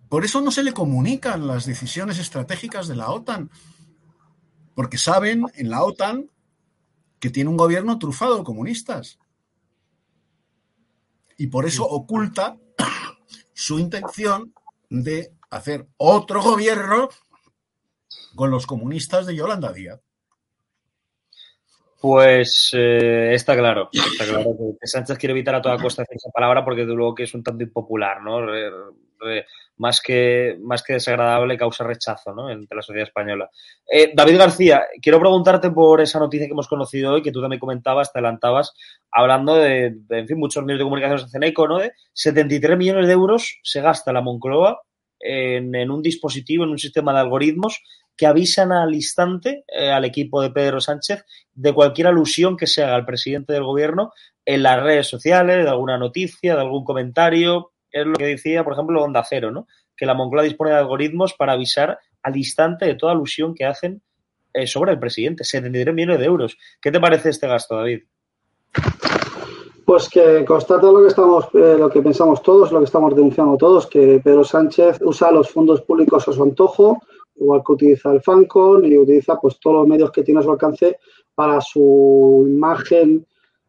por 0.10 0.24
eso 0.24 0.42
no 0.42 0.52
se 0.52 0.64
le 0.64 0.74
comunican 0.74 1.48
las 1.48 1.66
decisiones 1.66 2.20
estratégicas 2.20 2.88
de 2.88 2.96
la 2.96 3.10
OTAN, 3.10 3.50
porque 4.76 4.98
saben 4.98 5.46
en 5.56 5.70
la 5.70 5.84
OTAN 5.84 6.30
que 7.20 7.30
tiene 7.30 7.50
un 7.50 7.58
gobierno 7.58 7.98
trufado 7.98 8.38
de 8.38 8.44
comunistas. 8.44 9.18
Y 11.38 11.48
por 11.48 11.66
eso 11.66 11.86
oculta 11.86 12.58
su 13.56 13.80
intención 13.80 14.54
de 14.89 15.32
hacer 15.50 15.88
otro 15.98 16.44
gobierno 16.44 17.10
con 18.36 18.52
los 18.52 18.68
comunistas 18.68 19.26
de 19.26 19.36
Yolanda 19.36 19.72
Díaz. 19.72 20.02
Pues 22.02 22.70
eh, 22.74 23.34
está 23.34 23.56
claro, 23.56 23.89
Sánchez 24.84 25.18
quiere 25.18 25.32
evitar 25.32 25.56
a 25.56 25.62
toda 25.62 25.82
costa 25.82 26.04
esa 26.04 26.30
palabra 26.30 26.63
porque 26.63 26.86
de 26.86 26.94
luego 26.94 27.15
que 27.15 27.24
es 27.24 27.34
un 27.34 27.41
tanto 27.41 27.63
impopular, 27.63 28.22
¿no? 28.22 28.41
Más, 29.78 30.01
que, 30.01 30.58
más 30.62 30.84
que 30.84 30.93
desagradable, 30.93 31.58
causa 31.58 31.84
rechazo 31.84 32.34
¿no? 32.34 32.49
entre 32.49 32.78
la 32.78 32.82
sociedad 32.82 33.08
española. 33.08 33.49
Eh, 33.91 34.12
David 34.15 34.38
García, 34.38 34.84
quiero 35.01 35.19
preguntarte 35.19 35.69
por 35.71 35.99
esa 35.99 36.17
noticia 36.17 36.47
que 36.47 36.54
hemos 36.54 36.69
conocido 36.69 37.12
hoy, 37.12 37.21
que 37.21 37.32
tú 37.32 37.41
también 37.41 37.60
comentabas, 37.60 38.13
te 38.13 38.19
adelantabas, 38.19 38.73
hablando 39.12 39.56
de, 39.56 39.97
en 40.10 40.28
fin, 40.28 40.39
muchos 40.39 40.63
medios 40.63 40.80
de 40.80 40.86
comunicación 40.86 41.19
hacen 41.19 41.43
eco, 41.43 41.67
¿no? 41.67 41.80
De 41.80 41.91
73 42.13 42.78
millones 42.78 43.08
de 43.08 43.13
euros 43.13 43.60
se 43.63 43.82
gasta 43.82 44.13
la 44.13 44.21
Moncloa 44.21 44.82
en, 45.19 45.75
en 45.75 45.91
un 45.91 46.01
dispositivo, 46.01 46.63
en 46.63 46.69
un 46.69 46.80
sistema 46.80 47.13
de 47.13 47.19
algoritmos 47.19 47.82
que 48.17 48.25
avisan 48.25 48.71
al 48.71 48.93
instante 48.95 49.65
eh, 49.67 49.91
al 49.91 50.06
equipo 50.06 50.41
de 50.41 50.51
Pedro 50.51 50.80
Sánchez 50.80 51.25
de 51.54 51.73
cualquier 51.73 52.08
alusión 52.08 52.58
que 52.58 52.67
se 52.67 52.84
haga 52.84 52.95
al 52.95 53.06
presidente 53.06 53.54
del 53.54 53.63
gobierno 53.63 54.12
en 54.45 54.63
las 54.63 54.82
redes 54.82 55.08
sociales, 55.08 55.63
de 55.63 55.69
alguna 55.69 55.97
noticia, 55.97 56.56
de 56.56 56.62
algún 56.62 56.84
comentario. 56.84 57.71
Es 57.96 58.06
lo 58.06 58.16
que 58.16 58.26
decía, 58.26 58.62
por 58.66 58.74
ejemplo, 58.74 59.02
Onda 59.02 59.24
Cero, 59.24 59.52
¿no? 59.52 59.68
Que 59.96 60.06
la 60.06 60.14
Moncloa 60.14 60.44
dispone 60.44 60.72
de 60.72 60.76
algoritmos 60.76 61.34
para 61.34 61.54
avisar 61.54 61.98
al 62.24 62.36
instante 62.36 62.86
de 62.86 62.96
toda 62.96 63.14
alusión 63.14 63.56
que 63.56 63.64
hacen 63.64 64.02
eh, 64.54 64.68
sobre 64.68 64.92
el 64.92 65.00
presidente. 65.00 65.46
73 65.46 65.96
millones 65.96 66.20
de 66.20 66.26
euros. 66.26 66.58
¿Qué 66.82 66.92
te 66.92 67.00
parece 67.00 67.30
este 67.30 67.48
gasto, 67.48 67.78
David? 67.78 68.02
Pues 69.86 70.10
que 70.10 70.44
constata 70.44 70.88
lo 70.88 71.04
que 71.04 71.08
estamos, 71.08 71.46
eh, 71.54 71.78
lo 71.80 71.90
que 71.90 72.02
pensamos 72.02 72.44
todos, 72.44 72.70
lo 72.74 72.80
que 72.80 72.86
estamos 72.86 73.16
denunciando 73.16 73.56
todos, 73.56 73.88
que 73.88 74.20
Pedro 74.22 74.44
Sánchez 74.44 75.00
usa 75.00 75.32
los 75.32 75.50
fondos 75.50 75.82
públicos 75.84 76.28
a 76.28 76.34
su 76.34 76.44
antojo, 76.44 77.02
igual 77.38 77.62
que 77.66 77.72
utiliza 77.72 78.12
el 78.12 78.22
FANCON 78.22 78.84
y 78.84 78.98
utiliza 78.98 79.40
pues 79.40 79.58
todos 79.58 79.78
los 79.78 79.88
medios 79.88 80.12
que 80.12 80.24
tiene 80.24 80.42
a 80.42 80.44
su 80.44 80.52
alcance 80.52 80.98
para 81.34 81.62
su 81.62 82.46
imagen 82.46 83.26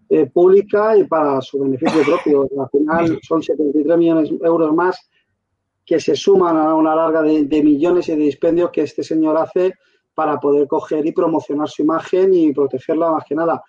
eh, 0.08 0.26
pública 0.26 0.96
y 0.96 1.04
para 1.04 1.40
su 1.40 1.60
beneficio 1.60 2.02
propio. 2.04 2.48
Al 2.60 2.68
final 2.70 3.18
son 3.22 3.42
73 3.42 3.96
millones 3.96 4.30
de 4.30 4.46
euros 4.46 4.74
más 4.74 5.08
que 5.84 6.00
se 6.00 6.16
suman 6.16 6.56
a 6.56 6.74
una 6.74 6.94
larga 6.94 7.22
de, 7.22 7.44
de, 7.44 7.62
millones 7.62 8.08
y 8.08 8.12
de 8.12 8.24
dispendios 8.24 8.70
que 8.70 8.82
este 8.82 9.02
señor 9.02 9.36
hace 9.36 9.74
para 10.14 10.38
poder 10.40 10.66
coger 10.66 11.06
y 11.06 11.12
promocionar 11.12 11.68
su 11.68 11.82
imagen 11.82 12.32
y 12.34 12.52
protegerla 12.52 13.10
más 13.10 13.24
que 13.24 13.34
nada. 13.34 13.62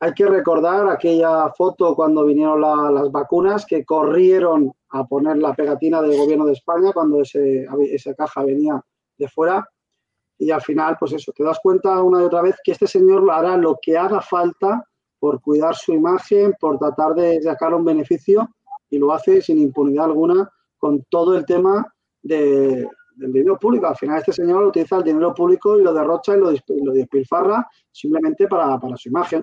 Hay 0.00 0.12
que 0.12 0.26
recordar 0.26 0.88
aquella 0.88 1.50
foto 1.56 1.94
cuando 1.94 2.24
vinieron 2.24 2.60
la, 2.60 2.90
las 2.90 3.10
vacunas 3.10 3.64
que 3.64 3.84
corrieron 3.84 4.72
a 4.90 5.04
poner 5.04 5.38
la 5.38 5.54
pegatina 5.54 6.02
del 6.02 6.16
gobierno 6.16 6.44
de 6.44 6.52
España 6.52 6.92
cuando 6.92 7.22
ese, 7.22 7.66
esa 7.90 8.14
caja 8.14 8.44
venía 8.44 8.80
de 9.16 9.28
fuera 9.28 9.68
y 10.38 10.50
al 10.50 10.60
final, 10.60 10.96
pues 10.98 11.12
eso, 11.12 11.32
te 11.32 11.44
das 11.44 11.58
cuenta 11.62 12.02
una 12.02 12.20
y 12.20 12.24
otra 12.24 12.42
vez 12.42 12.56
que 12.62 12.72
este 12.72 12.86
señor 12.86 13.28
hará 13.30 13.56
lo 13.56 13.78
que 13.80 13.96
haga 13.96 14.20
falta 14.20 14.84
por 15.24 15.40
cuidar 15.40 15.74
su 15.74 15.94
imagen, 15.94 16.54
por 16.60 16.78
tratar 16.78 17.14
de 17.14 17.40
sacar 17.40 17.72
un 17.72 17.82
beneficio 17.82 18.46
y 18.90 18.98
lo 18.98 19.10
hace 19.10 19.40
sin 19.40 19.56
impunidad 19.56 20.04
alguna 20.04 20.50
con 20.76 21.02
todo 21.08 21.34
el 21.34 21.46
tema 21.46 21.90
de, 22.22 22.86
del 23.16 23.32
dinero 23.32 23.58
público. 23.58 23.86
Al 23.86 23.96
final 23.96 24.18
este 24.18 24.34
señor 24.34 24.64
utiliza 24.64 24.98
el 24.98 25.04
dinero 25.04 25.32
público 25.32 25.80
y 25.80 25.82
lo 25.82 25.94
derrocha 25.94 26.36
y 26.36 26.40
lo, 26.40 26.50
lo 26.50 26.92
despilfarra 26.92 27.66
simplemente 27.90 28.46
para, 28.46 28.78
para, 28.78 28.98
su 28.98 29.08
imagen. 29.08 29.42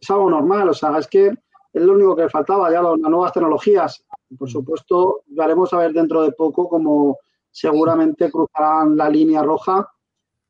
Es 0.00 0.08
algo 0.10 0.30
normal, 0.30 0.68
o 0.68 0.74
sea, 0.74 0.96
es 0.96 1.08
que 1.08 1.26
es 1.26 1.82
lo 1.82 1.94
único 1.94 2.14
que 2.14 2.22
le 2.22 2.30
faltaba, 2.30 2.70
ya 2.70 2.80
las 2.80 2.96
nuevas 2.96 3.32
tecnologías 3.32 4.04
Por 4.38 4.48
supuesto, 4.48 5.22
veremos 5.26 5.72
a 5.72 5.78
ver 5.78 5.92
dentro 5.92 6.22
de 6.22 6.30
poco 6.30 6.68
cómo 6.68 7.18
seguramente 7.50 8.30
cruzarán 8.30 8.96
la 8.96 9.10
línea 9.10 9.42
roja 9.42 9.92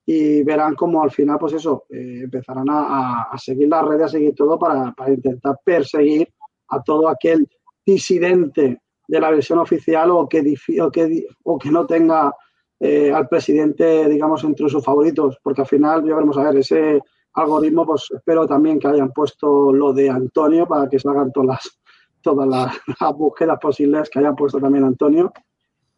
y 0.06 0.44
verán 0.44 0.76
cómo 0.76 1.02
al 1.02 1.10
final, 1.10 1.36
pues 1.38 1.54
eso, 1.54 1.84
eh, 1.90 2.20
empezarán 2.22 2.66
a, 2.70 3.28
seguir 3.36 3.68
las 3.68 3.84
redes, 3.84 4.06
a 4.06 4.08
seguir 4.08 4.34
todo 4.34 4.56
para, 4.56 4.94
intentar 5.08 5.58
perseguir 5.64 6.32
a 6.68 6.80
todo 6.80 7.08
aquel 7.08 7.48
disidente 7.84 8.80
de 9.08 9.20
la 9.20 9.30
versión 9.30 9.58
oficial 9.58 10.12
o 10.12 10.28
que, 10.28 10.54
o 10.80 10.90
que, 10.90 11.26
o 11.42 11.58
que 11.58 11.70
no 11.70 11.86
tenga 11.86 12.32
eh, 12.78 13.12
al 13.12 13.28
presidente, 13.28 14.08
digamos, 14.08 14.44
entre 14.44 14.68
sus 14.68 14.84
favoritos, 14.84 15.38
porque 15.42 15.62
al 15.62 15.66
final 15.66 16.04
ya 16.04 16.14
veremos 16.14 16.38
a 16.38 16.44
ver 16.44 16.58
ese 16.58 17.00
algoritmo, 17.32 17.84
pues 17.86 18.06
espero 18.14 18.46
también 18.46 18.78
que 18.78 18.88
hayan 18.88 19.12
puesto 19.12 19.72
lo 19.72 19.92
de 19.92 20.08
Antonio 20.08 20.66
para 20.66 20.88
que 20.88 20.98
salgan 20.98 21.32
todas 21.32 21.48
las, 21.48 21.80
todas 22.22 22.48
las, 23.00 23.16
búsquedas 23.16 23.58
posibles 23.60 24.08
que 24.08 24.18
hayan 24.20 24.36
puesto 24.36 24.60
también 24.60 24.84
Antonio. 24.84 25.32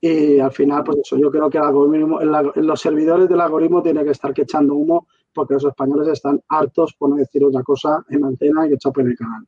Y 0.01 0.39
al 0.39 0.53
final, 0.53 0.85
pues 0.85 0.99
eso, 0.99 1.17
yo 1.17 1.31
creo 1.31 1.51
que 1.51 1.59
el 1.59 1.65
algoritmo, 1.65 2.21
los 2.21 2.81
servidores 2.81 3.29
del 3.29 3.41
algoritmo 3.41 3.83
tienen 3.83 4.05
que 4.05 4.13
estar 4.13 4.33
que 4.33 4.43
echando 4.43 4.75
humo 4.75 5.09
porque 5.33 5.55
los 5.55 5.65
españoles 5.65 6.09
están 6.09 6.41
hartos, 6.49 6.95
por 6.95 7.11
no 7.11 7.17
decir 7.17 7.45
otra 7.45 7.63
cosa, 7.63 8.05
en 8.09 8.25
antena 8.25 8.67
y 8.67 8.71
que 8.71 8.79
chapen 8.79 9.09
el 9.09 9.17
canal. 9.17 9.45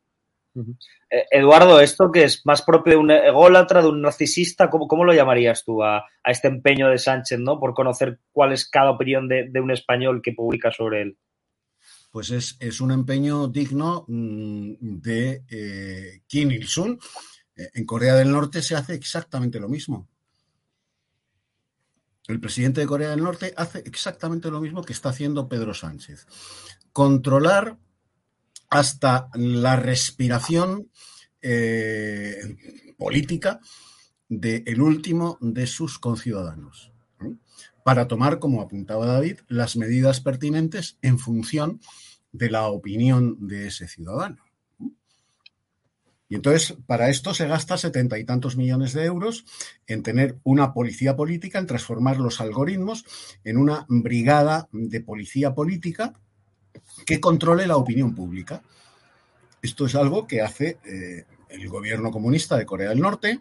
Eh, 1.11 1.25
Eduardo, 1.31 1.81
esto 1.81 2.11
que 2.11 2.25
es 2.25 2.45
más 2.45 2.63
propio 2.63 2.95
de 2.95 2.99
un 2.99 3.11
ególatra, 3.11 3.83
de 3.83 3.89
un 3.89 4.03
narcisista, 4.03 4.69
¿cómo, 4.69 5.05
lo 5.05 5.15
llamarías 5.15 5.65
tú 5.65 5.83
a, 5.83 6.05
este 6.25 6.49
empeño 6.49 6.89
de 6.89 6.99
Sánchez, 6.99 7.39
¿no? 7.39 7.59
Por 7.59 7.75
conocer 7.75 8.21
cuál 8.33 8.53
es 8.53 8.69
cada 8.69 8.91
opinión 8.91 9.29
de, 9.29 9.51
un 9.61 9.71
español 9.71 10.21
que 10.23 10.33
publica 10.33 10.71
sobre 10.71 11.03
él. 11.03 11.19
Pues 12.11 12.31
es, 12.31 12.81
un 12.81 12.91
empeño 12.91 13.47
digno 13.47 14.05
mm, 14.09 14.75
de 14.81 15.45
eh, 15.49 16.23
Kim 16.27 16.51
Il-sung. 16.51 16.99
Eh, 17.55 17.71
en 17.75 17.87
Corea 17.87 18.15
del 18.17 18.31
Norte 18.33 18.63
se 18.63 18.75
hace 18.75 18.95
exactamente 18.95 19.61
lo 19.61 19.69
mismo. 19.69 20.09
El 22.31 22.40
presidente 22.40 22.81
de 22.81 22.87
Corea 22.87 23.11
del 23.11 23.25
Norte 23.25 23.53
hace 23.57 23.81
exactamente 23.81 24.51
lo 24.51 24.61
mismo 24.61 24.85
que 24.85 24.93
está 24.93 25.09
haciendo 25.09 25.49
Pedro 25.49 25.75
Sánchez. 25.75 26.27
Controlar 26.93 27.77
hasta 28.69 29.29
la 29.35 29.75
respiración 29.75 30.90
eh, 31.43 32.40
política 32.97 33.61
del 34.29 34.81
último 34.81 35.38
de 35.40 35.66
sus 35.66 35.99
conciudadanos, 35.99 36.93
para 37.83 38.07
tomar, 38.07 38.38
como 38.38 38.62
apuntaba 38.62 39.07
David, 39.07 39.40
las 39.49 39.77
medidas 39.77 40.21
pertinentes 40.21 40.99
en 41.03 41.19
función 41.19 41.81
de 42.31 42.49
la 42.49 42.69
opinión 42.69 43.49
de 43.49 43.66
ese 43.66 43.88
ciudadano. 43.88 44.45
Y 46.31 46.37
entonces, 46.37 46.77
para 46.87 47.11
esto 47.11 47.35
se 47.35 47.49
gasta 47.49 47.77
setenta 47.77 48.16
y 48.16 48.25
tantos 48.25 48.57
millones 48.57 48.93
de 48.93 49.05
euros 49.05 49.45
en 49.88 50.05
tener 50.05 50.38
una 50.45 50.73
policía 50.73 51.16
política, 51.16 51.59
en 51.59 51.66
transformar 51.66 52.19
los 52.19 52.40
algoritmos 52.40 53.05
en 53.43 53.57
una 53.57 53.85
brigada 53.88 54.69
de 54.71 55.01
policía 55.01 55.55
política 55.55 56.14
que 57.05 57.21
controle 57.21 57.66
la 57.66 57.77
opinión 57.77 58.14
pública. 58.14 58.62
Esto 59.61 59.87
es 59.87 59.97
algo 59.97 60.29
que 60.29 60.40
hace 60.40 60.79
eh, 60.85 61.25
el 61.49 61.69
gobierno 61.69 62.12
comunista 62.12 62.57
de 62.57 62.64
Corea 62.64 62.90
del 62.90 63.01
Norte, 63.01 63.40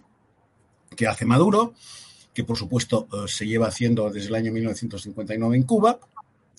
que 0.96 1.06
hace 1.06 1.26
Maduro, 1.26 1.76
que 2.34 2.44
por 2.44 2.58
supuesto 2.58 3.08
eh, 3.14 3.28
se 3.28 3.46
lleva 3.46 3.68
haciendo 3.68 4.10
desde 4.10 4.30
el 4.30 4.36
año 4.36 4.52
1959 4.52 5.56
en 5.56 5.64
Cuba 5.64 6.00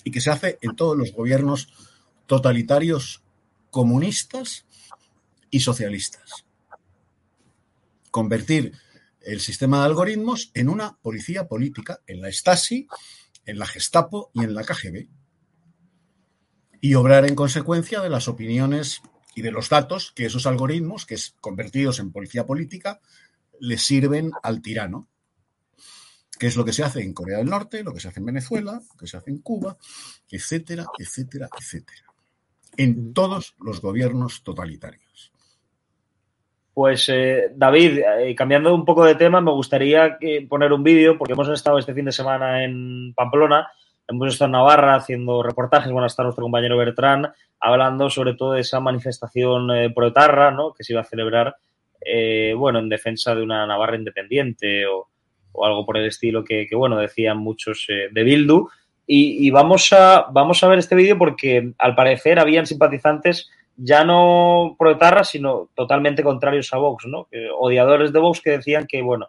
y 0.04 0.12
que 0.12 0.20
se 0.20 0.30
hace 0.30 0.58
en 0.62 0.76
todos 0.76 0.96
los 0.96 1.12
gobiernos 1.12 1.72
totalitarios 2.28 3.24
comunistas 3.72 4.64
y 5.50 5.60
socialistas. 5.60 6.46
Convertir 8.10 8.72
el 9.20 9.40
sistema 9.40 9.80
de 9.80 9.86
algoritmos 9.86 10.50
en 10.54 10.68
una 10.68 10.96
policía 10.96 11.46
política, 11.46 12.00
en 12.06 12.20
la 12.20 12.32
Stasi, 12.32 12.86
en 13.44 13.58
la 13.58 13.66
Gestapo 13.66 14.30
y 14.34 14.44
en 14.44 14.54
la 14.54 14.64
KGB 14.64 15.08
y 16.80 16.94
obrar 16.94 17.26
en 17.26 17.34
consecuencia 17.34 18.00
de 18.00 18.08
las 18.08 18.28
opiniones 18.28 19.02
y 19.34 19.42
de 19.42 19.52
los 19.52 19.68
datos 19.68 20.12
que 20.12 20.26
esos 20.26 20.46
algoritmos, 20.46 21.06
que 21.06 21.14
es 21.14 21.36
convertidos 21.40 21.98
en 21.98 22.10
policía 22.10 22.46
política, 22.46 23.00
le 23.60 23.76
sirven 23.78 24.32
al 24.42 24.62
tirano. 24.62 25.08
Que 26.38 26.46
es 26.46 26.56
lo 26.56 26.64
que 26.64 26.72
se 26.72 26.82
hace 26.82 27.02
en 27.02 27.12
Corea 27.12 27.38
del 27.38 27.50
Norte, 27.50 27.84
lo 27.84 27.92
que 27.92 28.00
se 28.00 28.08
hace 28.08 28.20
en 28.20 28.26
Venezuela, 28.26 28.80
lo 28.90 28.96
que 28.96 29.06
se 29.06 29.18
hace 29.18 29.30
en 29.30 29.38
Cuba, 29.38 29.76
etcétera, 30.30 30.86
etcétera, 30.98 31.50
etcétera. 31.58 32.14
En 32.78 33.12
todos 33.12 33.56
los 33.58 33.82
gobiernos 33.82 34.42
totalitarios. 34.42 35.09
Pues 36.80 37.10
eh, 37.10 37.50
David, 37.54 37.98
eh, 37.98 38.34
cambiando 38.34 38.74
un 38.74 38.86
poco 38.86 39.04
de 39.04 39.14
tema, 39.14 39.42
me 39.42 39.50
gustaría 39.50 40.16
poner 40.48 40.72
un 40.72 40.82
vídeo, 40.82 41.18
porque 41.18 41.34
hemos 41.34 41.50
estado 41.50 41.78
este 41.78 41.92
fin 41.92 42.06
de 42.06 42.12
semana 42.12 42.64
en 42.64 43.12
Pamplona 43.12 43.68
Hemos 44.10 44.32
estado 44.32 44.46
en 44.46 44.52
Navarra 44.52 44.96
haciendo 44.96 45.42
reportajes, 45.42 45.92
bueno, 45.92 46.06
está 46.06 46.24
nuestro 46.24 46.42
compañero 46.42 46.78
Bertrán, 46.78 47.32
hablando 47.60 48.08
sobre 48.08 48.34
todo 48.34 48.54
de 48.54 48.62
esa 48.62 48.80
manifestación 48.80 49.70
eh, 49.70 49.90
pro-etarra, 49.94 50.50
¿no? 50.50 50.72
Que 50.72 50.82
se 50.82 50.94
iba 50.94 51.02
a 51.02 51.04
celebrar, 51.04 51.54
eh, 52.00 52.54
bueno, 52.56 52.78
en 52.78 52.88
defensa 52.88 53.34
de 53.34 53.42
una 53.42 53.66
Navarra 53.66 53.96
independiente 53.96 54.86
o, 54.86 55.06
algo 55.62 55.84
por 55.84 55.98
el 55.98 56.06
estilo 56.06 56.42
que, 56.42 56.66
bueno, 56.72 56.96
decían 56.96 57.36
muchos 57.36 57.86
eh, 57.90 58.08
de 58.10 58.24
Bildu. 58.24 58.68
Y, 59.06 59.50
vamos, 59.50 59.92
a, 59.92 60.26
vamos 60.32 60.62
a 60.62 60.68
ver 60.68 60.78
este 60.78 60.94
vídeo 60.94 61.18
porque 61.18 61.72
al 61.78 61.94
parecer 61.94 62.38
habían 62.38 62.66
simpatizantes 62.66 63.50
ya 63.82 64.04
no 64.04 64.76
pro-etarra, 64.78 65.24
sino 65.24 65.70
totalmente 65.74 66.22
contrarios 66.22 66.72
a 66.72 66.78
Vox, 66.78 67.06
¿no? 67.06 67.28
odiadores 67.58 68.12
de 68.12 68.18
Vox 68.18 68.40
que 68.40 68.50
decían 68.50 68.86
que, 68.86 69.00
bueno, 69.02 69.28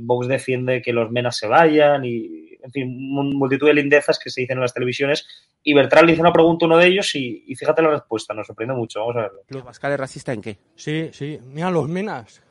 Vox 0.00 0.28
defiende 0.28 0.80
que 0.80 0.92
los 0.92 1.10
menas 1.10 1.36
se 1.36 1.46
vayan 1.46 2.04
y 2.04 2.52
en 2.62 2.70
fin, 2.70 3.12
multitud 3.36 3.66
de 3.66 3.74
lindezas 3.74 4.18
que 4.18 4.30
se 4.30 4.42
dicen 4.42 4.56
en 4.56 4.62
las 4.62 4.72
televisiones. 4.72 5.26
Y 5.62 5.74
Bertrán 5.74 6.06
le 6.06 6.12
hizo 6.12 6.22
una 6.22 6.32
pregunta 6.32 6.64
a 6.64 6.68
uno 6.68 6.78
de 6.78 6.86
ellos 6.86 7.14
y, 7.14 7.54
fíjate 7.56 7.82
la 7.82 7.90
respuesta, 7.90 8.34
nos 8.34 8.46
sorprende 8.46 8.74
mucho. 8.74 9.00
Vamos 9.00 9.16
a 9.16 9.20
verlo. 9.22 9.40
¿Los 9.48 9.64
Bascal 9.64 9.92
es 9.92 10.00
racista 10.00 10.32
en 10.32 10.40
qué? 10.40 10.58
Sí, 10.74 11.10
sí. 11.12 11.38
Mira, 11.44 11.70
los 11.70 11.88
menas. 11.88 12.42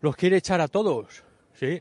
Los 0.00 0.16
quiere 0.16 0.36
echar 0.38 0.60
a 0.60 0.68
todos. 0.68 1.24
Sí. 1.54 1.80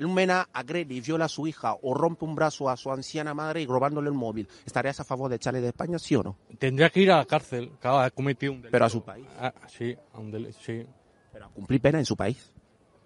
Un 0.00 0.14
mena 0.14 0.48
agrede 0.52 0.94
y 0.94 1.00
viola 1.00 1.26
a 1.26 1.28
su 1.28 1.46
hija 1.46 1.76
o 1.82 1.94
rompe 1.94 2.24
un 2.24 2.34
brazo 2.34 2.68
a 2.68 2.76
su 2.76 2.90
anciana 2.90 3.34
madre 3.34 3.60
y 3.60 3.66
robándole 3.66 4.08
el 4.08 4.14
móvil. 4.14 4.48
¿Estarías 4.64 4.98
a 5.00 5.04
favor 5.04 5.28
de 5.28 5.36
echarle 5.36 5.60
de 5.60 5.68
España, 5.68 5.98
sí 5.98 6.16
o 6.16 6.22
no? 6.22 6.36
Tendría 6.58 6.88
que 6.90 7.00
ir 7.00 7.12
a 7.12 7.18
la 7.18 7.26
cárcel. 7.26 7.72
Claro, 7.78 7.98
ha 7.98 8.10
cometido 8.10 8.52
un 8.52 8.58
delito. 8.58 8.72
Pero 8.72 8.84
a 8.86 8.88
su 8.88 9.02
país. 9.02 9.26
Ah, 9.38 9.52
sí, 9.68 9.94
a 10.14 10.18
un 10.18 10.30
delito, 10.30 10.58
sí. 10.60 10.84
Pero 11.32 11.46
a 11.46 11.48
cumplir 11.50 11.80
pena 11.80 11.98
en 11.98 12.06
su 12.06 12.16
país. 12.16 12.50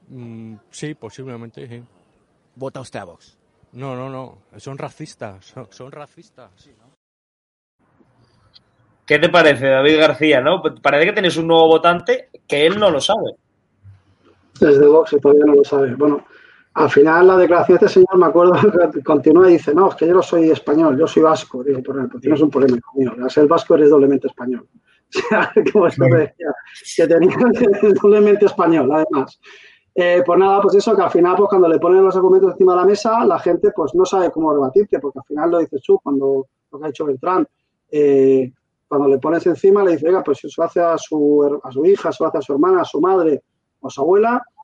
Mm, 0.09 0.55
sí, 0.71 0.95
posiblemente, 0.95 1.67
sí. 1.67 1.83
¿Vota 2.55 2.81
usted 2.81 3.01
a 3.01 3.05
Vox? 3.05 3.37
No, 3.73 3.95
no, 3.97 4.09
no. 4.09 4.39
Son 4.57 4.79
racistas. 4.79 5.55
Son, 5.71 5.93
racistas. 5.93 6.51
¿Qué 9.05 9.19
te 9.19 9.29
parece, 9.29 9.67
David 9.67 9.99
García? 9.99 10.41
¿no? 10.41 10.63
Parece 10.63 11.07
que 11.07 11.13
tienes 11.13 11.37
un 11.37 11.49
nuevo 11.49 11.67
votante 11.69 12.31
que 12.47 12.67
él 12.67 12.79
no 12.79 12.91
lo 12.91 13.01
sabe. 13.01 13.37
Desde 14.59 14.87
Vox 14.87 15.15
todavía 15.21 15.45
no 15.45 15.55
lo 15.55 15.65
sabe. 15.65 15.95
Bueno, 15.95 16.25
al 16.77 16.91
final 16.91 17.27
la 17.27 17.39
declaración 17.39 17.79
de 17.79 17.87
este 17.87 18.01
señor, 18.01 18.19
me 18.19 18.27
acuerdo, 18.27 18.53
continúa 19.05 19.49
y 19.49 19.55
dice, 19.55 19.75
no, 19.75 19.89
es 19.89 19.95
que 19.95 20.07
yo 20.07 20.13
no 20.13 20.23
soy 20.23 20.51
español, 20.51 20.99
yo 20.99 21.07
soy 21.07 21.23
vasco. 21.23 21.65
Digo, 21.65 21.83
por 21.83 21.97
ejemplo, 21.97 22.21
tienes 22.21 22.41
un 22.43 22.51
problema 22.51 22.79
conmigo. 22.81 23.15
Al 23.23 23.31
ser 23.31 23.47
vasco 23.47 23.77
eres 23.77 23.91
doblemente 23.91 24.29
español. 24.29 24.69
O 25.09 25.21
sea, 25.29 25.53
como 25.73 25.87
esto 25.87 26.05
decía, 26.05 26.53
que 26.97 27.07
tenía 27.07 27.37
doblemente 28.03 28.47
español, 28.47 28.91
además. 28.93 29.41
Eh, 29.95 30.23
pues 30.27 30.39
nada, 30.39 30.61
pues 30.61 30.75
eso, 30.75 30.97
que 30.97 31.03
al 31.03 31.11
final, 31.11 31.37
pues 31.37 31.49
cuando 31.49 31.69
le 31.69 31.79
ponen 31.79 32.05
los 32.05 32.17
argumentos 32.17 32.53
encima 32.53 32.73
de 32.73 32.81
la 32.81 32.85
mesa, 32.85 33.25
la 33.25 33.39
gente 33.39 33.71
pues 33.75 33.95
no 33.95 34.05
sabe 34.05 34.33
cómo 34.33 34.53
rebatirte, 34.53 34.99
porque 34.99 35.21
al 35.21 35.25
final 35.25 35.51
lo 35.53 35.59
dices 35.61 35.81
tú, 35.87 36.01
cuando 36.03 36.49
lo 36.73 36.79
que 36.79 36.85
ha 36.85 36.89
hecho 36.89 37.07
Beltrán, 37.07 37.47
eh, 37.91 38.53
cuando 38.89 39.07
le 39.07 39.19
pones 39.19 39.47
encima, 39.47 39.85
le 39.85 39.93
dices, 39.93 40.05
venga, 40.05 40.25
pues 40.25 40.45
eso 40.45 40.63
hace 40.65 40.81
a 40.81 40.99
su, 40.99 41.61
a 41.63 41.71
su 41.71 41.87
hija, 41.87 42.09
eso 42.09 42.27
hace 42.27 42.39
a 42.39 42.43
su 42.43 42.53
hermana, 42.53 42.83
a 42.83 42.85
su 42.85 43.01
madre 43.01 43.43
o 43.81 43.87
a 43.87 43.91
su 43.91 44.01
abuela, 44.01 44.43
¿qué 44.45 44.56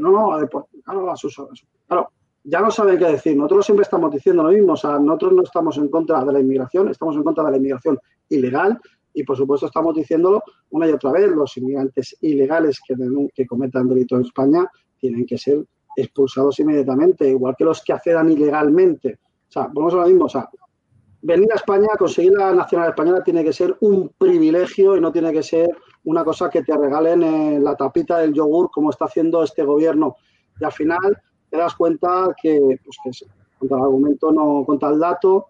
No, 0.00 0.38
no, 0.38 0.48
pues, 0.48 0.64
claro, 0.84 1.10
a 1.10 1.16
sus, 1.16 1.40
claro, 1.86 2.10
ya 2.44 2.60
no 2.60 2.70
saben 2.70 2.98
qué 2.98 3.06
decir. 3.06 3.36
Nosotros 3.36 3.66
siempre 3.66 3.82
estamos 3.82 4.10
diciendo 4.10 4.42
lo 4.42 4.50
mismo, 4.50 4.72
o 4.72 4.76
sea, 4.76 4.98
nosotros 4.98 5.32
no 5.32 5.42
estamos 5.42 5.76
en 5.78 5.88
contra 5.88 6.24
de 6.24 6.32
la 6.32 6.40
inmigración, 6.40 6.88
estamos 6.88 7.16
en 7.16 7.22
contra 7.22 7.44
de 7.44 7.50
la 7.52 7.56
inmigración 7.56 7.98
ilegal 8.28 8.80
y, 9.14 9.24
por 9.24 9.36
supuesto, 9.36 9.66
estamos 9.66 9.94
diciéndolo 9.94 10.42
una 10.70 10.88
y 10.88 10.92
otra 10.92 11.12
vez, 11.12 11.30
los 11.30 11.56
inmigrantes 11.56 12.16
ilegales 12.20 12.80
que, 12.86 12.94
que 13.34 13.46
cometan 13.46 13.88
delito 13.88 14.16
en 14.16 14.22
España 14.22 14.68
tienen 14.98 15.26
que 15.26 15.38
ser 15.38 15.64
expulsados 15.96 16.58
inmediatamente, 16.60 17.28
igual 17.28 17.54
que 17.56 17.64
los 17.64 17.82
que 17.82 17.92
accedan 17.92 18.30
ilegalmente. 18.30 19.18
O 19.48 19.52
sea, 19.52 19.68
vamos 19.72 19.94
a 19.94 19.98
lo 19.98 20.06
mismo, 20.06 20.26
o 20.26 20.28
sea, 20.28 20.48
venir 21.22 21.52
a 21.52 21.56
España, 21.56 21.88
conseguir 21.98 22.32
la 22.32 22.52
nacionalidad 22.54 22.94
española 22.94 23.24
tiene 23.24 23.44
que 23.44 23.52
ser 23.52 23.76
un 23.80 24.10
privilegio 24.16 24.96
y 24.96 25.00
no 25.00 25.12
tiene 25.12 25.32
que 25.32 25.42
ser 25.42 25.68
una 26.04 26.24
cosa 26.24 26.48
que 26.48 26.62
te 26.62 26.76
regalen 26.76 27.22
en 27.22 27.64
la 27.64 27.76
tapita 27.76 28.18
del 28.18 28.32
yogur 28.32 28.70
como 28.70 28.90
está 28.90 29.04
haciendo 29.06 29.42
este 29.42 29.62
gobierno. 29.62 30.16
Y 30.58 30.64
al 30.64 30.72
final 30.72 31.18
te 31.50 31.56
das 31.56 31.74
cuenta 31.74 32.34
que, 32.40 32.58
pues 32.84 32.96
que 33.04 33.26
contra 33.58 33.76
el 33.78 33.84
argumento, 33.84 34.32
no 34.32 34.64
contra 34.64 34.90
el 34.90 34.98
dato, 34.98 35.48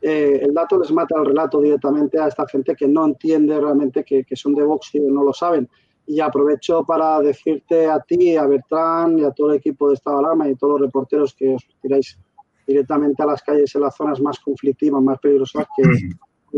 eh, 0.00 0.40
el 0.42 0.52
dato 0.52 0.80
les 0.80 0.90
mata 0.90 1.16
el 1.18 1.26
relato 1.26 1.60
directamente 1.60 2.18
a 2.18 2.26
esta 2.26 2.46
gente 2.48 2.74
que 2.74 2.88
no 2.88 3.04
entiende 3.04 3.60
realmente 3.60 4.02
que, 4.02 4.24
son 4.34 4.54
de 4.54 4.64
Vox 4.64 4.94
y 4.94 5.00
no 5.00 5.22
lo 5.22 5.32
saben. 5.32 5.68
Y 6.06 6.18
aprovecho 6.18 6.82
para 6.84 7.20
decirte 7.20 7.88
a 7.88 8.00
ti, 8.00 8.36
a 8.36 8.44
Bertrán 8.46 9.20
y 9.20 9.24
a 9.24 9.30
todo 9.30 9.50
el 9.50 9.58
equipo 9.58 9.88
de 9.88 9.94
Estado 9.94 10.18
de 10.18 10.24
Alarma 10.24 10.48
y 10.48 10.52
a 10.52 10.56
todos 10.56 10.80
los 10.80 10.88
reporteros 10.88 11.34
que 11.34 11.54
os 11.54 11.62
tiráis 11.80 12.18
directamente 12.66 13.22
a 13.22 13.26
las 13.26 13.42
calles 13.42 13.72
en 13.76 13.82
las 13.82 13.94
zonas 13.94 14.20
más 14.20 14.40
conflictivas, 14.40 15.00
más 15.00 15.18
peligrosas 15.20 15.66
que 15.76 15.84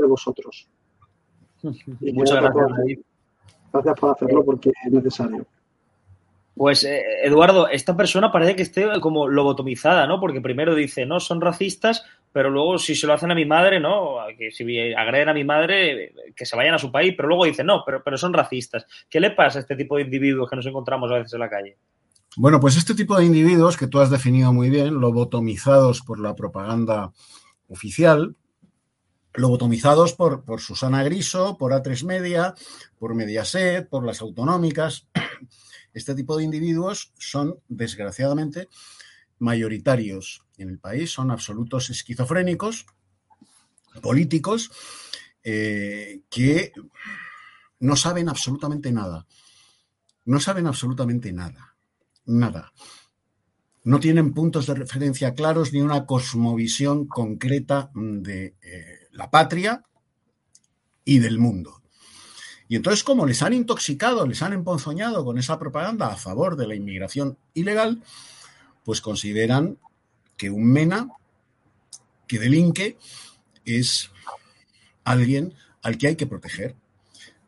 de 0.00 0.06
vosotros. 0.06 0.68
Muchas 1.62 2.40
gracias, 2.40 3.04
Gracias 3.74 3.98
por 3.98 4.12
hacerlo 4.12 4.44
porque 4.44 4.70
es 4.70 4.92
necesario. 4.92 5.44
Pues 6.56 6.84
eh, 6.84 7.02
Eduardo, 7.24 7.66
esta 7.68 7.96
persona 7.96 8.30
parece 8.30 8.54
que 8.54 8.62
esté 8.62 8.86
como 9.00 9.26
lobotomizada, 9.26 10.06
¿no? 10.06 10.20
Porque 10.20 10.40
primero 10.40 10.76
dice, 10.76 11.04
no, 11.04 11.18
son 11.18 11.40
racistas, 11.40 12.04
pero 12.32 12.50
luego 12.50 12.78
si 12.78 12.94
se 12.94 13.08
lo 13.08 13.14
hacen 13.14 13.32
a 13.32 13.34
mi 13.34 13.44
madre, 13.44 13.80
¿no? 13.80 14.18
Que 14.38 14.52
si 14.52 14.94
agreden 14.94 15.30
a 15.30 15.34
mi 15.34 15.42
madre, 15.42 16.14
que 16.36 16.46
se 16.46 16.54
vayan 16.54 16.74
a 16.74 16.78
su 16.78 16.92
país, 16.92 17.14
pero 17.16 17.26
luego 17.26 17.46
dice, 17.46 17.64
no, 17.64 17.82
pero, 17.84 18.00
pero 18.04 18.16
son 18.16 18.32
racistas. 18.32 18.86
¿Qué 19.10 19.18
le 19.18 19.32
pasa 19.32 19.58
a 19.58 19.62
este 19.62 19.74
tipo 19.74 19.96
de 19.96 20.02
individuos 20.02 20.48
que 20.48 20.54
nos 20.54 20.66
encontramos 20.66 21.10
a 21.10 21.16
veces 21.16 21.32
en 21.32 21.40
la 21.40 21.50
calle? 21.50 21.76
Bueno, 22.36 22.60
pues 22.60 22.76
este 22.76 22.94
tipo 22.94 23.16
de 23.16 23.24
individuos 23.24 23.76
que 23.76 23.88
tú 23.88 23.98
has 23.98 24.10
definido 24.10 24.52
muy 24.52 24.70
bien, 24.70 25.00
lobotomizados 25.00 26.02
por 26.02 26.20
la 26.20 26.36
propaganda 26.36 27.10
oficial, 27.68 28.36
lobotomizados 29.34 30.14
por, 30.14 30.44
por 30.44 30.60
Susana 30.60 31.02
Griso, 31.02 31.58
por 31.58 31.72
A3 31.72 32.04
Media, 32.04 32.54
por 32.98 33.14
Mediaset, 33.14 33.88
por 33.88 34.04
las 34.04 34.20
autonómicas. 34.20 35.08
Este 35.92 36.14
tipo 36.16 36.36
de 36.36 36.42
individuos 36.42 37.12
son, 37.18 37.60
desgraciadamente, 37.68 38.68
mayoritarios 39.38 40.44
en 40.58 40.70
el 40.70 40.78
país, 40.80 41.12
son 41.12 41.30
absolutos 41.30 41.88
esquizofrénicos, 41.88 42.86
políticos, 44.02 44.72
eh, 45.44 46.22
que 46.28 46.72
no 47.78 47.94
saben 47.94 48.28
absolutamente 48.28 48.90
nada. 48.90 49.26
No 50.24 50.40
saben 50.40 50.66
absolutamente 50.66 51.32
nada. 51.32 51.76
Nada. 52.24 52.72
No 53.84 54.00
tienen 54.00 54.32
puntos 54.32 54.66
de 54.66 54.74
referencia 54.74 55.34
claros 55.34 55.72
ni 55.72 55.80
una 55.80 56.06
cosmovisión 56.06 57.06
concreta 57.06 57.90
de 57.94 58.56
eh, 58.62 59.03
la 59.14 59.30
patria 59.30 59.82
y 61.04 61.18
del 61.18 61.38
mundo. 61.38 61.82
Y 62.68 62.76
entonces, 62.76 63.04
como 63.04 63.26
les 63.26 63.42
han 63.42 63.52
intoxicado, 63.52 64.26
les 64.26 64.42
han 64.42 64.52
emponzoñado 64.52 65.24
con 65.24 65.38
esa 65.38 65.58
propaganda 65.58 66.08
a 66.08 66.16
favor 66.16 66.56
de 66.56 66.66
la 66.66 66.74
inmigración 66.74 67.38
ilegal, 67.52 68.02
pues 68.84 69.00
consideran 69.00 69.78
que 70.36 70.50
un 70.50 70.64
MENA 70.64 71.08
que 72.26 72.38
delinque 72.38 72.98
es 73.64 74.10
alguien 75.04 75.54
al 75.82 75.98
que 75.98 76.08
hay 76.08 76.16
que 76.16 76.26
proteger. 76.26 76.74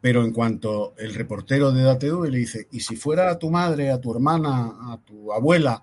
Pero 0.00 0.22
en 0.22 0.32
cuanto 0.32 0.94
el 0.98 1.14
reportero 1.14 1.72
de 1.72 1.82
DATV 1.82 2.28
le 2.28 2.38
dice, 2.38 2.68
y 2.70 2.80
si 2.80 2.96
fuera 2.96 3.30
a 3.30 3.38
tu 3.38 3.50
madre, 3.50 3.90
a 3.90 4.00
tu 4.00 4.12
hermana, 4.14 4.92
a 4.92 5.00
tu 5.04 5.32
abuela 5.32 5.82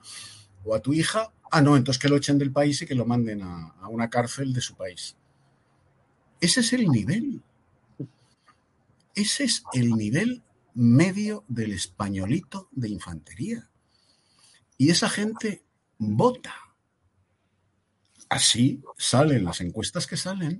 o 0.63 0.75
a 0.75 0.79
tu 0.79 0.93
hija, 0.93 1.33
ah, 1.51 1.61
no, 1.61 1.75
entonces 1.75 2.01
que 2.01 2.07
lo 2.07 2.15
echen 2.15 2.37
del 2.37 2.51
país 2.51 2.81
y 2.81 2.85
que 2.85 2.95
lo 2.95 3.05
manden 3.05 3.41
a, 3.41 3.73
a 3.81 3.89
una 3.89 4.09
cárcel 4.09 4.53
de 4.53 4.61
su 4.61 4.75
país. 4.75 5.17
Ese 6.43 6.59
es 6.59 6.73
el 6.73 6.87
nivel 6.87 7.41
ese 9.15 9.43
es 9.43 9.63
el 9.73 9.91
nivel 9.91 10.41
medio 10.73 11.43
del 11.47 11.73
españolito 11.73 12.69
de 12.71 12.89
infantería. 12.89 13.69
Y 14.77 14.89
esa 14.89 15.09
gente 15.09 15.63
vota. 15.97 16.53
Así 18.29 18.81
salen 18.97 19.45
las 19.45 19.61
encuestas 19.61 20.07
que 20.07 20.17
salen. 20.17 20.59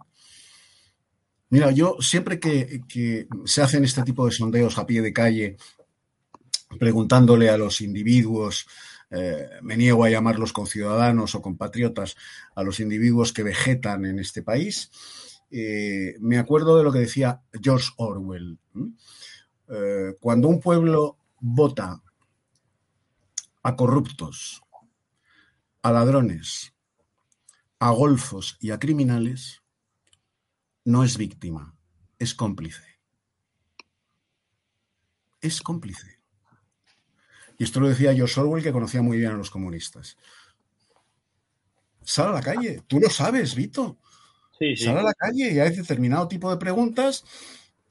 Mira, 1.50 1.72
yo 1.72 1.98
siempre 2.00 2.40
que, 2.40 3.28
se 3.46 3.62
hacen 3.62 3.84
este 3.84 4.04
tipo 4.04 4.26
de 4.26 4.32
sondeos 4.32 4.78
a 4.78 4.86
pie 4.86 5.02
de 5.02 5.14
calle, 5.14 5.58
preguntándole 6.80 7.50
a 7.50 7.58
los 7.58 7.82
individuos, 7.82 8.68
eh, 9.10 9.48
me 9.62 9.78
niego 9.78 10.04
a 10.04 10.10
llamarlos 10.10 10.54
conciudadanos 10.54 11.36
o 11.36 11.42
compatriotas, 11.42 12.16
a 12.56 12.64
los 12.64 12.80
individuos 12.80 13.34
que 13.34 13.44
vegetan 13.44 14.06
en 14.06 14.20
este 14.20 14.42
país, 14.42 14.92
eh, 15.56 16.16
me 16.20 16.40
acuerdo 16.40 16.76
de 16.78 16.84
lo 16.84 16.92
que 16.92 16.98
decía 16.98 17.44
George 17.62 17.92
Orwell. 17.98 18.58
Eh, 19.70 20.16
cuando 20.20 20.48
un 20.48 20.60
pueblo 20.60 21.20
vota 21.40 22.02
a 23.62 23.76
corruptos, 23.76 24.64
a 25.84 25.92
ladrones, 25.92 26.74
a 27.78 27.92
golfos 27.92 28.58
y 28.62 28.72
a 28.72 28.80
criminales, 28.80 29.62
no 30.86 31.04
es 31.04 31.18
víctima, 31.20 31.78
es 32.18 32.34
cómplice. 32.34 33.00
Es 35.40 35.62
cómplice. 35.62 36.20
Y 37.60 37.64
esto 37.64 37.80
lo 37.80 37.90
decía 37.90 38.16
George 38.16 38.42
Orwell, 38.42 38.64
que 38.64 38.72
conocía 38.72 39.04
muy 39.04 39.20
bien 39.20 39.34
a 39.34 39.38
los 39.38 39.52
comunistas. 39.52 40.18
Sal 42.02 42.30
a 42.30 42.34
la 42.34 42.42
calle, 42.42 42.82
tú 42.88 43.00
lo 43.00 43.10
sabes, 43.12 43.54
Vito. 43.54 44.00
Sal 44.78 44.98
a 44.98 45.04
la 45.04 45.14
calle 45.14 45.52
y 45.52 45.60
hay 45.60 45.76
determinado 45.76 46.28
tipo 46.28 46.50
de 46.50 46.58
preguntas 46.58 47.26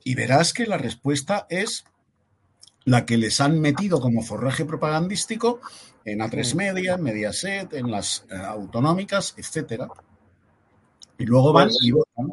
y 0.05 0.15
verás 0.15 0.53
que 0.53 0.67
la 0.67 0.79
respuesta 0.79 1.47
es 1.51 1.85
la 2.85 3.05
que 3.05 3.17
les 3.17 3.41
han 3.41 3.61
metido 3.61 4.01
como 4.01 4.23
forraje 4.23 4.65
propagandístico 4.65 5.61
en 6.05 6.21
A3 6.21 6.55
Media, 6.55 6.95
en 6.95 7.03
Mediaset, 7.03 7.73
en 7.75 7.91
las 7.91 8.25
eh, 8.31 8.37
autonómicas, 8.37 9.35
etcétera. 9.37 9.89
Y 11.19 11.27
luego 11.27 11.53
van 11.53 11.71
y 11.81 11.93
votan. 11.93 12.33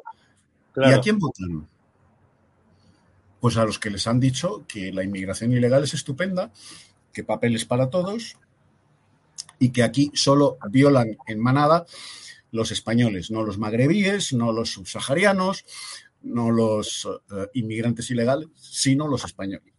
¿Y 0.75 0.91
a 0.91 1.01
quién 1.01 1.19
votan? 1.19 1.67
Pues 3.39 3.57
a 3.57 3.65
los 3.65 3.77
que 3.77 3.89
les 3.89 4.07
han 4.07 4.19
dicho 4.19 4.65
que 4.67 4.91
la 4.91 5.03
inmigración 5.03 5.53
ilegal 5.53 5.83
es 5.83 5.93
estupenda, 5.93 6.51
que 7.13 7.23
papeles 7.23 7.65
para 7.65 7.89
todos 7.89 8.37
y 9.59 9.69
que 9.69 9.83
aquí 9.83 10.11
solo 10.13 10.57
violan 10.69 11.17
en 11.27 11.39
manada 11.39 11.85
los 12.51 12.71
españoles, 12.71 13.31
no 13.31 13.43
los 13.43 13.57
magrebíes, 13.57 14.33
no 14.33 14.51
los 14.51 14.71
subsaharianos, 14.71 15.65
no 16.21 16.51
los 16.51 17.07
eh, 17.31 17.47
inmigrantes 17.53 18.09
ilegales, 18.11 18.47
sino 18.55 19.07
los 19.07 19.23
españoles. 19.25 19.73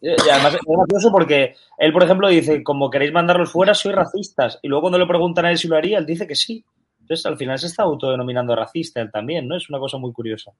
Y 0.00 0.08
además 0.30 0.54
es 0.54 0.60
gracioso 0.66 1.10
porque 1.10 1.54
él, 1.78 1.92
por 1.92 2.04
ejemplo, 2.04 2.28
dice, 2.28 2.62
como 2.62 2.90
queréis 2.90 3.12
mandarlos 3.12 3.50
fuera, 3.50 3.74
sois 3.74 3.94
racistas. 3.94 4.58
Y 4.62 4.68
luego 4.68 4.82
cuando 4.82 4.98
le 4.98 5.06
preguntan 5.06 5.46
a 5.46 5.50
él 5.50 5.58
si 5.58 5.68
lo 5.68 5.76
haría, 5.76 5.98
él 5.98 6.06
dice 6.06 6.26
que 6.26 6.34
sí. 6.34 6.64
Entonces, 7.00 7.26
al 7.26 7.36
final 7.36 7.58
se 7.58 7.66
está 7.66 7.82
autodenominando 7.82 8.56
racista 8.56 9.00
él 9.00 9.10
también, 9.10 9.46
¿no? 9.46 9.56
Es 9.56 9.68
una 9.68 9.78
cosa 9.78 9.98
muy 9.98 10.12
curiosa. 10.12 10.52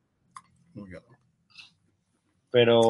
Pero... 2.51 2.83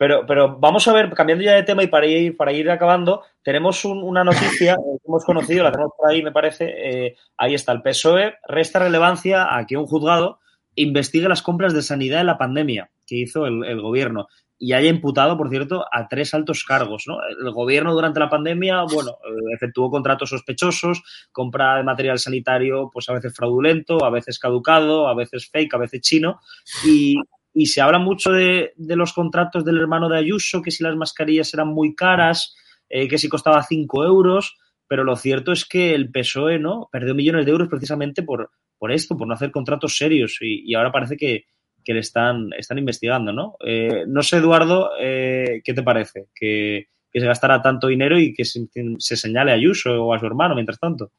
Pero, 0.00 0.24
pero 0.26 0.56
vamos 0.58 0.88
a 0.88 0.94
ver, 0.94 1.12
cambiando 1.12 1.44
ya 1.44 1.52
de 1.52 1.62
tema 1.62 1.82
y 1.82 1.86
para 1.86 2.06
ir, 2.06 2.34
para 2.34 2.54
ir 2.54 2.70
acabando, 2.70 3.22
tenemos 3.42 3.84
una 3.84 4.24
noticia 4.24 4.74
que 4.76 5.06
hemos 5.06 5.26
conocido, 5.26 5.62
la 5.62 5.72
tenemos 5.72 5.92
por 5.94 6.10
ahí, 6.10 6.22
me 6.22 6.32
parece. 6.32 6.72
Eh, 6.74 7.16
ahí 7.36 7.52
está, 7.52 7.72
el 7.72 7.82
PSOE 7.82 8.36
resta 8.48 8.78
relevancia 8.78 9.54
a 9.54 9.66
que 9.66 9.76
un 9.76 9.84
juzgado 9.84 10.40
investigue 10.74 11.28
las 11.28 11.42
compras 11.42 11.74
de 11.74 11.82
sanidad 11.82 12.22
en 12.22 12.28
la 12.28 12.38
pandemia 12.38 12.90
que 13.06 13.16
hizo 13.16 13.44
el, 13.44 13.82
gobierno 13.82 14.28
y 14.58 14.72
haya 14.72 14.88
imputado, 14.88 15.36
por 15.36 15.50
cierto, 15.50 15.84
a 15.92 16.08
tres 16.08 16.32
altos 16.32 16.64
cargos. 16.64 17.04
El 17.38 17.50
gobierno 17.50 17.92
durante 17.92 18.20
la 18.20 18.30
pandemia, 18.30 18.84
bueno, 18.90 19.18
eh, 19.22 19.54
efectuó 19.54 19.90
contratos 19.90 20.30
sospechosos, 20.30 21.02
compra 21.30 21.76
de 21.76 21.82
material 21.82 22.18
sanitario, 22.18 22.88
pues 22.90 23.06
a 23.10 23.12
veces 23.12 23.36
fraudulento, 23.36 24.02
a 24.02 24.08
veces 24.08 24.38
caducado, 24.38 25.08
a 25.08 25.14
veces 25.14 25.50
fake, 25.50 25.74
a 25.74 25.78
veces 25.78 26.00
chino, 26.00 26.40
y, 26.86 27.16
y 27.52 27.66
se 27.66 27.80
habla 27.80 27.98
mucho 27.98 28.30
de, 28.30 28.72
los 28.76 29.12
contratos 29.12 29.64
del 29.64 29.78
hermano 29.78 30.08
de 30.08 30.18
Ayuso, 30.18 30.62
que 30.62 30.70
si 30.70 30.82
las 30.82 30.96
mascarillas 30.96 31.52
eran 31.54 31.68
muy 31.68 31.94
caras, 31.94 32.54
eh, 32.88 33.08
que 33.08 33.18
si 33.18 33.28
costaba 33.28 33.62
5 33.62 34.04
euros, 34.04 34.56
pero 34.86 35.04
lo 35.04 35.16
cierto 35.16 35.52
es 35.52 35.64
que 35.64 35.94
el 35.94 36.10
PSOE 36.10 36.58
no 36.58 36.88
perdió 36.90 37.14
millones 37.14 37.44
de 37.44 37.52
euros 37.52 37.68
precisamente 37.68 38.22
por, 38.22 38.50
por 38.78 38.92
esto, 38.92 39.16
por 39.16 39.26
no 39.26 39.34
hacer 39.34 39.50
contratos 39.50 39.96
serios 39.96 40.38
y, 40.40 40.74
ahora 40.74 40.92
parece 40.92 41.16
que, 41.16 41.44
le 41.86 41.98
están, 41.98 42.50
están 42.56 42.78
investigando, 42.78 43.32
¿no? 43.32 43.56
Eh, 43.66 44.04
no 44.06 44.22
sé, 44.22 44.36
Eduardo, 44.36 44.90
eh, 45.00 45.60
¿qué 45.64 45.74
te 45.74 45.82
parece? 45.82 46.28
Que, 46.34 46.86
se 47.12 47.26
gastará 47.26 47.60
tanto 47.60 47.88
dinero 47.88 48.20
y 48.20 48.32
que 48.32 48.44
se, 48.44 48.68
se, 48.98 49.16
señale 49.16 49.50
a 49.50 49.54
Ayuso 49.54 49.90
o 49.90 50.14
a 50.14 50.20
su 50.20 50.26
hermano 50.26 50.54
mientras 50.54 50.78
tanto. 50.78 51.10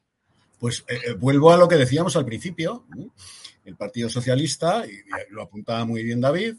Pues 0.58 0.86
vuelvo 1.18 1.52
a 1.52 1.58
lo 1.58 1.68
que 1.68 1.76
decíamos 1.76 2.16
al 2.16 2.24
principio 2.24 2.86
el 3.64 3.76
Partido 3.76 4.08
Socialista, 4.08 4.84
y 4.86 5.02
lo 5.30 5.42
apuntaba 5.42 5.84
muy 5.84 6.02
bien 6.02 6.20
David, 6.20 6.56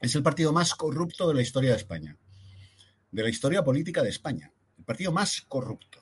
es 0.00 0.14
el 0.14 0.22
partido 0.22 0.52
más 0.52 0.74
corrupto 0.74 1.28
de 1.28 1.34
la 1.34 1.42
historia 1.42 1.70
de 1.70 1.76
España, 1.76 2.16
de 3.10 3.22
la 3.22 3.28
historia 3.28 3.64
política 3.64 4.02
de 4.02 4.10
España, 4.10 4.52
el 4.78 4.84
partido 4.84 5.12
más 5.12 5.42
corrupto. 5.42 6.00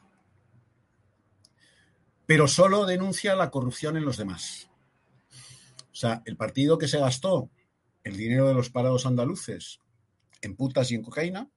Pero 2.26 2.48
solo 2.48 2.84
denuncia 2.86 3.36
la 3.36 3.50
corrupción 3.50 3.96
en 3.96 4.04
los 4.04 4.16
demás. 4.16 4.68
O 5.92 5.94
sea, 5.94 6.22
el 6.26 6.36
partido 6.36 6.76
que 6.76 6.88
se 6.88 6.98
gastó 6.98 7.50
el 8.04 8.16
dinero 8.16 8.48
de 8.48 8.54
los 8.54 8.70
parados 8.70 9.06
andaluces 9.06 9.80
en 10.42 10.54
putas 10.54 10.90
y 10.90 10.94
en 10.94 11.02
cocaína, 11.02 11.50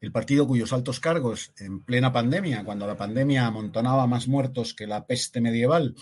el 0.00 0.12
partido 0.12 0.46
cuyos 0.46 0.72
altos 0.72 1.00
cargos 1.00 1.52
en 1.58 1.82
plena 1.84 2.12
pandemia, 2.12 2.64
cuando 2.64 2.86
la 2.86 2.96
pandemia 2.96 3.46
amontonaba 3.46 4.06
más 4.06 4.28
muertos 4.28 4.74
que 4.74 4.86
la 4.86 5.06
peste 5.06 5.40
medieval 5.40 5.94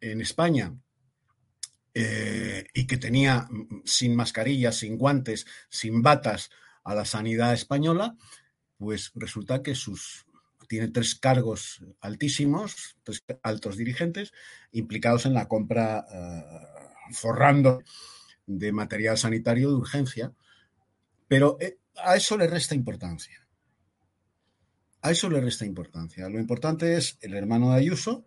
en 0.00 0.20
España, 0.20 0.74
eh, 1.94 2.66
y 2.74 2.86
que 2.86 2.96
tenía 2.96 3.48
sin 3.84 4.14
mascarillas, 4.14 4.76
sin 4.76 4.98
guantes, 4.98 5.46
sin 5.68 6.02
batas 6.02 6.50
a 6.84 6.94
la 6.94 7.04
sanidad 7.04 7.52
española, 7.54 8.16
pues 8.76 9.10
resulta 9.14 9.62
que 9.62 9.74
sus 9.74 10.24
tiene 10.68 10.88
tres 10.88 11.14
cargos 11.14 11.82
altísimos, 12.00 12.96
tres 13.02 13.24
altos 13.42 13.76
dirigentes, 13.76 14.32
implicados 14.70 15.26
en 15.26 15.34
la 15.34 15.48
compra, 15.48 16.04
uh, 16.08 17.14
forrando 17.14 17.82
de 18.46 18.70
material 18.70 19.18
sanitario 19.18 19.70
de 19.70 19.76
urgencia, 19.76 20.32
pero 21.26 21.56
eh, 21.60 21.77
a 22.04 22.16
eso 22.16 22.36
le 22.36 22.46
resta 22.46 22.74
importancia. 22.74 23.46
A 25.02 25.10
eso 25.10 25.30
le 25.30 25.40
resta 25.40 25.64
importancia. 25.64 26.28
Lo 26.28 26.38
importante 26.38 26.96
es 26.96 27.18
el 27.20 27.34
hermano 27.34 27.70
de 27.70 27.78
Ayuso 27.78 28.26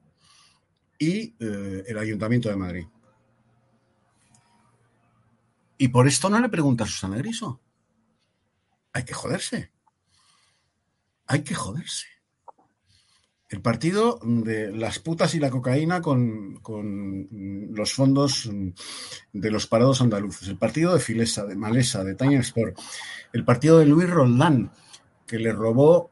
y 0.98 1.36
eh, 1.40 1.84
el 1.88 1.98
Ayuntamiento 1.98 2.50
de 2.50 2.56
Madrid. 2.56 2.88
Y 5.78 5.88
por 5.88 6.08
esto 6.08 6.30
no 6.30 6.40
le 6.40 6.50
pregunta 6.50 6.84
a 6.84 6.88
Susana 6.88 7.18
Griso. 7.18 7.60
Hay 8.94 9.04
que 9.04 9.14
joderse. 9.14 9.72
Hay 11.26 11.44
que 11.44 11.56
joderse. 11.56 12.08
El 13.52 13.62
partido 13.62 14.18
de 14.24 14.72
las 14.72 15.00
putas 15.00 15.36
y 15.36 15.40
la 15.40 15.50
cocaína 15.50 16.02
con, 16.02 16.56
con, 16.62 17.28
los 17.74 17.94
fondos 17.94 18.50
de 19.34 19.52
los 19.52 19.68
parados 19.68 20.00
andaluces. 20.00 20.48
El 20.48 20.58
partido 20.58 20.94
de 20.94 21.02
Filesa, 21.02 21.46
de 21.46 21.58
Malesa, 21.58 22.02
de 22.06 22.16
Tanya 22.16 22.40
Sport. 22.40 22.80
El 23.34 23.44
partido 23.44 23.78
de 23.80 23.88
Luis 23.88 24.10
Roldán, 24.10 24.72
que 25.28 25.38
le 25.38 25.52
robó 25.52 26.12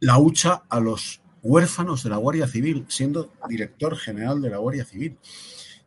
la 0.00 0.16
hucha 0.16 0.62
a 0.70 0.80
los 0.80 1.20
huérfanos 1.42 2.02
de 2.04 2.08
la 2.08 2.16
Guardia 2.16 2.48
Civil, 2.48 2.86
siendo 2.88 3.30
director 3.46 3.98
general 3.98 4.40
de 4.40 4.48
la 4.48 4.56
Guardia 4.56 4.86
Civil. 4.86 5.18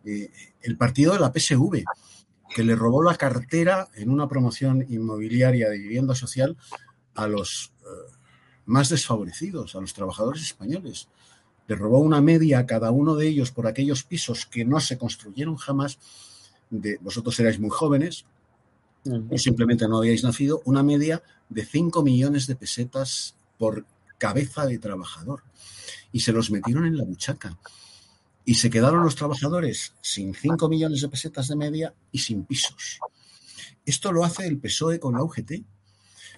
Eh, 0.06 0.30
el 0.62 0.78
partido 0.78 1.14
de 1.14 1.20
la 1.20 1.34
PSV, 1.34 1.84
que 2.54 2.64
le 2.64 2.76
robó 2.76 3.02
la 3.02 3.16
cartera 3.16 3.88
en 3.96 4.12
una 4.12 4.28
promoción 4.28 4.86
inmobiliaria 4.88 5.68
de 5.68 5.80
vivienda 5.80 6.14
social 6.14 6.58
a 7.16 7.26
los 7.26 7.73
más 8.66 8.90
desfavorecidos, 8.90 9.76
a 9.76 9.82
los 9.82 9.94
trabajadores 9.94 10.44
españoles. 10.44 11.08
Le 11.68 11.76
robó 11.76 12.00
una 12.00 12.22
media 12.22 12.60
a 12.60 12.66
cada 12.66 12.92
uno 12.92 13.16
de 13.16 13.28
ellos 13.28 13.52
por 13.52 13.68
aquellos 13.68 14.04
pisos 14.04 14.46
que 14.46 14.66
no 14.66 14.80
se 14.80 14.98
construyeron 14.98 15.56
jamás. 15.56 15.98
De, 16.70 16.98
vosotros 17.02 17.40
erais 17.40 17.60
muy 17.60 17.70
jóvenes 17.70 18.26
o 19.30 19.38
simplemente 19.38 19.88
no 19.88 19.98
habíais 19.98 20.24
nacido, 20.24 20.62
una 20.66 20.82
media 20.82 21.22
de 21.50 21.66
5 21.66 22.04
millones 22.04 22.48
de 22.48 22.56
pesetas 22.56 23.36
por 23.58 23.86
cabeza 24.18 24.66
de 24.66 24.80
trabajador. 24.80 25.44
Y 26.12 26.22
se 26.22 26.32
los 26.32 26.52
metieron 26.52 26.86
en 26.86 26.98
la 26.98 27.04
buchaca. 27.04 27.58
Y 28.46 28.56
se 28.56 28.70
quedaron 28.70 29.04
los 29.04 29.16
trabajadores 29.16 29.94
sin 30.02 30.34
5 30.34 30.70
millones 30.70 31.02
de 31.02 31.10
pesetas 31.10 31.48
de 31.48 31.56
media 31.56 31.94
y 32.12 32.20
sin 32.20 32.46
pisos. 32.46 33.00
Esto 33.86 34.12
lo 34.12 34.24
hace 34.24 34.48
el 34.48 34.60
PSOE 34.60 35.00
con 35.00 35.16
la 35.16 35.24
UGT. 35.24 35.64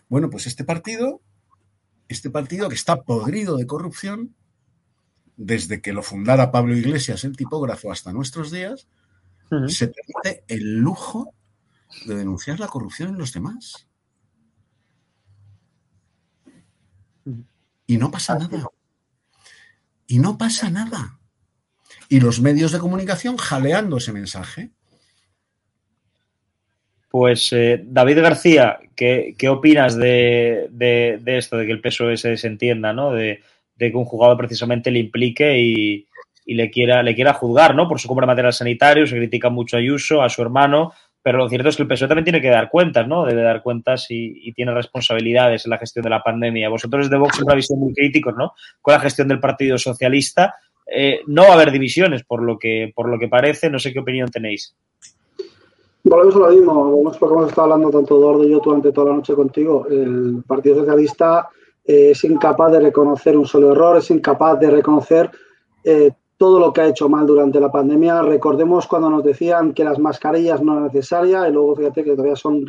Bueno, 0.09 0.29
pues 0.29 0.47
este 0.47 0.63
partido 0.63 1.21
este 2.07 2.29
partido 2.29 2.69
que 2.69 2.75
está 2.75 3.01
podrido 3.03 3.57
de 3.57 3.67
corrupción, 3.67 4.35
desde 5.37 5.81
que 5.81 5.93
lo 5.93 6.01
fundara 6.01 6.51
Pablo 6.51 6.75
Iglesias, 6.75 7.23
el 7.23 7.35
tipógrafo, 7.35 7.91
hasta 7.91 8.13
nuestros 8.13 8.51
días, 8.51 8.87
uh 9.51 9.55
-huh. 9.55 9.69
se 9.69 9.87
permite 9.87 10.43
el 10.47 10.77
lujo 10.77 11.33
de 12.05 12.15
denunciar 12.15 12.59
la 12.59 12.67
corrupción 12.67 13.09
en 13.09 13.17
los 13.17 13.33
demás. 13.33 13.87
Y 17.87 17.97
no 17.97 18.11
pasa 18.11 18.37
nada. 18.37 18.67
Y 20.07 20.19
no 20.19 20.37
pasa 20.37 20.69
nada. 20.69 21.19
Y 22.09 22.19
los 22.19 22.39
medios 22.39 22.71
de 22.71 22.79
comunicación 22.79 23.37
jaleando 23.37 23.97
ese 23.97 24.13
mensaje. 24.13 24.71
Pues 27.15 27.53
eh, 27.53 27.81
David 27.81 28.19
García, 28.19 28.77
¿qué, 28.93 29.37
opinas 29.47 29.95
de, 29.95 30.67
de, 30.69 31.17
de, 31.21 31.37
esto, 31.37 31.55
de 31.55 31.65
que 31.65 31.71
el 31.71 31.79
PSOE 31.79 32.17
se 32.17 32.31
desentienda, 32.31 32.91
¿no? 32.91 33.13
De, 33.13 33.39
de 33.73 33.89
que 33.89 33.95
un 33.95 34.03
jugador 34.03 34.35
precisamente 34.35 34.91
le 34.91 34.99
implique 34.99 35.57
y, 35.57 36.07
le, 36.45 36.69
quiera, 36.69 37.01
le 37.03 37.15
quiera 37.15 37.31
juzgar, 37.31 37.73
¿no? 37.73 37.87
Por 37.87 38.01
su 38.01 38.09
compra 38.09 38.25
de 38.25 38.31
material 38.31 38.51
sanitario, 38.51 39.07
se 39.07 39.15
critica 39.15 39.49
mucho 39.49 39.77
a 39.77 39.79
Ayuso, 39.79 40.21
a 40.21 40.27
su 40.27 40.41
hermano, 40.41 40.91
pero 41.23 41.37
lo 41.37 41.47
cierto 41.47 41.69
es 41.69 41.77
que 41.77 41.83
el 41.83 41.87
PSOE 41.87 42.09
también 42.09 42.25
tiene 42.25 42.41
que 42.41 42.49
dar 42.49 42.69
cuentas, 42.69 43.07
¿no? 43.07 43.23
Debe 43.23 43.43
dar 43.43 43.63
cuentas 43.63 44.07
y, 44.09 44.51
tiene 44.51 44.73
responsabilidades 44.73 45.65
en 45.65 45.69
la 45.69 45.77
gestión 45.77 46.03
de 46.03 46.09
la 46.09 46.21
pandemia. 46.21 46.67
Vosotros 46.67 47.05
desde 47.05 47.17
Vox 47.17 47.35
siempre 47.37 47.53
habéis 47.53 47.67
sido 47.67 47.79
muy 47.79 47.93
críticos, 47.93 48.35
¿no? 48.37 48.51
Con 48.81 48.93
la 48.93 48.99
gestión 48.99 49.29
del 49.29 49.39
Partido 49.39 49.77
Socialista. 49.77 50.55
Eh, 50.85 51.21
no 51.27 51.43
va 51.43 51.51
a 51.51 51.53
haber 51.53 51.71
divisiones, 51.71 52.25
por 52.25 52.43
lo 52.43 52.59
que, 52.59 52.91
por 52.93 53.07
lo 53.07 53.17
que 53.17 53.29
parece. 53.29 53.69
No 53.69 53.79
sé 53.79 53.93
qué 53.93 53.99
opinión 53.99 54.29
tenéis. 54.29 54.75
Volvemos 56.07 56.35
a 56.35 56.39
lo 56.39 56.49
mismo, 56.49 56.71
volvemos 56.71 57.17
porque 57.17 57.33
hemos 57.33 57.49
estado 57.49 57.63
hablando 57.63 57.89
tanto 57.89 58.15
Eduardo 58.15 58.43
y 58.43 58.51
yo 58.51 58.59
durante 58.59 58.91
toda 58.91 59.09
la 59.09 59.15
noche 59.15 59.33
contigo. 59.33 59.87
El 59.89 60.43
Partido 60.45 60.75
Socialista 60.75 61.49
eh, 61.83 62.11
es 62.11 62.23
incapaz 62.23 62.73
de 62.73 62.79
reconocer 62.79 63.35
un 63.35 63.47
solo 63.47 63.71
error, 63.71 63.97
es 63.97 64.11
incapaz 64.11 64.59
de 64.59 64.69
reconocer 64.69 65.31
eh, 65.83 66.11
todo 66.37 66.59
lo 66.59 66.71
que 66.71 66.81
ha 66.81 66.87
hecho 66.89 67.09
mal 67.09 67.25
durante 67.25 67.59
la 67.59 67.71
pandemia. 67.71 68.21
Recordemos 68.21 68.85
cuando 68.85 69.09
nos 69.09 69.23
decían 69.23 69.73
que 69.73 69.83
las 69.83 69.97
mascarillas 69.97 70.61
no 70.61 70.73
eran 70.73 70.83
necesarias 70.85 71.49
y 71.49 71.51
luego 71.51 71.75
fíjate 71.75 72.03
que 72.03 72.11
todavía 72.11 72.35
son, 72.35 72.63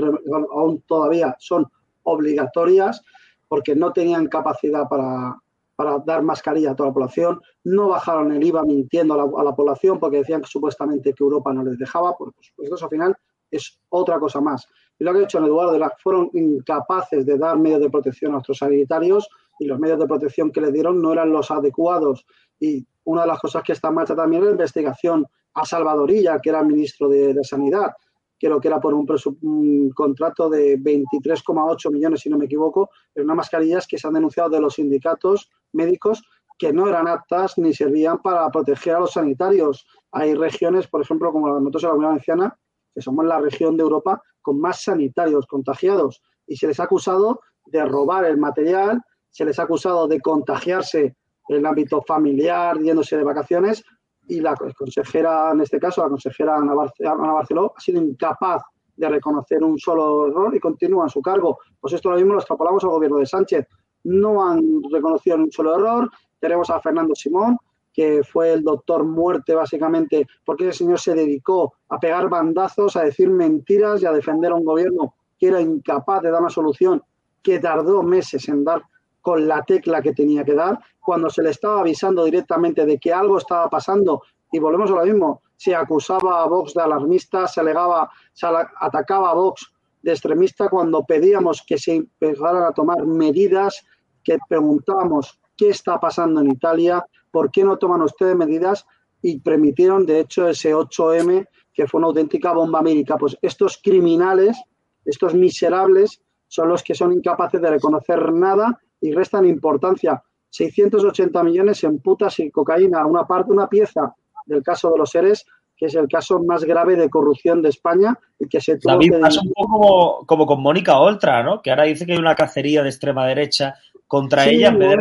aún 0.50 0.82
todavía 0.86 1.36
son 1.38 1.66
obligatorias 2.04 3.04
porque 3.48 3.76
no 3.76 3.92
tenían 3.92 4.28
capacidad 4.28 4.88
para, 4.88 5.36
para 5.76 5.98
dar 5.98 6.22
mascarilla 6.22 6.70
a 6.70 6.74
toda 6.74 6.88
la 6.88 6.94
población. 6.94 7.42
No 7.64 7.88
bajaron 7.88 8.32
el 8.32 8.42
IVA 8.42 8.62
mintiendo 8.62 9.12
a 9.12 9.18
la, 9.18 9.24
a 9.24 9.44
la, 9.44 9.54
población 9.54 10.00
porque 10.00 10.18
decían 10.18 10.40
que 10.40 10.48
supuestamente 10.48 11.12
que 11.12 11.22
Europa 11.22 11.52
no 11.52 11.62
les 11.62 11.78
dejaba. 11.78 12.16
Pues, 12.16 12.32
pues 12.56 12.72
eso 12.72 12.86
al 12.86 12.90
final 12.90 13.16
es 13.50 13.80
otra 13.88 14.18
cosa 14.18 14.40
más. 14.40 14.66
Y 14.98 15.04
lo 15.04 15.12
que 15.12 15.20
ha 15.20 15.22
hecho 15.24 15.38
en 15.38 15.44
Eduardo 15.44 15.78
fueron 16.02 16.30
incapaces 16.32 17.26
de 17.26 17.36
dar 17.36 17.58
medios 17.58 17.80
de 17.80 17.90
protección 17.90 18.30
a 18.30 18.34
nuestros 18.34 18.58
sanitarios 18.58 19.28
y 19.58 19.66
los 19.66 19.78
medios 19.78 19.98
de 19.98 20.06
protección 20.06 20.50
que 20.50 20.60
le 20.60 20.72
dieron 20.72 21.00
no 21.00 21.12
eran 21.12 21.30
los 21.30 21.50
adecuados. 21.50 22.26
Y 22.58 22.86
una 23.04 23.22
de 23.22 23.28
las 23.28 23.38
cosas 23.38 23.62
que 23.62 23.72
está 23.72 23.88
en 23.88 23.94
marcha 23.94 24.14
también 24.14 24.42
es 24.42 24.46
la 24.46 24.52
investigación 24.52 25.26
a 25.54 25.64
Salvadorilla, 25.64 26.38
que 26.40 26.50
era 26.50 26.62
ministro 26.62 27.08
de, 27.08 27.32
de 27.32 27.44
Sanidad, 27.44 27.92
creo 28.38 28.60
que 28.60 28.68
era 28.68 28.80
por 28.80 28.94
un, 28.94 29.90
contrato 29.94 30.48
de 30.48 30.78
23,8 30.78 31.90
millones, 31.90 32.20
si 32.20 32.28
no 32.28 32.38
me 32.38 32.46
equivoco, 32.46 32.90
en 33.14 33.24
unas 33.24 33.36
mascarillas 33.36 33.86
que 33.86 33.98
se 33.98 34.06
han 34.06 34.14
denunciado 34.14 34.50
de 34.50 34.60
los 34.60 34.74
sindicatos 34.74 35.50
médicos 35.72 36.22
que 36.58 36.72
no 36.72 36.88
eran 36.88 37.06
aptas 37.06 37.58
ni 37.58 37.74
servían 37.74 38.22
para 38.22 38.48
proteger 38.50 38.94
a 38.94 39.00
los 39.00 39.12
sanitarios. 39.12 39.86
Hay 40.12 40.34
regiones, 40.34 40.86
por 40.86 41.02
ejemplo, 41.02 41.30
como 41.30 41.48
la 41.48 41.58
en 41.58 41.64
la 41.64 41.70
Comunidad 41.70 42.08
Valenciana, 42.08 42.58
que 42.96 43.02
somos 43.02 43.26
la 43.26 43.38
región 43.38 43.76
de 43.76 43.82
Europa 43.82 44.22
con 44.40 44.58
más 44.58 44.82
sanitarios 44.82 45.46
contagiados 45.46 46.22
y 46.46 46.56
se 46.56 46.66
les 46.66 46.80
ha 46.80 46.84
acusado 46.84 47.40
de 47.66 47.84
robar 47.84 48.24
el 48.24 48.38
material, 48.38 49.02
se 49.28 49.44
les 49.44 49.58
ha 49.58 49.64
acusado 49.64 50.08
de 50.08 50.18
contagiarse 50.18 51.14
en 51.48 51.56
el 51.56 51.66
ámbito 51.66 52.00
familiar, 52.00 52.78
yéndose 52.78 53.18
de 53.18 53.22
vacaciones 53.22 53.84
y 54.28 54.40
la 54.40 54.56
consejera, 54.56 55.50
en 55.52 55.60
este 55.60 55.78
caso, 55.78 56.02
la 56.02 56.08
consejera 56.08 56.56
Ana, 56.56 56.72
Barceló, 56.74 57.74
ha 57.76 57.80
sido 57.80 58.00
incapaz 58.00 58.62
de 58.96 59.10
reconocer 59.10 59.62
un 59.62 59.78
solo 59.78 60.28
error 60.28 60.56
y 60.56 60.58
continúa 60.58 61.04
en 61.04 61.10
su 61.10 61.20
cargo. 61.20 61.58
Pues 61.78 61.92
esto 61.92 62.10
lo 62.10 62.16
mismo 62.16 62.32
lo 62.32 62.38
extrapolamos 62.38 62.82
al 62.84 62.90
gobierno 62.90 63.18
de 63.18 63.26
Sánchez. 63.26 63.66
No 64.04 64.42
han 64.42 64.62
reconocido 64.90 65.36
un 65.36 65.52
solo 65.52 65.76
error. 65.76 66.10
Tenemos 66.40 66.70
a 66.70 66.80
Fernando 66.80 67.14
Simón, 67.14 67.58
que 67.96 68.22
fue 68.22 68.52
el 68.52 68.62
doctor 68.62 69.04
muerte 69.04 69.54
básicamente, 69.54 70.26
porque 70.44 70.68
ese 70.68 70.80
señor 70.80 71.00
se 71.00 71.14
dedicó 71.14 71.72
a 71.88 71.98
pegar 71.98 72.28
bandazos, 72.28 72.94
a 72.94 73.04
decir 73.04 73.30
mentiras 73.30 74.02
y 74.02 74.06
a 74.06 74.12
defender 74.12 74.52
a 74.52 74.56
un 74.56 74.66
gobierno 74.66 75.14
que 75.38 75.48
era 75.48 75.62
incapaz 75.62 76.20
de 76.22 76.30
dar 76.30 76.42
una 76.42 76.50
solución, 76.50 77.02
que 77.42 77.58
tardó 77.58 78.02
meses 78.02 78.46
en 78.50 78.64
dar 78.64 78.82
con 79.22 79.48
la 79.48 79.62
tecla 79.62 80.02
que 80.02 80.12
tenía 80.12 80.44
que 80.44 80.54
dar, 80.54 80.78
cuando 81.00 81.30
se 81.30 81.42
le 81.42 81.50
estaba 81.50 81.80
avisando 81.80 82.24
directamente 82.24 82.84
de 82.84 82.98
que 82.98 83.14
algo 83.14 83.38
estaba 83.38 83.70
pasando, 83.70 84.22
y 84.52 84.58
volvemos 84.58 84.90
a 84.90 84.96
lo 84.96 85.04
mismo, 85.04 85.40
se 85.56 85.74
acusaba 85.74 86.42
a 86.42 86.46
Vox 86.46 86.74
de 86.74 86.82
alarmista, 86.82 87.48
se 87.48 87.60
alegaba, 87.60 88.10
se 88.34 88.46
atacaba 88.46 89.30
a 89.30 89.34
Vox 89.34 89.72
de 90.02 90.12
extremista 90.12 90.68
cuando 90.68 91.02
pedíamos 91.04 91.64
que 91.66 91.78
se 91.78 91.96
empezaran 91.96 92.62
a 92.62 92.72
tomar 92.72 93.04
medidas, 93.06 93.84
que 94.22 94.36
preguntábamos 94.48 95.40
qué 95.56 95.70
está 95.70 95.98
pasando 95.98 96.40
en 96.42 96.52
Italia, 96.52 97.04
por 97.36 97.50
qué 97.50 97.64
no 97.64 97.76
toman 97.76 98.00
ustedes 98.00 98.34
medidas, 98.34 98.86
y 99.20 99.40
permitieron, 99.40 100.06
de 100.06 100.20
hecho, 100.20 100.48
ese 100.48 100.74
8M, 100.74 101.46
que 101.74 101.86
fue 101.86 101.98
una 101.98 102.06
auténtica 102.06 102.54
bomba 102.54 102.80
médica. 102.80 103.18
Pues 103.18 103.36
estos 103.42 103.78
criminales, 103.84 104.56
estos 105.04 105.34
miserables, 105.34 106.22
son 106.48 106.70
los 106.70 106.82
que 106.82 106.94
son 106.94 107.12
incapaces 107.12 107.60
de 107.60 107.68
reconocer 107.68 108.32
nada 108.32 108.80
y 109.02 109.12
restan 109.12 109.44
importancia. 109.44 110.22
680 110.48 111.42
millones 111.42 111.84
en 111.84 111.98
putas 111.98 112.38
y 112.38 112.50
cocaína, 112.50 113.04
una 113.04 113.26
parte, 113.26 113.52
una 113.52 113.68
pieza 113.68 114.14
del 114.46 114.62
caso 114.62 114.90
de 114.92 114.98
los 114.98 115.10
seres, 115.10 115.44
que 115.76 115.86
es 115.86 115.94
el 115.94 116.08
caso 116.08 116.42
más 116.42 116.64
grave 116.64 116.96
de 116.96 117.10
corrupción 117.10 117.60
de 117.60 117.68
España 117.68 118.18
y 118.38 118.48
que 118.48 118.62
se 118.62 118.78
David, 118.82 119.20
pasa 119.20 119.42
un 119.42 119.52
poco 119.52 119.78
como, 119.78 120.26
como, 120.26 120.46
con 120.46 120.62
Mónica 120.62 120.98
Oltra, 120.98 121.42
¿no? 121.42 121.60
Que 121.60 121.68
ahora 121.68 121.84
dice 121.84 122.06
que 122.06 122.12
hay 122.12 122.18
una 122.18 122.34
cacería 122.34 122.82
de 122.82 122.88
extrema 122.88 123.26
derecha 123.26 123.74
contra 124.06 124.44
sí, 124.44 124.54
ella 124.54 124.68
en 124.68 124.78
vez 124.78 124.90
de 124.90 124.96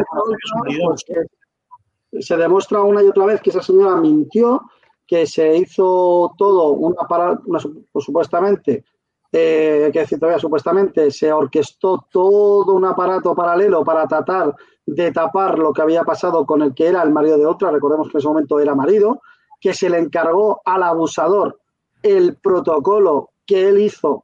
Se 2.20 2.38
demuestra 2.38 2.82
una 2.82 3.04
y 3.04 3.08
otra 3.08 3.26
vez 3.26 3.42
que 3.42 3.50
esa 3.50 3.62
señora 3.62 3.96
mintió, 3.98 4.64
que 5.08 5.26
se 5.26 5.58
hizo 5.58 6.34
todo 6.38 6.70
una 6.72 7.04
para, 7.08 7.38
pues, 7.38 7.68
supuestamente, 8.04 8.84
eh, 9.32 9.90
que 9.92 10.00
decir 10.00 10.20
todavía 10.20 10.40
supuestamente, 10.40 11.12
se 11.12 11.32
orquestó 11.32 12.06
todo 12.10 12.74
un 12.74 12.86
aparato 12.86 13.36
paralelo 13.36 13.84
para 13.84 14.08
tratar 14.08 14.56
de 14.86 15.12
tapar 15.12 15.60
lo 15.60 15.74
que 15.74 15.82
había 15.82 16.04
pasado 16.04 16.46
con 16.46 16.62
el 16.62 16.74
que 16.74 16.88
era 16.88 17.02
el 17.04 17.12
marido 17.12 17.38
de 17.38 17.46
otra, 17.46 17.72
recordemos 17.72 18.08
que 18.08 18.18
en 18.18 18.20
ese 18.20 18.28
momento 18.28 18.60
era 18.60 18.76
marido, 18.76 19.22
que 19.60 19.74
se 19.74 19.90
le 19.90 19.98
encargó 19.98 20.62
al 20.64 20.84
abusador 20.84 21.60
el 22.02 22.38
protocolo 22.38 23.32
que 23.46 23.68
él 23.68 23.80
hizo 23.80 24.24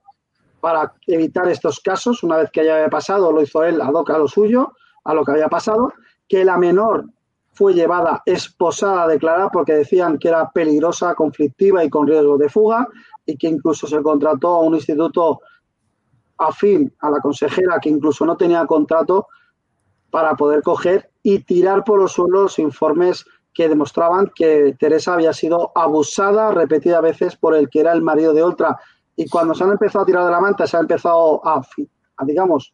para 0.60 0.94
evitar 1.08 1.50
estos 1.50 1.80
casos, 1.80 2.24
una 2.24 2.38
vez 2.38 2.52
que 2.52 2.62
haya 2.62 2.90
pasado, 2.90 3.32
lo 3.32 3.42
hizo 3.42 3.64
él 3.64 3.82
ad 3.82 3.94
hoc 3.94 4.12
a 4.12 4.18
lo 4.18 4.28
suyo, 4.28 4.74
a 5.04 5.14
lo 5.14 5.26
que 5.26 5.32
había 5.32 5.50
pasado, 5.50 5.92
que 6.28 6.46
la 6.46 6.58
menor 6.58 7.06
fue 7.62 7.76
llevada 7.76 8.24
esposada 8.26 9.04
a 9.04 9.08
declarar 9.08 9.52
porque 9.54 9.74
decían 9.74 10.18
que 10.18 10.30
era 10.30 10.50
peligrosa, 10.50 11.14
conflictiva 11.14 11.84
y 11.84 11.92
con 11.92 12.08
riesgo 12.08 12.36
de 12.36 12.50
fuga 12.50 12.88
y 13.24 13.38
que 13.38 13.50
incluso 13.50 13.86
se 13.86 14.02
contrató 14.02 14.48
a 14.48 14.62
un 14.62 14.74
instituto 14.74 15.42
afín 16.40 16.92
a 17.02 17.12
la 17.12 17.20
consejera 17.20 17.78
que 17.80 17.90
incluso 17.90 18.26
no 18.26 18.36
tenía 18.36 18.66
contrato 18.66 19.28
para 20.10 20.34
poder 20.34 20.64
coger 20.64 21.12
y 21.22 21.44
tirar 21.44 21.84
por 21.84 22.00
los 22.00 22.14
suelos 22.14 22.58
informes 22.58 23.26
que 23.54 23.70
demostraban 23.70 24.32
que 24.34 24.76
Teresa 24.80 25.14
había 25.14 25.32
sido 25.32 25.72
abusada 25.76 26.50
repetidas 26.50 27.04
veces 27.04 27.36
por 27.36 27.54
el 27.54 27.70
que 27.70 27.82
era 27.82 27.94
el 27.94 28.02
marido 28.02 28.34
de 28.34 28.42
otra. 28.42 28.76
Y 29.16 29.30
cuando 29.30 29.54
se 29.54 29.64
han 29.64 29.70
empezado 29.70 30.02
a 30.02 30.08
tirar 30.08 30.26
de 30.26 30.32
la 30.32 30.42
manta, 30.42 30.66
se 30.66 30.78
ha 30.78 30.80
empezado 30.80 31.48
a, 31.48 31.62
a 32.18 32.26
digamos, 32.26 32.74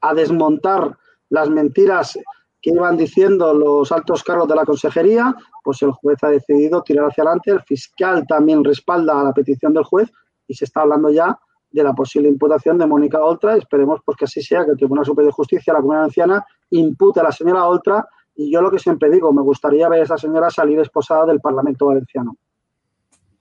a 0.00 0.12
desmontar 0.12 0.98
las 1.28 1.48
mentiras 1.48 2.18
que 2.64 2.70
iban 2.70 2.96
diciendo 2.96 3.52
los 3.52 3.92
altos 3.92 4.24
cargos 4.24 4.48
de 4.48 4.54
la 4.54 4.64
consejería, 4.64 5.34
pues 5.62 5.82
el 5.82 5.90
juez 5.92 6.16
ha 6.24 6.30
decidido 6.30 6.82
tirar 6.82 7.10
hacia 7.10 7.22
adelante. 7.22 7.50
El 7.50 7.60
fiscal 7.60 8.26
también 8.26 8.64
respalda 8.64 9.22
la 9.22 9.34
petición 9.34 9.74
del 9.74 9.84
juez 9.84 10.10
y 10.48 10.54
se 10.54 10.64
está 10.64 10.80
hablando 10.80 11.10
ya 11.10 11.38
de 11.70 11.84
la 11.84 11.92
posible 11.92 12.26
imputación 12.26 12.78
de 12.78 12.86
Mónica 12.86 13.22
Oltra. 13.22 13.54
Esperemos 13.54 14.00
pues, 14.02 14.16
que 14.16 14.24
así 14.24 14.40
sea, 14.40 14.64
que 14.64 14.70
el 14.70 14.78
Tribunal 14.78 15.04
Superior 15.04 15.30
de 15.30 15.36
Justicia, 15.36 15.74
la 15.74 15.80
Comunidad 15.80 16.04
Anciana, 16.04 16.46
impute 16.70 17.20
a 17.20 17.24
la 17.24 17.32
señora 17.32 17.66
Oltra. 17.66 18.08
Y 18.34 18.50
yo 18.50 18.62
lo 18.62 18.70
que 18.70 18.78
siempre 18.78 19.10
digo, 19.10 19.30
me 19.30 19.42
gustaría 19.42 19.86
ver 19.90 20.00
a 20.00 20.04
esa 20.04 20.16
señora 20.16 20.48
salir 20.48 20.78
esposada 20.78 21.26
del 21.26 21.42
Parlamento 21.42 21.84
Valenciano. 21.84 22.34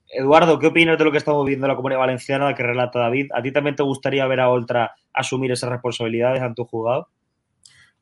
Eduardo, 0.10 0.60
¿qué 0.60 0.68
opinas 0.68 0.98
de 0.98 1.06
lo 1.06 1.14
que 1.14 1.18
estamos 1.20 1.46
viendo 1.46 1.66
en 1.66 1.70
la 1.70 1.78
Comunidad 1.78 2.02
Valenciana 2.02 2.54
que 2.54 2.64
relata 2.64 3.00
David? 3.00 3.32
¿A 3.34 3.42
ti 3.42 3.54
también 3.54 3.78
te 3.78 3.84
gustaría 3.84 4.28
ver 4.28 4.42
a 4.42 4.50
Oltra 4.50 4.92
asumir 5.14 5.54
esas 5.54 5.70
responsabilidades 5.70 6.42
ante 6.42 6.62
un 6.62 6.68
juzgado? 6.68 7.08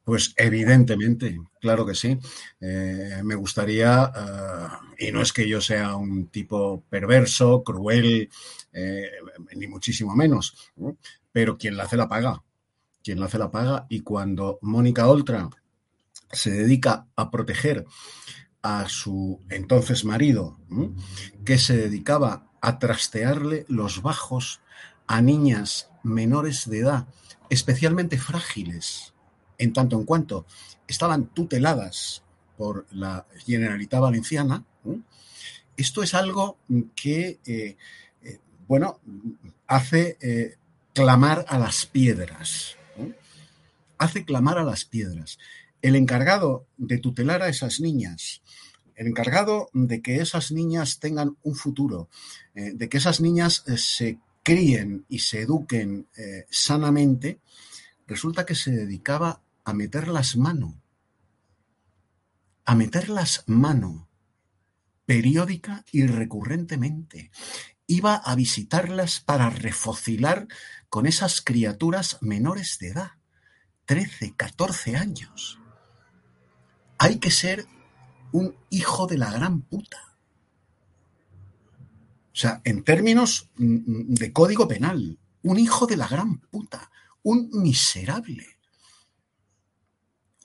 Pues 0.03 0.33
evidentemente, 0.35 1.39
claro 1.59 1.85
que 1.85 1.93
sí. 1.93 2.17
Eh, 2.59 3.21
me 3.23 3.35
gustaría, 3.35 4.11
eh, 4.15 5.07
y 5.07 5.11
no 5.11 5.21
es 5.21 5.31
que 5.31 5.47
yo 5.47 5.61
sea 5.61 5.95
un 5.95 6.27
tipo 6.27 6.83
perverso, 6.89 7.63
cruel, 7.63 8.29
eh, 8.73 9.11
ni 9.55 9.67
muchísimo 9.67 10.15
menos, 10.15 10.73
pero 11.31 11.57
quien 11.57 11.77
la 11.77 11.83
hace 11.83 11.97
la 11.97 12.09
paga. 12.09 12.43
Quien 13.03 13.19
la 13.19 13.27
hace 13.27 13.37
la 13.37 13.51
paga. 13.51 13.85
Y 13.89 14.01
cuando 14.01 14.57
Mónica 14.61 15.07
Oltra 15.07 15.49
se 16.31 16.51
dedica 16.51 17.07
a 17.15 17.29
proteger 17.29 17.85
a 18.63 18.87
su 18.89 19.39
entonces 19.49 20.05
marido, 20.05 20.59
que 21.45 21.57
se 21.57 21.77
dedicaba 21.77 22.51
a 22.61 22.79
trastearle 22.79 23.65
los 23.67 24.01
bajos 24.01 24.61
a 25.07 25.21
niñas 25.21 25.89
menores 26.03 26.69
de 26.69 26.79
edad, 26.79 27.07
especialmente 27.49 28.17
frágiles, 28.17 29.10
en 29.61 29.73
tanto 29.73 29.95
en 29.97 30.05
cuanto 30.05 30.45
estaban 30.87 31.27
tuteladas 31.27 32.23
por 32.57 32.87
la 32.91 33.25
Generalitat 33.45 34.01
Valenciana, 34.01 34.65
esto 35.77 36.01
es 36.01 36.13
algo 36.15 36.57
que, 36.95 37.39
eh, 37.45 37.77
eh, 38.23 38.39
bueno, 38.67 38.99
hace 39.67 40.17
eh, 40.19 40.57
clamar 40.93 41.45
a 41.47 41.59
las 41.59 41.85
piedras. 41.85 42.75
Hace 43.99 44.25
clamar 44.25 44.57
a 44.57 44.63
las 44.63 44.83
piedras. 44.85 45.37
El 45.83 45.95
encargado 45.95 46.65
de 46.77 46.97
tutelar 46.97 47.43
a 47.43 47.49
esas 47.49 47.79
niñas, 47.79 48.41
el 48.95 49.07
encargado 49.07 49.69
de 49.73 50.01
que 50.01 50.17
esas 50.17 50.51
niñas 50.51 50.99
tengan 50.99 51.37
un 51.43 51.55
futuro, 51.55 52.09
de 52.53 52.89
que 52.89 52.97
esas 52.97 53.21
niñas 53.21 53.63
se 53.77 54.19
críen 54.43 55.05
y 55.07 55.19
se 55.19 55.41
eduquen 55.41 56.07
sanamente, 56.49 57.39
resulta 58.07 58.45
que 58.45 58.55
se 58.55 58.71
dedicaba 58.71 59.41
a 59.63 59.73
meterlas 59.73 60.35
mano, 60.35 60.81
a 62.65 62.75
meterlas 62.75 63.43
mano, 63.47 64.09
periódica 65.05 65.83
y 65.91 66.05
recurrentemente. 66.05 67.31
Iba 67.87 68.15
a 68.15 68.35
visitarlas 68.35 69.19
para 69.19 69.49
refocilar 69.49 70.47
con 70.89 71.05
esas 71.05 71.41
criaturas 71.41 72.17
menores 72.21 72.77
de 72.79 72.89
edad, 72.89 73.11
13, 73.85 74.35
14 74.35 74.95
años. 74.95 75.59
Hay 76.97 77.19
que 77.19 77.31
ser 77.31 77.65
un 78.31 78.55
hijo 78.69 79.07
de 79.07 79.17
la 79.17 79.31
gran 79.31 79.61
puta. 79.61 80.17
O 82.31 82.35
sea, 82.35 82.61
en 82.63 82.83
términos 82.83 83.49
mm, 83.57 83.65
mm, 83.65 84.13
de 84.13 84.31
código 84.31 84.67
penal, 84.67 85.19
un 85.41 85.59
hijo 85.59 85.87
de 85.87 85.97
la 85.97 86.07
gran 86.07 86.39
puta, 86.39 86.89
un 87.23 87.49
miserable 87.51 88.60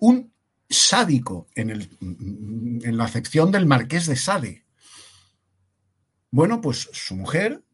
un 0.01 0.33
sádico 0.69 1.49
en, 1.55 1.71
el, 1.71 1.97
en 2.01 2.97
la 2.97 3.05
acepción 3.05 3.51
del 3.51 3.67
marqués 3.67 4.07
de 4.07 4.17
Sade. 4.17 4.67
Bueno, 6.31 6.61
pues 6.61 6.89
su 6.93 7.17
mujer 7.17 7.65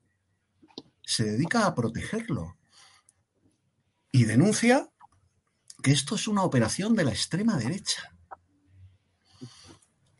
se 1.02 1.24
dedica 1.24 1.66
a 1.66 1.74
protegerlo 1.74 2.56
y 4.12 4.24
denuncia 4.24 4.88
que 5.82 5.90
esto 5.90 6.14
es 6.14 6.28
una 6.28 6.42
operación 6.42 6.94
de 6.94 7.04
la 7.04 7.10
extrema 7.10 7.56
derecha. 7.56 8.14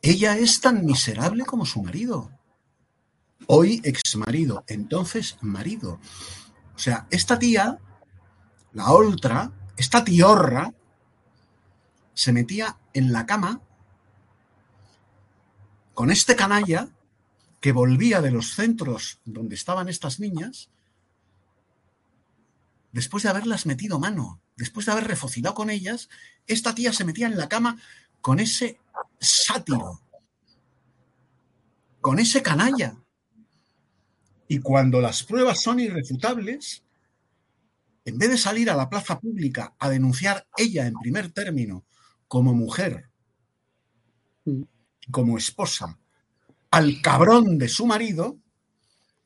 Ella 0.01 0.37
es 0.37 0.59
tan 0.59 0.85
miserable 0.85 1.45
como 1.45 1.65
su 1.65 1.81
marido. 1.81 2.29
Hoy 3.47 3.81
ex 3.85 4.17
marido, 4.17 4.65
entonces 4.67 5.37
marido. 5.41 5.99
O 6.75 6.79
sea, 6.79 7.07
esta 7.09 7.39
tía, 7.39 7.79
la 8.73 8.91
otra, 8.91 9.53
esta 9.77 10.03
tiorra, 10.03 10.73
se 12.13 12.31
metía 12.31 12.77
en 12.93 13.11
la 13.11 13.25
cama 13.25 13.61
con 15.93 16.11
este 16.11 16.35
canalla 16.35 16.89
que 17.59 17.71
volvía 17.71 18.21
de 18.21 18.31
los 18.31 18.55
centros 18.55 19.19
donde 19.25 19.55
estaban 19.55 19.89
estas 19.89 20.19
niñas 20.19 20.69
después 22.93 23.23
de 23.23 23.29
haberlas 23.29 23.65
metido 23.65 23.99
mano, 23.99 24.39
después 24.55 24.85
de 24.85 24.93
haber 24.93 25.07
refocilado 25.07 25.55
con 25.55 25.69
ellas, 25.69 26.09
esta 26.47 26.73
tía 26.73 26.93
se 26.93 27.03
metía 27.03 27.27
en 27.27 27.37
la 27.37 27.49
cama 27.49 27.81
con 28.21 28.39
ese 28.39 28.79
sátiro, 29.19 29.99
con 31.99 32.19
ese 32.19 32.41
canalla. 32.41 32.95
Y 34.47 34.59
cuando 34.59 35.01
las 35.01 35.23
pruebas 35.23 35.61
son 35.61 35.79
irrefutables, 35.79 36.83
en 38.05 38.17
vez 38.17 38.29
de 38.29 38.37
salir 38.37 38.69
a 38.69 38.75
la 38.75 38.89
plaza 38.89 39.19
pública 39.19 39.73
a 39.79 39.89
denunciar 39.89 40.47
ella 40.55 40.85
en 40.85 40.93
primer 40.93 41.31
término 41.31 41.83
como 42.33 42.55
mujer, 42.55 43.11
mm. 44.45 44.63
como 45.11 45.37
esposa, 45.37 45.99
al 46.71 46.99
cabrón 46.99 47.59
de 47.59 47.69
su 47.69 47.85
marido, 47.85 48.39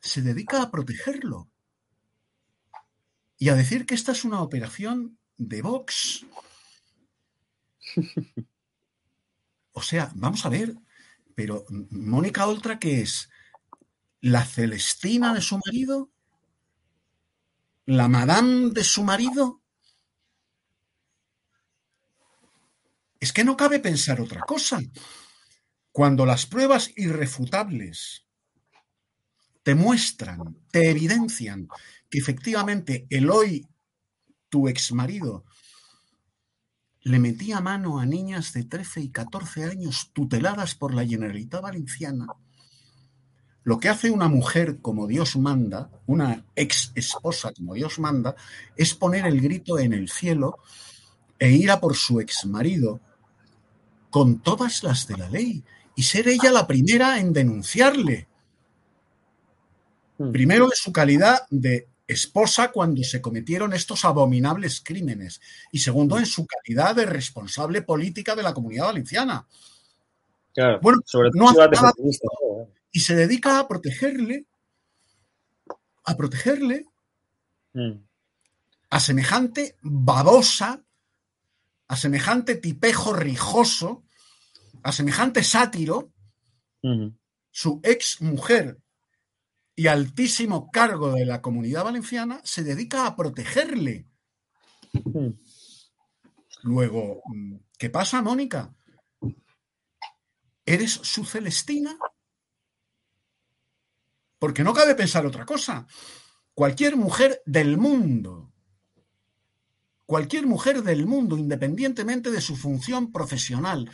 se 0.01 0.21
dedica 0.21 0.61
a 0.61 0.69
protegerlo 0.69 1.49
y 3.37 3.47
a 3.47 3.55
decir 3.55 3.85
que 3.85 3.95
esta 3.95 4.11
es 4.11 4.25
una 4.25 4.41
operación 4.41 5.17
de 5.37 5.61
Vox. 5.61 6.25
O 9.71 9.81
sea, 9.81 10.11
vamos 10.15 10.45
a 10.45 10.49
ver, 10.49 10.75
pero 11.33 11.63
Mónica 11.91 12.45
Oltra, 12.45 12.77
¿qué 12.77 13.01
es? 13.03 13.29
¿La 14.19 14.43
Celestina 14.43 15.33
de 15.33 15.41
su 15.41 15.57
marido? 15.65 16.09
¿La 17.85 18.09
Madame 18.09 18.71
de 18.71 18.83
su 18.83 19.03
marido? 19.03 19.61
Es 23.19 23.33
que 23.33 23.43
no 23.43 23.57
cabe 23.57 23.79
pensar 23.79 24.21
otra 24.21 24.41
cosa. 24.41 24.79
Cuando 25.91 26.25
las 26.25 26.45
pruebas 26.45 26.91
irrefutables 26.95 28.25
te 29.63 29.75
muestran, 29.75 30.57
te 30.71 30.89
evidencian 30.89 31.67
que 32.09 32.19
efectivamente 32.19 33.07
el 33.09 33.29
hoy 33.29 33.67
tu 34.49 34.67
exmarido 34.67 35.45
le 37.01 37.19
metía 37.19 37.61
mano 37.61 37.99
a 37.99 38.05
niñas 38.05 38.53
de 38.53 38.63
13 38.63 39.01
y 39.01 39.09
14 39.09 39.63
años 39.65 40.11
tuteladas 40.13 40.75
por 40.75 40.93
la 40.93 41.05
Generalitat 41.05 41.61
Valenciana, 41.61 42.27
lo 43.63 43.79
que 43.79 43.89
hace 43.89 44.11
una 44.11 44.29
mujer 44.29 44.79
como 44.81 45.07
Dios 45.07 45.35
manda, 45.35 45.89
una 46.05 46.45
ex 46.55 46.91
esposa 46.95 47.51
como 47.53 47.73
Dios 47.73 47.99
manda, 47.99 48.35
es 48.77 48.93
poner 48.93 49.25
el 49.25 49.41
grito 49.41 49.79
en 49.79 49.91
el 49.93 50.09
cielo 50.09 50.59
e 51.39 51.51
ir 51.51 51.71
a 51.71 51.81
por 51.81 51.95
su 51.95 52.21
exmarido 52.21 53.01
con 54.17 54.39
todas 54.39 54.81
las 54.81 55.05
de 55.05 55.15
la 55.15 55.29
ley 55.29 55.63
y 55.95 56.01
ser 56.01 56.27
ella 56.27 56.49
la 56.51 56.65
primera 56.65 57.19
en 57.19 57.33
denunciarle. 57.33 58.27
Hmm. 60.17 60.31
Primero 60.31 60.65
en 60.65 60.71
su 60.73 60.91
calidad 60.91 61.41
de 61.51 61.87
esposa 62.07 62.71
cuando 62.71 63.03
se 63.03 63.21
cometieron 63.21 63.73
estos 63.73 64.05
abominables 64.05 64.81
crímenes 64.83 65.39
y 65.71 65.77
segundo 65.77 66.17
en 66.17 66.25
su 66.25 66.47
calidad 66.47 66.95
de 66.95 67.05
responsable 67.05 67.83
política 67.83 68.33
de 68.35 68.41
la 68.41 68.55
comunidad 68.55 68.85
valenciana. 68.85 69.45
bueno, 70.81 70.99
sobre 71.05 71.29
no 71.35 71.49
hace 71.49 71.59
nada 71.59 71.93
y 72.91 73.01
se 73.01 73.13
dedica 73.13 73.59
a 73.59 73.67
protegerle, 73.67 74.47
a 76.05 76.17
protegerle 76.17 76.85
hmm. 77.73 77.99
a 78.89 78.99
semejante 78.99 79.75
babosa, 79.83 80.81
a 81.87 81.95
semejante 81.95 82.55
tipejo 82.55 83.13
rijoso, 83.13 84.03
a 84.83 84.91
semejante 84.91 85.43
sátiro, 85.43 86.11
su 87.51 87.79
ex 87.83 88.21
mujer 88.21 88.79
y 89.75 89.87
altísimo 89.87 90.71
cargo 90.71 91.11
de 91.11 91.25
la 91.25 91.41
comunidad 91.41 91.83
valenciana 91.83 92.41
se 92.43 92.63
dedica 92.63 93.05
a 93.05 93.15
protegerle. 93.15 94.07
Luego, 96.63 97.21
¿qué 97.77 97.89
pasa, 97.89 98.21
Mónica? 98.21 98.75
¿Eres 100.65 100.91
su 100.91 101.23
Celestina? 101.25 101.97
Porque 104.39 104.63
no 104.63 104.73
cabe 104.73 104.95
pensar 104.95 105.25
otra 105.25 105.45
cosa. 105.45 105.87
Cualquier 106.53 106.95
mujer 106.97 107.41
del 107.45 107.77
mundo, 107.77 108.51
cualquier 110.05 110.47
mujer 110.47 110.81
del 110.81 111.05
mundo, 111.05 111.37
independientemente 111.37 112.31
de 112.31 112.41
su 112.41 112.55
función 112.55 113.11
profesional, 113.11 113.91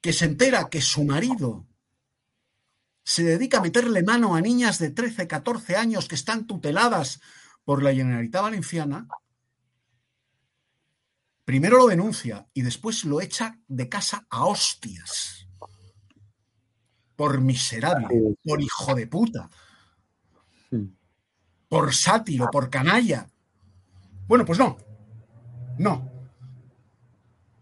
que 0.00 0.12
se 0.12 0.26
entera 0.26 0.68
que 0.70 0.80
su 0.80 1.04
marido 1.04 1.66
se 3.02 3.24
dedica 3.24 3.58
a 3.58 3.62
meterle 3.62 4.02
mano 4.02 4.34
a 4.34 4.40
niñas 4.40 4.78
de 4.78 4.90
13, 4.90 5.26
14 5.26 5.76
años 5.76 6.08
que 6.08 6.14
están 6.14 6.46
tuteladas 6.46 7.20
por 7.64 7.82
la 7.82 7.92
Generalitat 7.92 8.42
Valenciana, 8.42 9.08
primero 11.44 11.78
lo 11.78 11.86
denuncia 11.86 12.46
y 12.52 12.62
después 12.62 13.04
lo 13.04 13.20
echa 13.20 13.58
de 13.66 13.88
casa 13.88 14.26
a 14.30 14.44
hostias. 14.44 15.48
Por 17.16 17.40
miserable, 17.40 18.36
por 18.44 18.60
hijo 18.62 18.94
de 18.94 19.06
puta, 19.08 19.50
por 21.68 21.92
sátiro, 21.92 22.48
por 22.52 22.70
canalla. 22.70 23.28
Bueno, 24.28 24.44
pues 24.44 24.58
no, 24.58 24.76
no. 25.78 26.12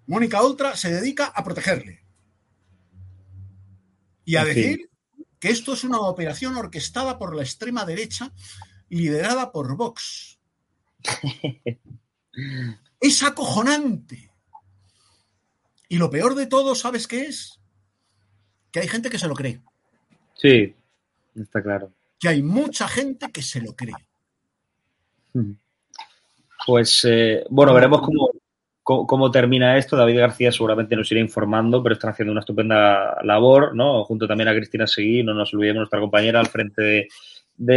Mónica 0.07 0.43
Oltra 0.43 0.77
se 0.77 0.93
dedica 0.93 1.27
a 1.27 1.43
protegerle 1.43 2.06
y 4.27 4.37
a 4.37 4.45
decir 4.45 4.91
que 5.39 5.49
esto 5.49 5.73
es 5.73 5.85
una 5.85 6.01
operación 6.01 6.57
orquestada 6.57 7.17
por 7.17 7.35
la 7.35 7.43
extrema 7.43 7.87
derecha, 7.87 8.33
liderada 8.91 9.53
por 9.53 9.77
Vox. 9.77 10.39
es 13.01 13.23
acojonante. 13.23 14.31
Y 15.89 15.99
lo 15.99 16.11
peor 16.11 16.35
de 16.35 16.47
todo, 16.47 16.75
¿sabes 16.75 17.07
qué 17.07 17.23
es? 17.23 17.61
Que 18.73 18.81
hay 18.81 18.89
gente 18.89 19.09
que 19.09 19.19
se 19.19 19.29
lo 19.29 19.35
cree. 19.35 19.61
Sí, 20.35 20.75
está 21.37 21.63
claro. 21.63 21.93
Que 22.19 22.29
hay 22.29 22.43
mucha 22.43 22.89
gente 22.89 23.31
que 23.31 23.43
se 23.43 23.61
lo 23.61 23.77
cree. 23.77 23.95
Pues 26.67 27.05
eh, 27.05 27.45
bueno, 27.49 27.73
veremos 27.73 28.01
cómo, 28.01 28.33
cómo, 28.87 29.31
termina 29.33 29.77
esto. 29.77 29.97
David 29.97 30.21
García 30.21 30.53
seguramente 30.53 30.95
nos 30.95 31.11
irá 31.11 31.21
informando, 31.21 31.83
pero 31.83 31.95
están 31.95 32.11
haciendo 32.11 32.31
una 32.31 32.41
estupenda 32.41 33.17
labor, 33.25 33.75
¿no? 33.75 34.05
Junto 34.05 34.29
también 34.29 34.49
a 34.49 34.55
Cristina 34.55 34.87
Seguí, 34.87 35.25
no 35.25 35.35
nos 35.35 35.53
olvidemos 35.53 35.81
nuestra 35.81 35.99
compañera 35.99 36.39
al 36.39 36.47
frente 36.47 36.83
de, 36.83 37.09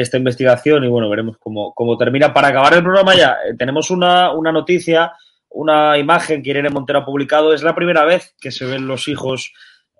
esta 0.01 0.17
investigación 0.17 0.83
y 0.83 0.87
bueno, 0.87 1.09
veremos 1.09 1.37
cómo, 1.39 1.73
cómo, 1.73 1.97
termina. 1.97 2.31
Para 2.31 2.49
acabar 2.49 2.73
el 2.75 2.83
programa 2.83 3.15
ya, 3.15 3.37
eh, 3.47 3.55
tenemos 3.57 3.89
una, 3.89 4.31
una 4.33 4.51
noticia, 4.51 5.13
una 5.49 5.97
imagen 5.97 6.43
que 6.43 6.51
Irene 6.51 6.69
Montero 6.69 6.99
ha 6.99 7.05
publicado. 7.05 7.53
Es 7.53 7.63
la 7.63 7.73
primera 7.73 8.05
vez 8.05 8.35
que 8.39 8.51
se 8.51 8.65
ven 8.65 8.85
los 8.85 9.07
hijos 9.07 9.51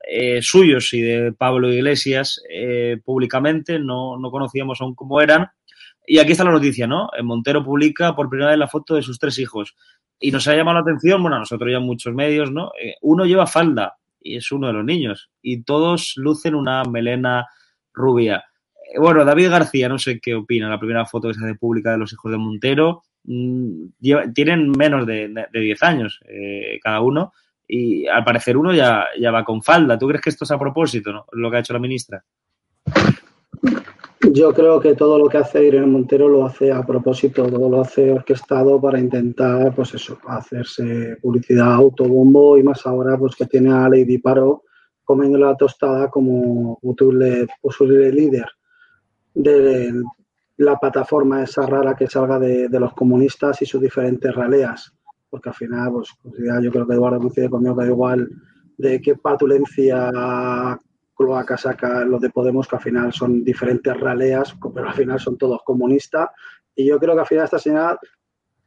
eh, 0.08 0.42
suyos 0.44 0.94
y 0.94 1.02
de 1.02 1.32
Pablo 1.34 1.72
Iglesias 1.72 2.42
eh, 2.50 2.98
públicamente, 3.04 3.80
no, 3.80 4.18
no 4.18 4.30
conocíamos 4.30 4.80
aún 4.82 4.94
cómo 4.94 5.22
eran. 5.22 5.50
Y 6.12 6.18
aquí 6.18 6.32
está 6.32 6.44
la 6.44 6.52
noticia, 6.52 6.88
¿no? 6.88 7.08
Montero 7.22 7.64
publica 7.64 8.16
por 8.16 8.30
primera 8.30 8.50
vez 8.50 8.58
la 8.58 8.68
foto 8.68 8.96
de 8.96 9.04
sus 9.04 9.20
tres 9.20 9.38
hijos. 9.38 9.76
Y 10.20 10.32
nos 10.32 10.48
ha 10.48 10.56
llamado 10.56 10.80
la 10.80 10.82
atención, 10.82 11.22
bueno, 11.22 11.36
a 11.36 11.40
nosotros 11.40 11.72
ya 11.72 11.80
muchos 11.80 12.16
medios, 12.16 12.52
¿no? 12.52 12.72
Eh, 12.82 12.96
uno 13.04 13.26
lleva 13.26 13.46
falda 13.46 13.96
y 14.20 14.36
es 14.36 14.52
uno 14.52 14.66
de 14.66 14.74
los 14.74 14.84
niños 14.84 15.30
y 15.44 15.62
todos 15.62 16.14
lucen 16.16 16.56
una 16.56 16.84
melena 16.84 17.46
rubia. 17.94 18.44
Eh, 18.92 18.98
bueno, 18.98 19.24
David 19.24 19.52
García, 19.52 19.88
no 19.88 20.00
sé 20.00 20.20
qué 20.20 20.34
opina, 20.34 20.68
la 20.68 20.80
primera 20.80 21.06
foto 21.06 21.28
que 21.28 21.36
se 21.36 21.46
hace 21.46 21.54
pública 21.54 21.92
de 21.92 22.00
los 22.00 22.12
hijos 22.12 22.32
de 22.32 22.38
Montero, 22.40 23.04
mm, 23.26 24.32
tienen 24.34 24.72
menos 24.72 25.06
de, 25.06 25.48
10 25.54 25.84
años 25.84 26.22
eh, 26.28 26.80
cada 26.82 27.02
uno 27.02 27.34
y 27.68 28.08
al 28.08 28.24
parecer 28.24 28.58
uno 28.58 28.74
ya, 28.74 29.06
ya 29.22 29.30
va 29.30 29.46
con 29.46 29.62
falda. 29.62 30.00
¿Tú 30.00 30.08
crees 30.08 30.24
que 30.24 30.32
esto 30.32 30.44
es 30.44 30.50
a 30.50 30.58
propósito, 30.58 31.14
¿no? 31.14 31.28
lo 31.34 31.52
que 31.52 31.58
ha 31.58 31.60
hecho 31.60 31.74
la 31.74 31.80
ministra? 31.80 32.24
Yo 34.22 34.54
creo 34.54 34.82
que 34.82 34.96
todo 34.96 35.18
lo 35.18 35.30
que 35.30 35.38
hace 35.38 35.66
Irene 35.66 35.88
Montero 35.88 36.28
lo 36.28 36.46
hace 36.46 36.74
a 36.74 36.86
propósito, 36.86 37.48
todo 37.50 37.70
lo 37.70 37.80
hace 37.80 38.12
orquestado 38.12 38.80
para 38.82 39.00
intentar, 39.00 39.74
pues 39.74 39.94
eso, 39.94 40.18
hacerse 40.28 41.18
publicidad 41.22 41.74
autobombo 41.74 42.58
y 42.58 42.64
más 42.64 42.86
ahora, 42.86 43.18
pues 43.18 43.36
que 43.36 43.46
tiene 43.46 43.72
a 43.72 43.88
Lady 43.88 44.18
Paro 44.18 44.64
comiendo 45.06 45.38
la 45.38 45.56
tostada 45.56 46.10
como 46.10 46.78
posible, 46.82 47.48
posible 47.62 48.12
líder 48.12 48.46
de 49.34 49.94
la 50.58 50.76
plataforma 50.78 51.44
esa 51.44 51.66
rara 51.66 51.96
que 51.96 52.08
salga 52.08 52.38
de, 52.38 52.68
los 52.72 52.94
comunistas 52.94 53.62
y 53.62 53.66
sus 53.66 53.82
diferentes 53.82 54.36
raleas. 54.36 54.94
Porque 55.30 55.50
al 55.50 55.56
final, 55.56 55.94
pues, 55.94 56.10
yo 56.62 56.72
creo 56.72 56.86
que 56.86 56.94
Eduardo 56.94 57.20
coincide 57.20 57.50
conmigo 57.50 57.78
que 57.78 57.86
da 57.86 57.90
igual 57.90 58.30
de 58.78 59.00
qué 59.02 59.16
patulencia 59.16 60.78
cloaca 61.20 61.58
saca 61.58 62.06
los 62.06 62.22
de 62.22 62.30
Podemos, 62.30 62.66
que 62.66 62.78
al 62.78 62.82
final 62.82 63.12
son 63.12 63.44
diferentes 63.44 63.94
raleas, 64.00 64.56
pero 64.74 64.88
al 64.88 64.94
final 64.94 65.20
son 65.20 65.38
todos 65.38 65.62
comunistas. 65.66 66.30
Y 66.74 66.86
yo 66.86 66.98
creo 66.98 67.14
que 67.14 67.20
al 67.20 67.28
final 67.28 67.44
esta 67.44 67.60
señora 67.60 68.00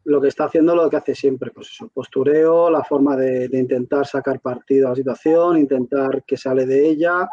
lo 0.05 0.21
que 0.21 0.29
está 0.29 0.45
haciendo 0.45 0.77
lo 0.77 0.91
que 0.91 0.97
hace 0.97 1.15
siempre, 1.15 1.51
pues 1.51 1.71
eso, 1.71 1.89
postureo, 1.89 2.69
la 2.69 2.85
forma 2.85 3.17
de, 3.17 3.49
intentar 3.53 4.07
sacar 4.07 4.41
partido 4.41 4.89
a 4.89 4.91
la 4.91 4.97
situación, 4.97 5.59
intentar 5.59 6.25
que 6.27 6.37
sale 6.37 6.67
de 6.67 6.89
ella 6.89 7.27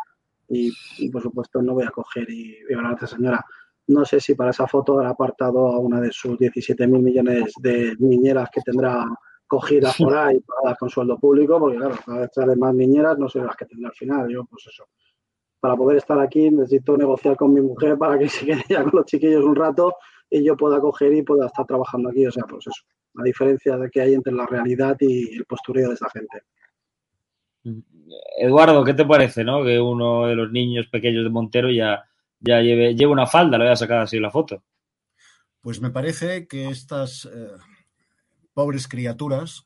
y, 0.48 0.72
por 1.12 1.22
supuesto 1.22 1.62
no 1.62 1.74
voy 1.74 1.84
a 1.84 1.90
coger 1.90 2.30
y, 2.30 2.58
y 2.70 2.74
hablar 2.74 2.92
a 2.92 2.96
esta 2.96 3.08
señora. 3.08 3.46
No 3.88 4.06
sé 4.06 4.22
si 4.22 4.36
para 4.36 4.52
esa 4.52 4.68
foto 4.68 4.94
habrá 4.94 5.10
apartado 5.10 5.68
a 5.68 5.80
una 5.80 6.00
de 6.00 6.12
sus 6.12 6.38
17 6.38 6.88
mil 6.88 7.02
millones 7.02 7.52
de 7.60 7.96
niñeras 8.00 8.50
que 8.54 8.62
tendrá 8.62 9.04
cogidas 9.50 9.98
por 9.98 10.16
ahí 10.16 10.40
pagadas 10.40 10.78
con 10.78 10.90
sueldo 10.90 11.18
público, 11.18 11.60
porque 11.60 11.78
claro, 11.78 11.96
cada 12.06 12.48
vez 12.48 12.58
más 12.58 12.74
niñeras, 12.74 13.18
no 13.18 13.28
sé 13.28 13.40
las 13.40 13.56
que 13.56 13.66
tendrá 13.66 13.90
al 13.90 13.96
final. 13.96 14.30
Yo, 14.30 14.46
pues 14.46 14.68
eso, 14.68 14.86
para 15.60 15.76
poder 15.76 15.98
estar 15.98 16.20
aquí 16.20 16.50
necesito 16.50 16.98
negociar 16.98 17.36
con 17.36 17.54
mi 17.54 17.62
mujer 17.62 17.98
para 17.98 18.18
que 18.18 18.30
se 18.30 18.46
quede 18.46 18.64
ya 18.70 18.84
con 18.84 18.92
los 18.94 19.06
chiquillos 19.06 19.44
un 19.44 19.56
rato 19.56 19.96
y 20.30 20.44
yo 20.44 20.56
pueda 20.56 20.80
coger 20.80 21.14
y 21.14 21.24
pueda 21.24 21.48
estar 21.48 21.66
trabajando 21.66 22.10
aquí. 22.10 22.26
O 22.26 22.32
sea, 22.32 22.44
pues 22.44 22.68
eso, 22.68 22.86
la 23.16 23.24
diferencia 23.24 23.78
de 23.78 23.90
que 23.90 24.02
hay 24.02 24.14
entre 24.14 24.34
la 24.34 24.46
realidad 24.46 24.96
y 25.00 25.36
el 25.36 25.46
postureo 25.46 25.90
de 25.90 25.96
esa 25.96 26.10
gente. 26.10 26.44
Eduardo, 28.38 28.84
¿qué 28.84 28.94
te 28.94 29.06
parece, 29.06 29.44
no? 29.44 29.64
Que 29.64 29.80
uno 29.80 30.28
de 30.28 30.36
los 30.36 30.52
niños 30.52 30.88
pequeños 30.88 31.24
de 31.24 31.30
Montero 31.30 31.70
ya, 31.72 32.06
ya 32.40 32.62
lleve, 32.62 32.96
lleve 32.96 33.12
una 33.12 33.28
falda, 33.28 33.58
lo 33.58 33.66
voy 33.66 33.74
a 33.74 33.76
sacar 33.76 34.00
así 34.00 34.20
la 34.20 34.32
foto. 34.32 34.64
Pues 35.62 35.82
me 35.82 35.90
parece 35.90 36.48
que 36.48 36.70
estas 36.70 37.26
eh, 37.26 37.52
pobres 38.54 38.88
criaturas, 38.88 39.66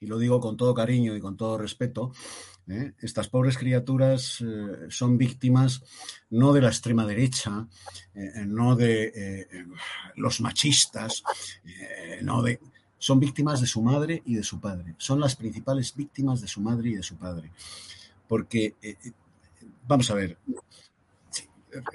y 0.00 0.06
lo 0.06 0.18
digo 0.18 0.40
con 0.40 0.56
todo 0.56 0.74
cariño 0.74 1.14
y 1.14 1.20
con 1.20 1.36
todo 1.36 1.56
respeto, 1.56 2.12
¿eh? 2.68 2.92
Estas 3.00 3.28
pobres 3.28 3.58
criaturas 3.58 4.40
eh, 4.40 4.86
son 4.88 5.18
víctimas 5.18 5.82
no 6.30 6.52
de 6.52 6.60
la 6.60 6.68
extrema 6.68 7.06
derecha, 7.06 7.66
eh, 8.14 8.44
no 8.46 8.76
de 8.76 9.66
los 10.16 10.40
machistas, 10.40 11.22
no 12.22 12.42
de... 12.42 12.60
Son 12.98 13.18
víctimas 13.18 13.62
de 13.62 13.66
su 13.66 13.80
madre 13.80 14.22
y 14.26 14.34
de 14.34 14.42
su 14.42 14.60
padre. 14.60 14.94
Son 14.98 15.20
las 15.20 15.34
principales 15.34 15.94
víctimas 15.94 16.42
de 16.42 16.48
su 16.48 16.60
madre 16.60 16.90
y 16.90 16.96
de 16.96 17.02
su 17.02 17.16
padre. 17.16 17.50
Porque, 18.28 18.74
vamos 19.88 20.10
a 20.10 20.14
ver, 20.14 20.36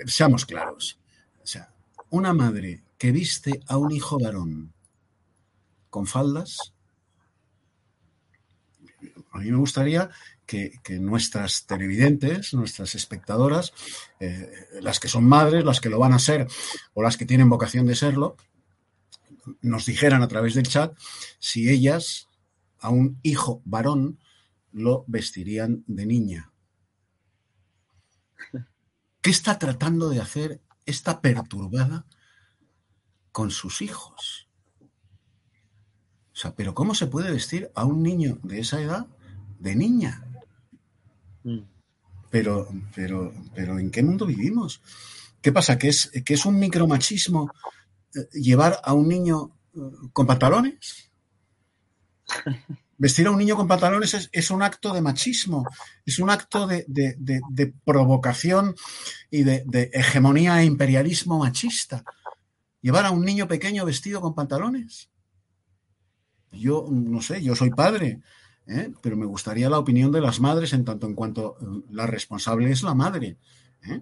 seamos 0.08 0.48
claros. 0.48 0.98
O 1.44 1.46
sea, 1.46 1.72
una 2.10 2.34
madre 2.34 2.82
que 2.98 3.12
viste 3.12 3.62
a 3.68 3.78
un 3.78 3.92
hijo 3.92 4.18
varón 4.20 4.74
con 5.92 6.08
faldas, 6.08 6.74
a 9.32 9.40
mí 9.40 9.52
me 9.52 9.58
gustaría 9.58 10.10
que, 10.46 10.80
nuestras 11.00 11.66
televidentes, 11.66 12.54
nuestras 12.54 12.96
espectadoras, 12.96 13.74
eh, 14.20 14.50
las 14.82 15.00
que 15.00 15.08
son 15.08 15.26
madres, 15.26 15.66
las 15.66 15.82
que 15.82 15.90
lo 15.90 16.00
van 16.00 16.14
a 16.14 16.20
ser 16.20 16.48
o 16.94 17.02
las 17.02 17.18
que 17.18 17.26
tienen 17.26 17.50
vocación 17.50 17.86
de 17.86 17.96
serlo, 17.96 18.38
nos 19.62 19.86
dijeran 19.86 20.22
a 20.22 20.28
través 20.28 20.54
del 20.54 20.68
chat 20.68 20.98
si 21.40 21.70
ellas 21.70 22.28
a 22.80 22.90
un 22.90 23.20
hijo 23.24 23.62
varón 23.66 24.20
lo 24.72 25.06
vestirían 25.08 25.84
de 25.88 26.06
niña. 26.06 26.52
¿Qué 29.22 29.32
está 29.32 29.58
tratando 29.58 30.10
de 30.10 30.22
hacer 30.22 30.62
esta 30.86 31.22
perturbada 31.22 32.06
con 33.32 33.50
sus 33.50 33.82
hijos? 33.82 34.48
O 36.36 36.38
sea, 36.38 36.54
pero 36.54 36.76
¿cómo 36.76 36.94
se 36.94 37.08
puede 37.08 37.32
vestir 37.32 37.72
a 37.76 37.86
un 37.86 38.04
niño 38.04 38.40
de 38.44 38.60
esa 38.60 38.82
edad 38.82 39.08
de 39.58 39.76
niña? 39.76 40.26
Mm. 41.46 41.60
Pero, 42.30 42.68
pero, 42.94 43.34
pero, 43.54 43.80
¿en 43.80 43.92
qué 43.92 44.04
mundo 44.04 44.26
vivimos? 44.26 44.82
¿Qué 45.42 45.54
pasa? 45.54 45.78
¿Que 45.78 45.90
es, 45.90 46.12
que 46.26 46.34
es 46.34 46.46
un 46.46 46.60
micromachismo 46.60 47.52
eh, 48.14 48.28
llevar 48.34 48.82
a 48.84 48.94
un 48.94 49.08
niño 49.08 49.58
eh, 49.74 49.80
con 50.12 50.28
pantalones? 50.28 51.12
Vestir 52.98 53.28
a 53.28 53.32
un 53.32 53.38
niño 53.38 53.56
con 53.56 53.68
pantalones 53.68 54.30
es, 54.32 54.52
un 54.52 54.64
acto 54.64 54.94
de 54.94 55.02
machismo, 55.02 55.66
es 56.06 56.18
un 56.18 56.30
acto 56.30 56.66
de, 56.66 57.74
provocación 57.84 58.74
y 59.30 59.44
de, 59.44 59.92
hegemonía 59.94 60.62
e 60.62 60.66
imperialismo 60.66 61.38
machista. 61.38 62.06
Llevar 62.82 63.06
a 63.06 63.12
un 63.12 63.26
niño 63.26 63.50
pequeño 63.50 63.84
vestido 63.86 64.22
con 64.22 64.34
pantalones. 64.34 65.10
Yo 66.54 66.88
no 66.90 67.22
sé, 67.22 67.44
yo 67.44 67.54
soy 67.54 67.70
padre, 67.72 68.22
¿eh? 68.68 68.92
pero 69.02 69.18
me 69.18 69.26
gustaría 69.26 69.70
la 69.70 69.80
opinión 69.80 70.12
de 70.12 70.22
las 70.22 70.40
madres 70.40 70.74
en 70.74 70.86
tanto 70.86 71.08
en 71.08 71.14
cuanto 71.14 71.58
eh, 71.60 71.66
la 71.92 72.08
responsable 72.08 72.72
es 72.72 72.84
la 72.84 72.94
madre 72.94 73.38
¿eh? 73.84 74.02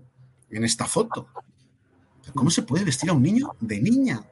en 0.52 0.64
esta 0.64 0.86
foto. 0.86 1.28
¿Cómo 2.34 2.50
se 2.50 2.64
puede 2.64 2.86
vestir 2.86 3.10
a 3.10 3.14
un 3.14 3.24
niño 3.24 3.56
de 3.60 3.82
niña? 3.82 4.24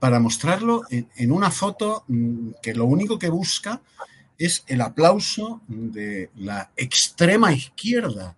para 0.00 0.18
mostrarlo 0.18 0.82
en, 0.90 1.30
una 1.30 1.50
foto 1.50 2.04
mm, 2.08 2.52
que 2.62 2.74
lo 2.74 2.86
único 2.86 3.18
que 3.18 3.28
busca 3.28 3.82
es 4.38 4.64
el 4.66 4.80
aplauso 4.80 5.60
de 5.68 6.30
la 6.34 6.70
extrema 6.74 7.52
izquierda. 7.52 8.36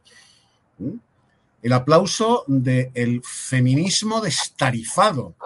El 1.62 1.72
aplauso 1.72 2.43
del 2.49 3.22
feminismo 3.24 4.20
destarifado. 4.20 5.36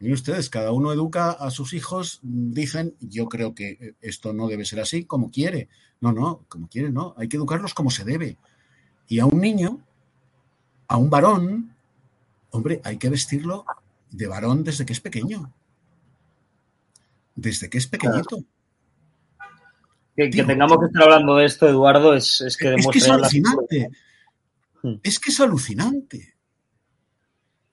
Miren 0.00 0.14
ustedes, 0.14 0.48
cada 0.48 0.70
uno 0.70 0.92
educa 0.92 1.32
a 1.32 1.50
sus 1.50 1.72
hijos, 1.72 2.20
dicen, 2.22 2.94
yo 3.00 3.28
creo 3.28 3.54
que 3.54 3.94
esto 4.00 4.32
no 4.32 4.46
debe 4.46 4.64
ser 4.64 4.80
así, 4.80 5.04
como 5.04 5.30
quiere. 5.30 5.68
No, 6.00 6.12
no, 6.12 6.44
como 6.48 6.68
quiere, 6.68 6.90
no. 6.90 7.14
Hay 7.16 7.28
que 7.28 7.36
educarlos 7.36 7.74
como 7.74 7.90
se 7.90 8.04
debe. 8.04 8.36
Y 9.08 9.18
a 9.18 9.26
un 9.26 9.40
niño, 9.40 9.80
a 10.86 10.96
un 10.98 11.10
varón, 11.10 11.74
hombre, 12.50 12.80
hay 12.84 12.98
que 12.98 13.10
vestirlo 13.10 13.64
de 14.10 14.26
varón 14.28 14.62
desde 14.62 14.86
que 14.86 14.92
es 14.92 15.00
pequeño. 15.00 15.52
Desde 17.34 17.68
que 17.68 17.78
es 17.78 17.88
pequeñito. 17.88 18.38
Que, 20.14 20.28
tengamos 20.28 20.78
que 20.78 20.86
estar 20.86 21.02
hablando 21.04 21.36
de 21.36 21.46
esto, 21.46 21.68
Eduardo, 21.68 22.14
es, 22.14 22.56
que 22.58 22.70
demuestra. 22.70 22.90
Es 22.90 22.92
que 22.92 22.98
es 22.98 23.08
alucinante. 23.08 23.90
Es 25.02 25.18
que 25.18 25.30
es 25.30 25.40
alucinante. 25.40 26.37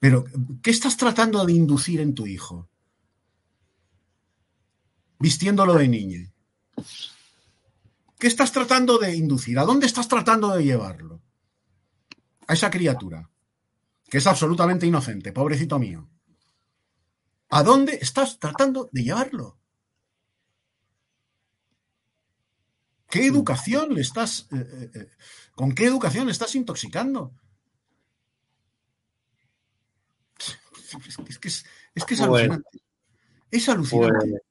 Pero, 0.05 0.23
¿qué 0.61 0.69
estás 0.69 0.97
tratando 0.97 1.43
de 1.47 1.53
inducir 1.53 1.99
en 1.99 2.13
tu 2.13 2.27
hijo? 2.27 2.69
Vistiéndolo 5.17 5.73
de 5.73 5.87
niña. 5.87 6.31
¿Qué 8.19 8.27
estás 8.27 8.51
tratando 8.51 8.99
de 8.99 9.15
inducir? 9.15 9.57
¿A 9.57 9.63
dónde 9.63 9.87
estás 9.87 10.07
tratando 10.07 10.55
de 10.55 10.63
llevarlo? 10.63 11.23
A 12.45 12.53
esa 12.53 12.69
criatura, 12.69 13.31
que 14.07 14.19
es 14.19 14.27
absolutamente 14.27 14.85
inocente, 14.85 15.31
pobrecito 15.31 15.79
mío. 15.79 16.07
¿A 17.49 17.63
dónde 17.63 17.97
estás 17.99 18.37
tratando 18.37 18.87
de 18.91 19.03
llevarlo? 19.05 19.57
¿Qué 23.09 23.25
educación 23.25 23.95
le 23.95 24.01
estás, 24.01 24.49
eh, 24.51 24.57
eh, 24.57 24.91
eh, 24.93 25.09
con 25.55 25.73
qué 25.73 25.85
educación 25.85 26.27
le 26.27 26.31
estás 26.31 26.53
intoxicando? 26.53 27.33
Es 31.27 31.39
que 31.39 31.47
es, 31.47 31.65
es, 31.95 32.21
alucinante. 32.21 32.79
Es 33.51 33.69
alucinante. 33.69 34.41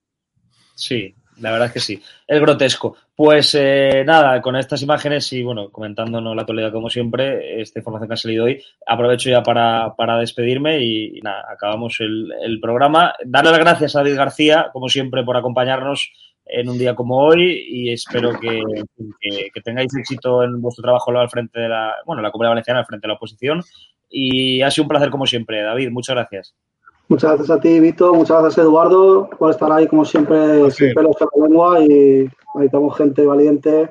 sí, 0.75 1.15
la 1.39 1.51
verdad 1.53 1.69
es 1.69 1.73
que 1.73 1.81
sí. 1.81 2.03
Es 2.27 2.41
grotesco. 2.41 2.97
Pues 3.17 3.55
eh, 3.55 4.03
nada, 4.05 4.41
con 4.41 4.57
estas 4.57 4.83
imágenes 4.83 5.33
y 5.33 5.43
bueno, 5.43 5.71
comentándonos 5.71 6.35
la 6.35 6.43
actualidad 6.43 6.73
como 6.73 6.91
siempre, 6.91 7.61
esta 7.61 7.79
información 7.79 8.09
que 8.09 8.15
ha 8.15 8.17
salido 8.17 8.45
hoy, 8.45 8.63
aprovecho 8.87 9.31
ya 9.31 9.43
para, 9.43 10.19
despedirme 10.19 10.81
y, 10.81 11.21
nada, 11.23 11.45
acabamos 11.49 11.97
el, 12.01 12.59
programa. 12.61 13.15
Darle 13.25 13.51
las 13.51 13.61
gracias 13.61 13.95
a 13.95 14.01
David 14.01 14.17
García, 14.17 14.71
como 14.73 14.89
siempre, 14.89 15.25
por 15.25 15.37
acompañarnos 15.37 16.13
en 16.47 16.69
un 16.69 16.77
día 16.77 16.95
como 16.95 17.19
hoy 17.19 17.65
y 17.69 17.93
espero 17.93 18.39
que, 18.39 18.61
tengáis 19.63 19.97
éxito 19.97 20.43
en 20.43 20.61
vuestro 20.61 20.83
trabajo 20.83 21.11
al 21.17 21.31
frente 21.31 21.61
de 21.61 21.69
la, 21.69 21.95
bueno, 22.05 22.21
la 22.21 22.31
Comunidad 22.31 22.51
Valenciana, 22.51 22.81
al 22.81 22.87
frente 22.87 23.07
de 23.07 23.09
la 23.09 23.15
oposición. 23.15 23.63
Y 24.09 24.63
ha 24.63 24.71
sido 24.71 24.85
un 24.85 24.89
placer 24.89 25.11
como 25.11 25.27
siempre, 25.27 25.63
David. 25.63 25.91
Muchas 25.91 26.17
gracias. 26.17 26.55
Muchas 27.09 27.33
gracias 27.33 27.51
a 27.51 27.61
ti, 27.61 27.81
Vito. 27.81 28.15
Muchas 28.15 28.41
gracias, 28.41 28.65
Eduardo, 28.65 29.29
por 29.39 29.51
estar 29.51 29.71
ahí, 29.71 29.87
como 29.87 30.05
siempre, 30.05 30.71
sin 30.71 30.95
pelos 30.95 31.17
en 31.21 31.29
la 31.35 31.47
lengua. 31.47 31.81
Y 31.85 32.29
ahí 32.55 32.67
estamos 32.67 32.97
gente 32.97 33.27
valiente, 33.27 33.91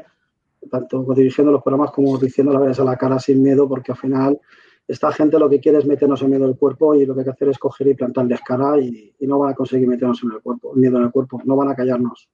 tanto 0.72 1.06
dirigiendo 1.14 1.52
los 1.52 1.62
programas 1.62 1.92
como 1.92 2.18
diciendo 2.18 2.54
la 2.54 2.60
verdad 2.60 2.82
a 2.82 2.92
la 2.92 2.98
cara 2.98 3.20
sin 3.20 3.44
miedo, 3.44 3.70
porque 3.70 3.92
al 3.92 3.98
final 3.98 4.40
esta 4.88 5.12
gente 5.12 5.40
lo 5.40 5.50
que 5.50 5.60
quiere 5.60 5.78
es 5.78 5.86
meternos 5.86 6.22
en 6.22 6.32
miedo 6.32 6.46
del 6.46 6.58
cuerpo 6.58 6.96
y 6.96 7.06
lo 7.06 7.14
que 7.14 7.22
hay 7.22 7.26
que 7.26 7.32
hacer 7.32 7.50
es 7.50 7.58
coger 7.58 7.88
y 7.88 7.94
plantarles 7.94 8.42
cara 8.42 8.80
y, 8.80 9.16
no 9.22 9.40
van 9.40 9.52
a 9.52 9.56
conseguir 9.56 9.88
meternos 9.88 10.22
en 10.24 10.32
el 10.32 10.42
cuerpo, 10.42 10.74
miedo 10.74 10.98
en 10.98 11.04
el 11.04 11.12
cuerpo. 11.12 11.42
No 11.46 11.56
van 11.56 11.70
a 11.70 11.76
callarnos. 11.76 12.30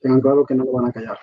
Tengan 0.00 0.20
claro 0.20 0.44
que 0.44 0.54
no 0.54 0.64
lo 0.64 0.72
van 0.72 0.86
a 0.86 0.92
callar. 0.92 1.18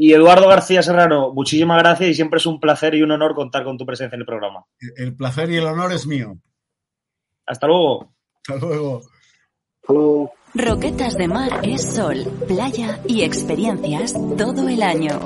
Y 0.00 0.12
Eduardo 0.12 0.46
García 0.46 0.80
Serrano, 0.80 1.32
muchísimas 1.34 1.82
gracias 1.82 2.10
y 2.10 2.14
siempre 2.14 2.36
es 2.36 2.46
un 2.46 2.60
placer 2.60 2.94
y 2.94 3.02
un 3.02 3.10
honor 3.10 3.34
contar 3.34 3.64
con 3.64 3.76
tu 3.76 3.84
presencia 3.84 4.14
en 4.14 4.20
el 4.20 4.26
programa. 4.26 4.64
El 4.96 5.16
placer 5.16 5.50
y 5.50 5.56
el 5.56 5.66
honor 5.66 5.92
es 5.92 6.06
mío. 6.06 6.38
Hasta 7.44 7.66
luego. 7.66 8.14
Hasta 8.46 8.64
luego. 8.64 9.02
Roquetas 10.54 11.16
de 11.16 11.26
Mar 11.26 11.50
es 11.64 11.82
sol, 11.82 12.18
playa 12.46 13.00
y 13.08 13.22
experiencias 13.22 14.14
todo 14.36 14.68
el 14.68 14.82
año. 14.82 15.18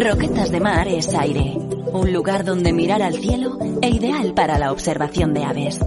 Roquetas 0.00 0.52
de 0.52 0.60
Mar 0.60 0.86
es 0.86 1.12
aire, 1.12 1.54
un 1.92 2.12
lugar 2.12 2.44
donde 2.44 2.72
mirar 2.72 3.02
al 3.02 3.14
cielo 3.14 3.58
e 3.82 3.88
ideal 3.88 4.32
para 4.32 4.56
la 4.56 4.70
observación 4.70 5.34
de 5.34 5.42
aves. 5.42 5.80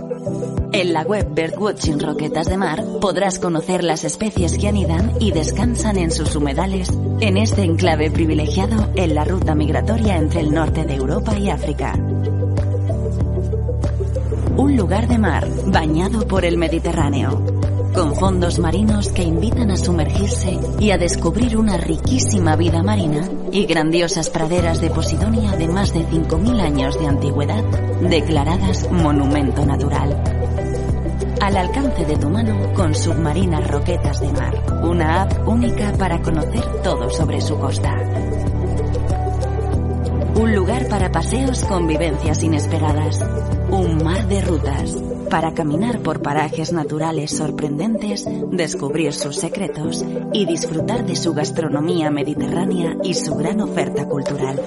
En 0.73 0.91
la 0.91 1.03
web 1.03 1.33
Birdwatching 1.33 1.97
Roquetas 1.97 2.47
de 2.47 2.57
Mar 2.57 2.83
podrás 2.99 3.39
conocer 3.39 3.85
las 3.85 4.03
especies 4.03 4.57
que 4.57 4.67
anidan 4.67 5.13
y 5.21 5.31
descansan 5.31 5.97
en 5.97 6.11
sus 6.11 6.35
humedales 6.35 6.91
en 7.21 7.37
este 7.37 7.63
enclave 7.63 8.11
privilegiado 8.11 8.89
en 8.95 9.15
la 9.15 9.23
ruta 9.23 9.55
migratoria 9.55 10.17
entre 10.17 10.41
el 10.41 10.53
norte 10.53 10.83
de 10.83 10.95
Europa 10.95 11.37
y 11.37 11.49
África. 11.49 11.93
Un 14.57 14.75
lugar 14.75 15.07
de 15.07 15.17
mar 15.17 15.47
bañado 15.67 16.27
por 16.27 16.43
el 16.43 16.57
Mediterráneo, 16.57 17.60
con 17.93 18.15
fondos 18.15 18.59
marinos 18.59 19.11
que 19.11 19.23
invitan 19.23 19.71
a 19.71 19.77
sumergirse 19.77 20.59
y 20.79 20.91
a 20.91 20.97
descubrir 20.97 21.57
una 21.57 21.77
riquísima 21.77 22.55
vida 22.55 22.83
marina 22.83 23.27
y 23.51 23.65
grandiosas 23.65 24.29
praderas 24.29 24.81
de 24.81 24.89
Posidonia 24.89 25.51
de 25.51 25.67
más 25.67 25.93
de 25.93 26.01
5.000 26.01 26.61
años 26.61 26.99
de 26.99 27.07
antigüedad, 27.07 27.63
declaradas 28.01 28.89
monumento 28.91 29.65
natural 29.65 30.41
al 31.41 31.57
alcance 31.57 32.05
de 32.05 32.17
tu 32.17 32.29
mano 32.29 32.71
con 32.75 32.93
Submarinas 32.93 33.67
Roquetas 33.67 34.21
de 34.21 34.31
Mar, 34.31 34.53
una 34.83 35.23
app 35.23 35.47
única 35.47 35.91
para 35.93 36.21
conocer 36.21 36.63
todo 36.83 37.09
sobre 37.09 37.41
su 37.41 37.57
costa. 37.57 37.97
Un 40.35 40.55
lugar 40.55 40.87
para 40.87 41.11
paseos 41.11 41.65
con 41.65 41.87
vivencias 41.87 42.43
inesperadas. 42.43 43.19
Un 43.71 44.03
mar 44.03 44.27
de 44.27 44.41
rutas 44.41 44.97
para 45.29 45.53
caminar 45.53 45.99
por 45.99 46.21
parajes 46.21 46.73
naturales 46.73 47.31
sorprendentes, 47.31 48.25
descubrir 48.51 49.13
sus 49.13 49.37
secretos 49.37 50.03
y 50.33 50.45
disfrutar 50.45 51.05
de 51.05 51.15
su 51.15 51.33
gastronomía 51.33 52.11
mediterránea 52.11 52.97
y 53.03 53.13
su 53.13 53.35
gran 53.35 53.61
oferta 53.61 54.05
cultural. 54.07 54.59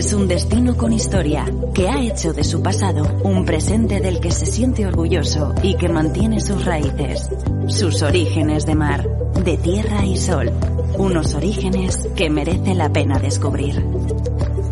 Es 0.00 0.14
un 0.14 0.26
destino 0.26 0.78
con 0.78 0.94
historia 0.94 1.44
que 1.74 1.86
ha 1.86 2.00
hecho 2.00 2.32
de 2.32 2.42
su 2.42 2.62
pasado 2.62 3.18
un 3.22 3.44
presente 3.44 4.00
del 4.00 4.18
que 4.18 4.30
se 4.30 4.46
siente 4.46 4.86
orgulloso 4.86 5.52
y 5.62 5.76
que 5.76 5.90
mantiene 5.90 6.40
sus 6.40 6.64
raíces, 6.64 7.28
sus 7.68 8.00
orígenes 8.00 8.64
de 8.64 8.74
mar, 8.74 9.06
de 9.44 9.58
tierra 9.58 10.06
y 10.06 10.16
sol, 10.16 10.52
unos 10.96 11.34
orígenes 11.34 12.08
que 12.16 12.30
merece 12.30 12.74
la 12.74 12.90
pena 12.90 13.18
descubrir. 13.18 13.84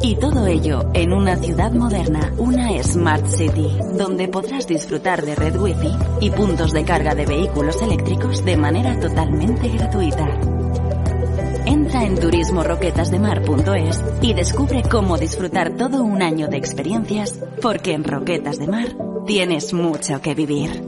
Y 0.01 0.15
todo 0.15 0.47
ello 0.47 0.89
en 0.95 1.13
una 1.13 1.37
ciudad 1.37 1.73
moderna, 1.73 2.33
una 2.39 2.83
Smart 2.83 3.27
City, 3.27 3.69
donde 3.99 4.29
podrás 4.29 4.67
disfrutar 4.67 5.27
de 5.27 5.35
red 5.35 5.61
wifi 5.61 5.93
y 6.23 6.31
puntos 6.31 6.73
de 6.73 6.85
carga 6.85 7.15
de 7.15 7.27
vehículos 7.27 7.83
eléctricos 7.83 8.47
de 8.47 8.57
manera 8.57 8.99
totalmente 8.99 9.69
gratuita 9.69 10.58
Entra 11.69 12.03
en 12.03 12.19
turismoroquetasdemar.es 12.19 14.03
y 14.23 14.33
descubre 14.33 14.83
cómo 14.91 15.19
disfrutar 15.19 15.77
todo 15.77 16.03
un 16.03 16.23
año 16.23 16.49
de 16.49 16.57
experiencias, 16.57 17.39
porque 17.61 17.93
en 17.93 18.05
Roquetas 18.05 18.59
de 18.59 18.69
Mar 18.69 18.97
tienes 19.27 19.75
mucho 19.75 20.23
que 20.23 20.35
vivir. 20.35 20.88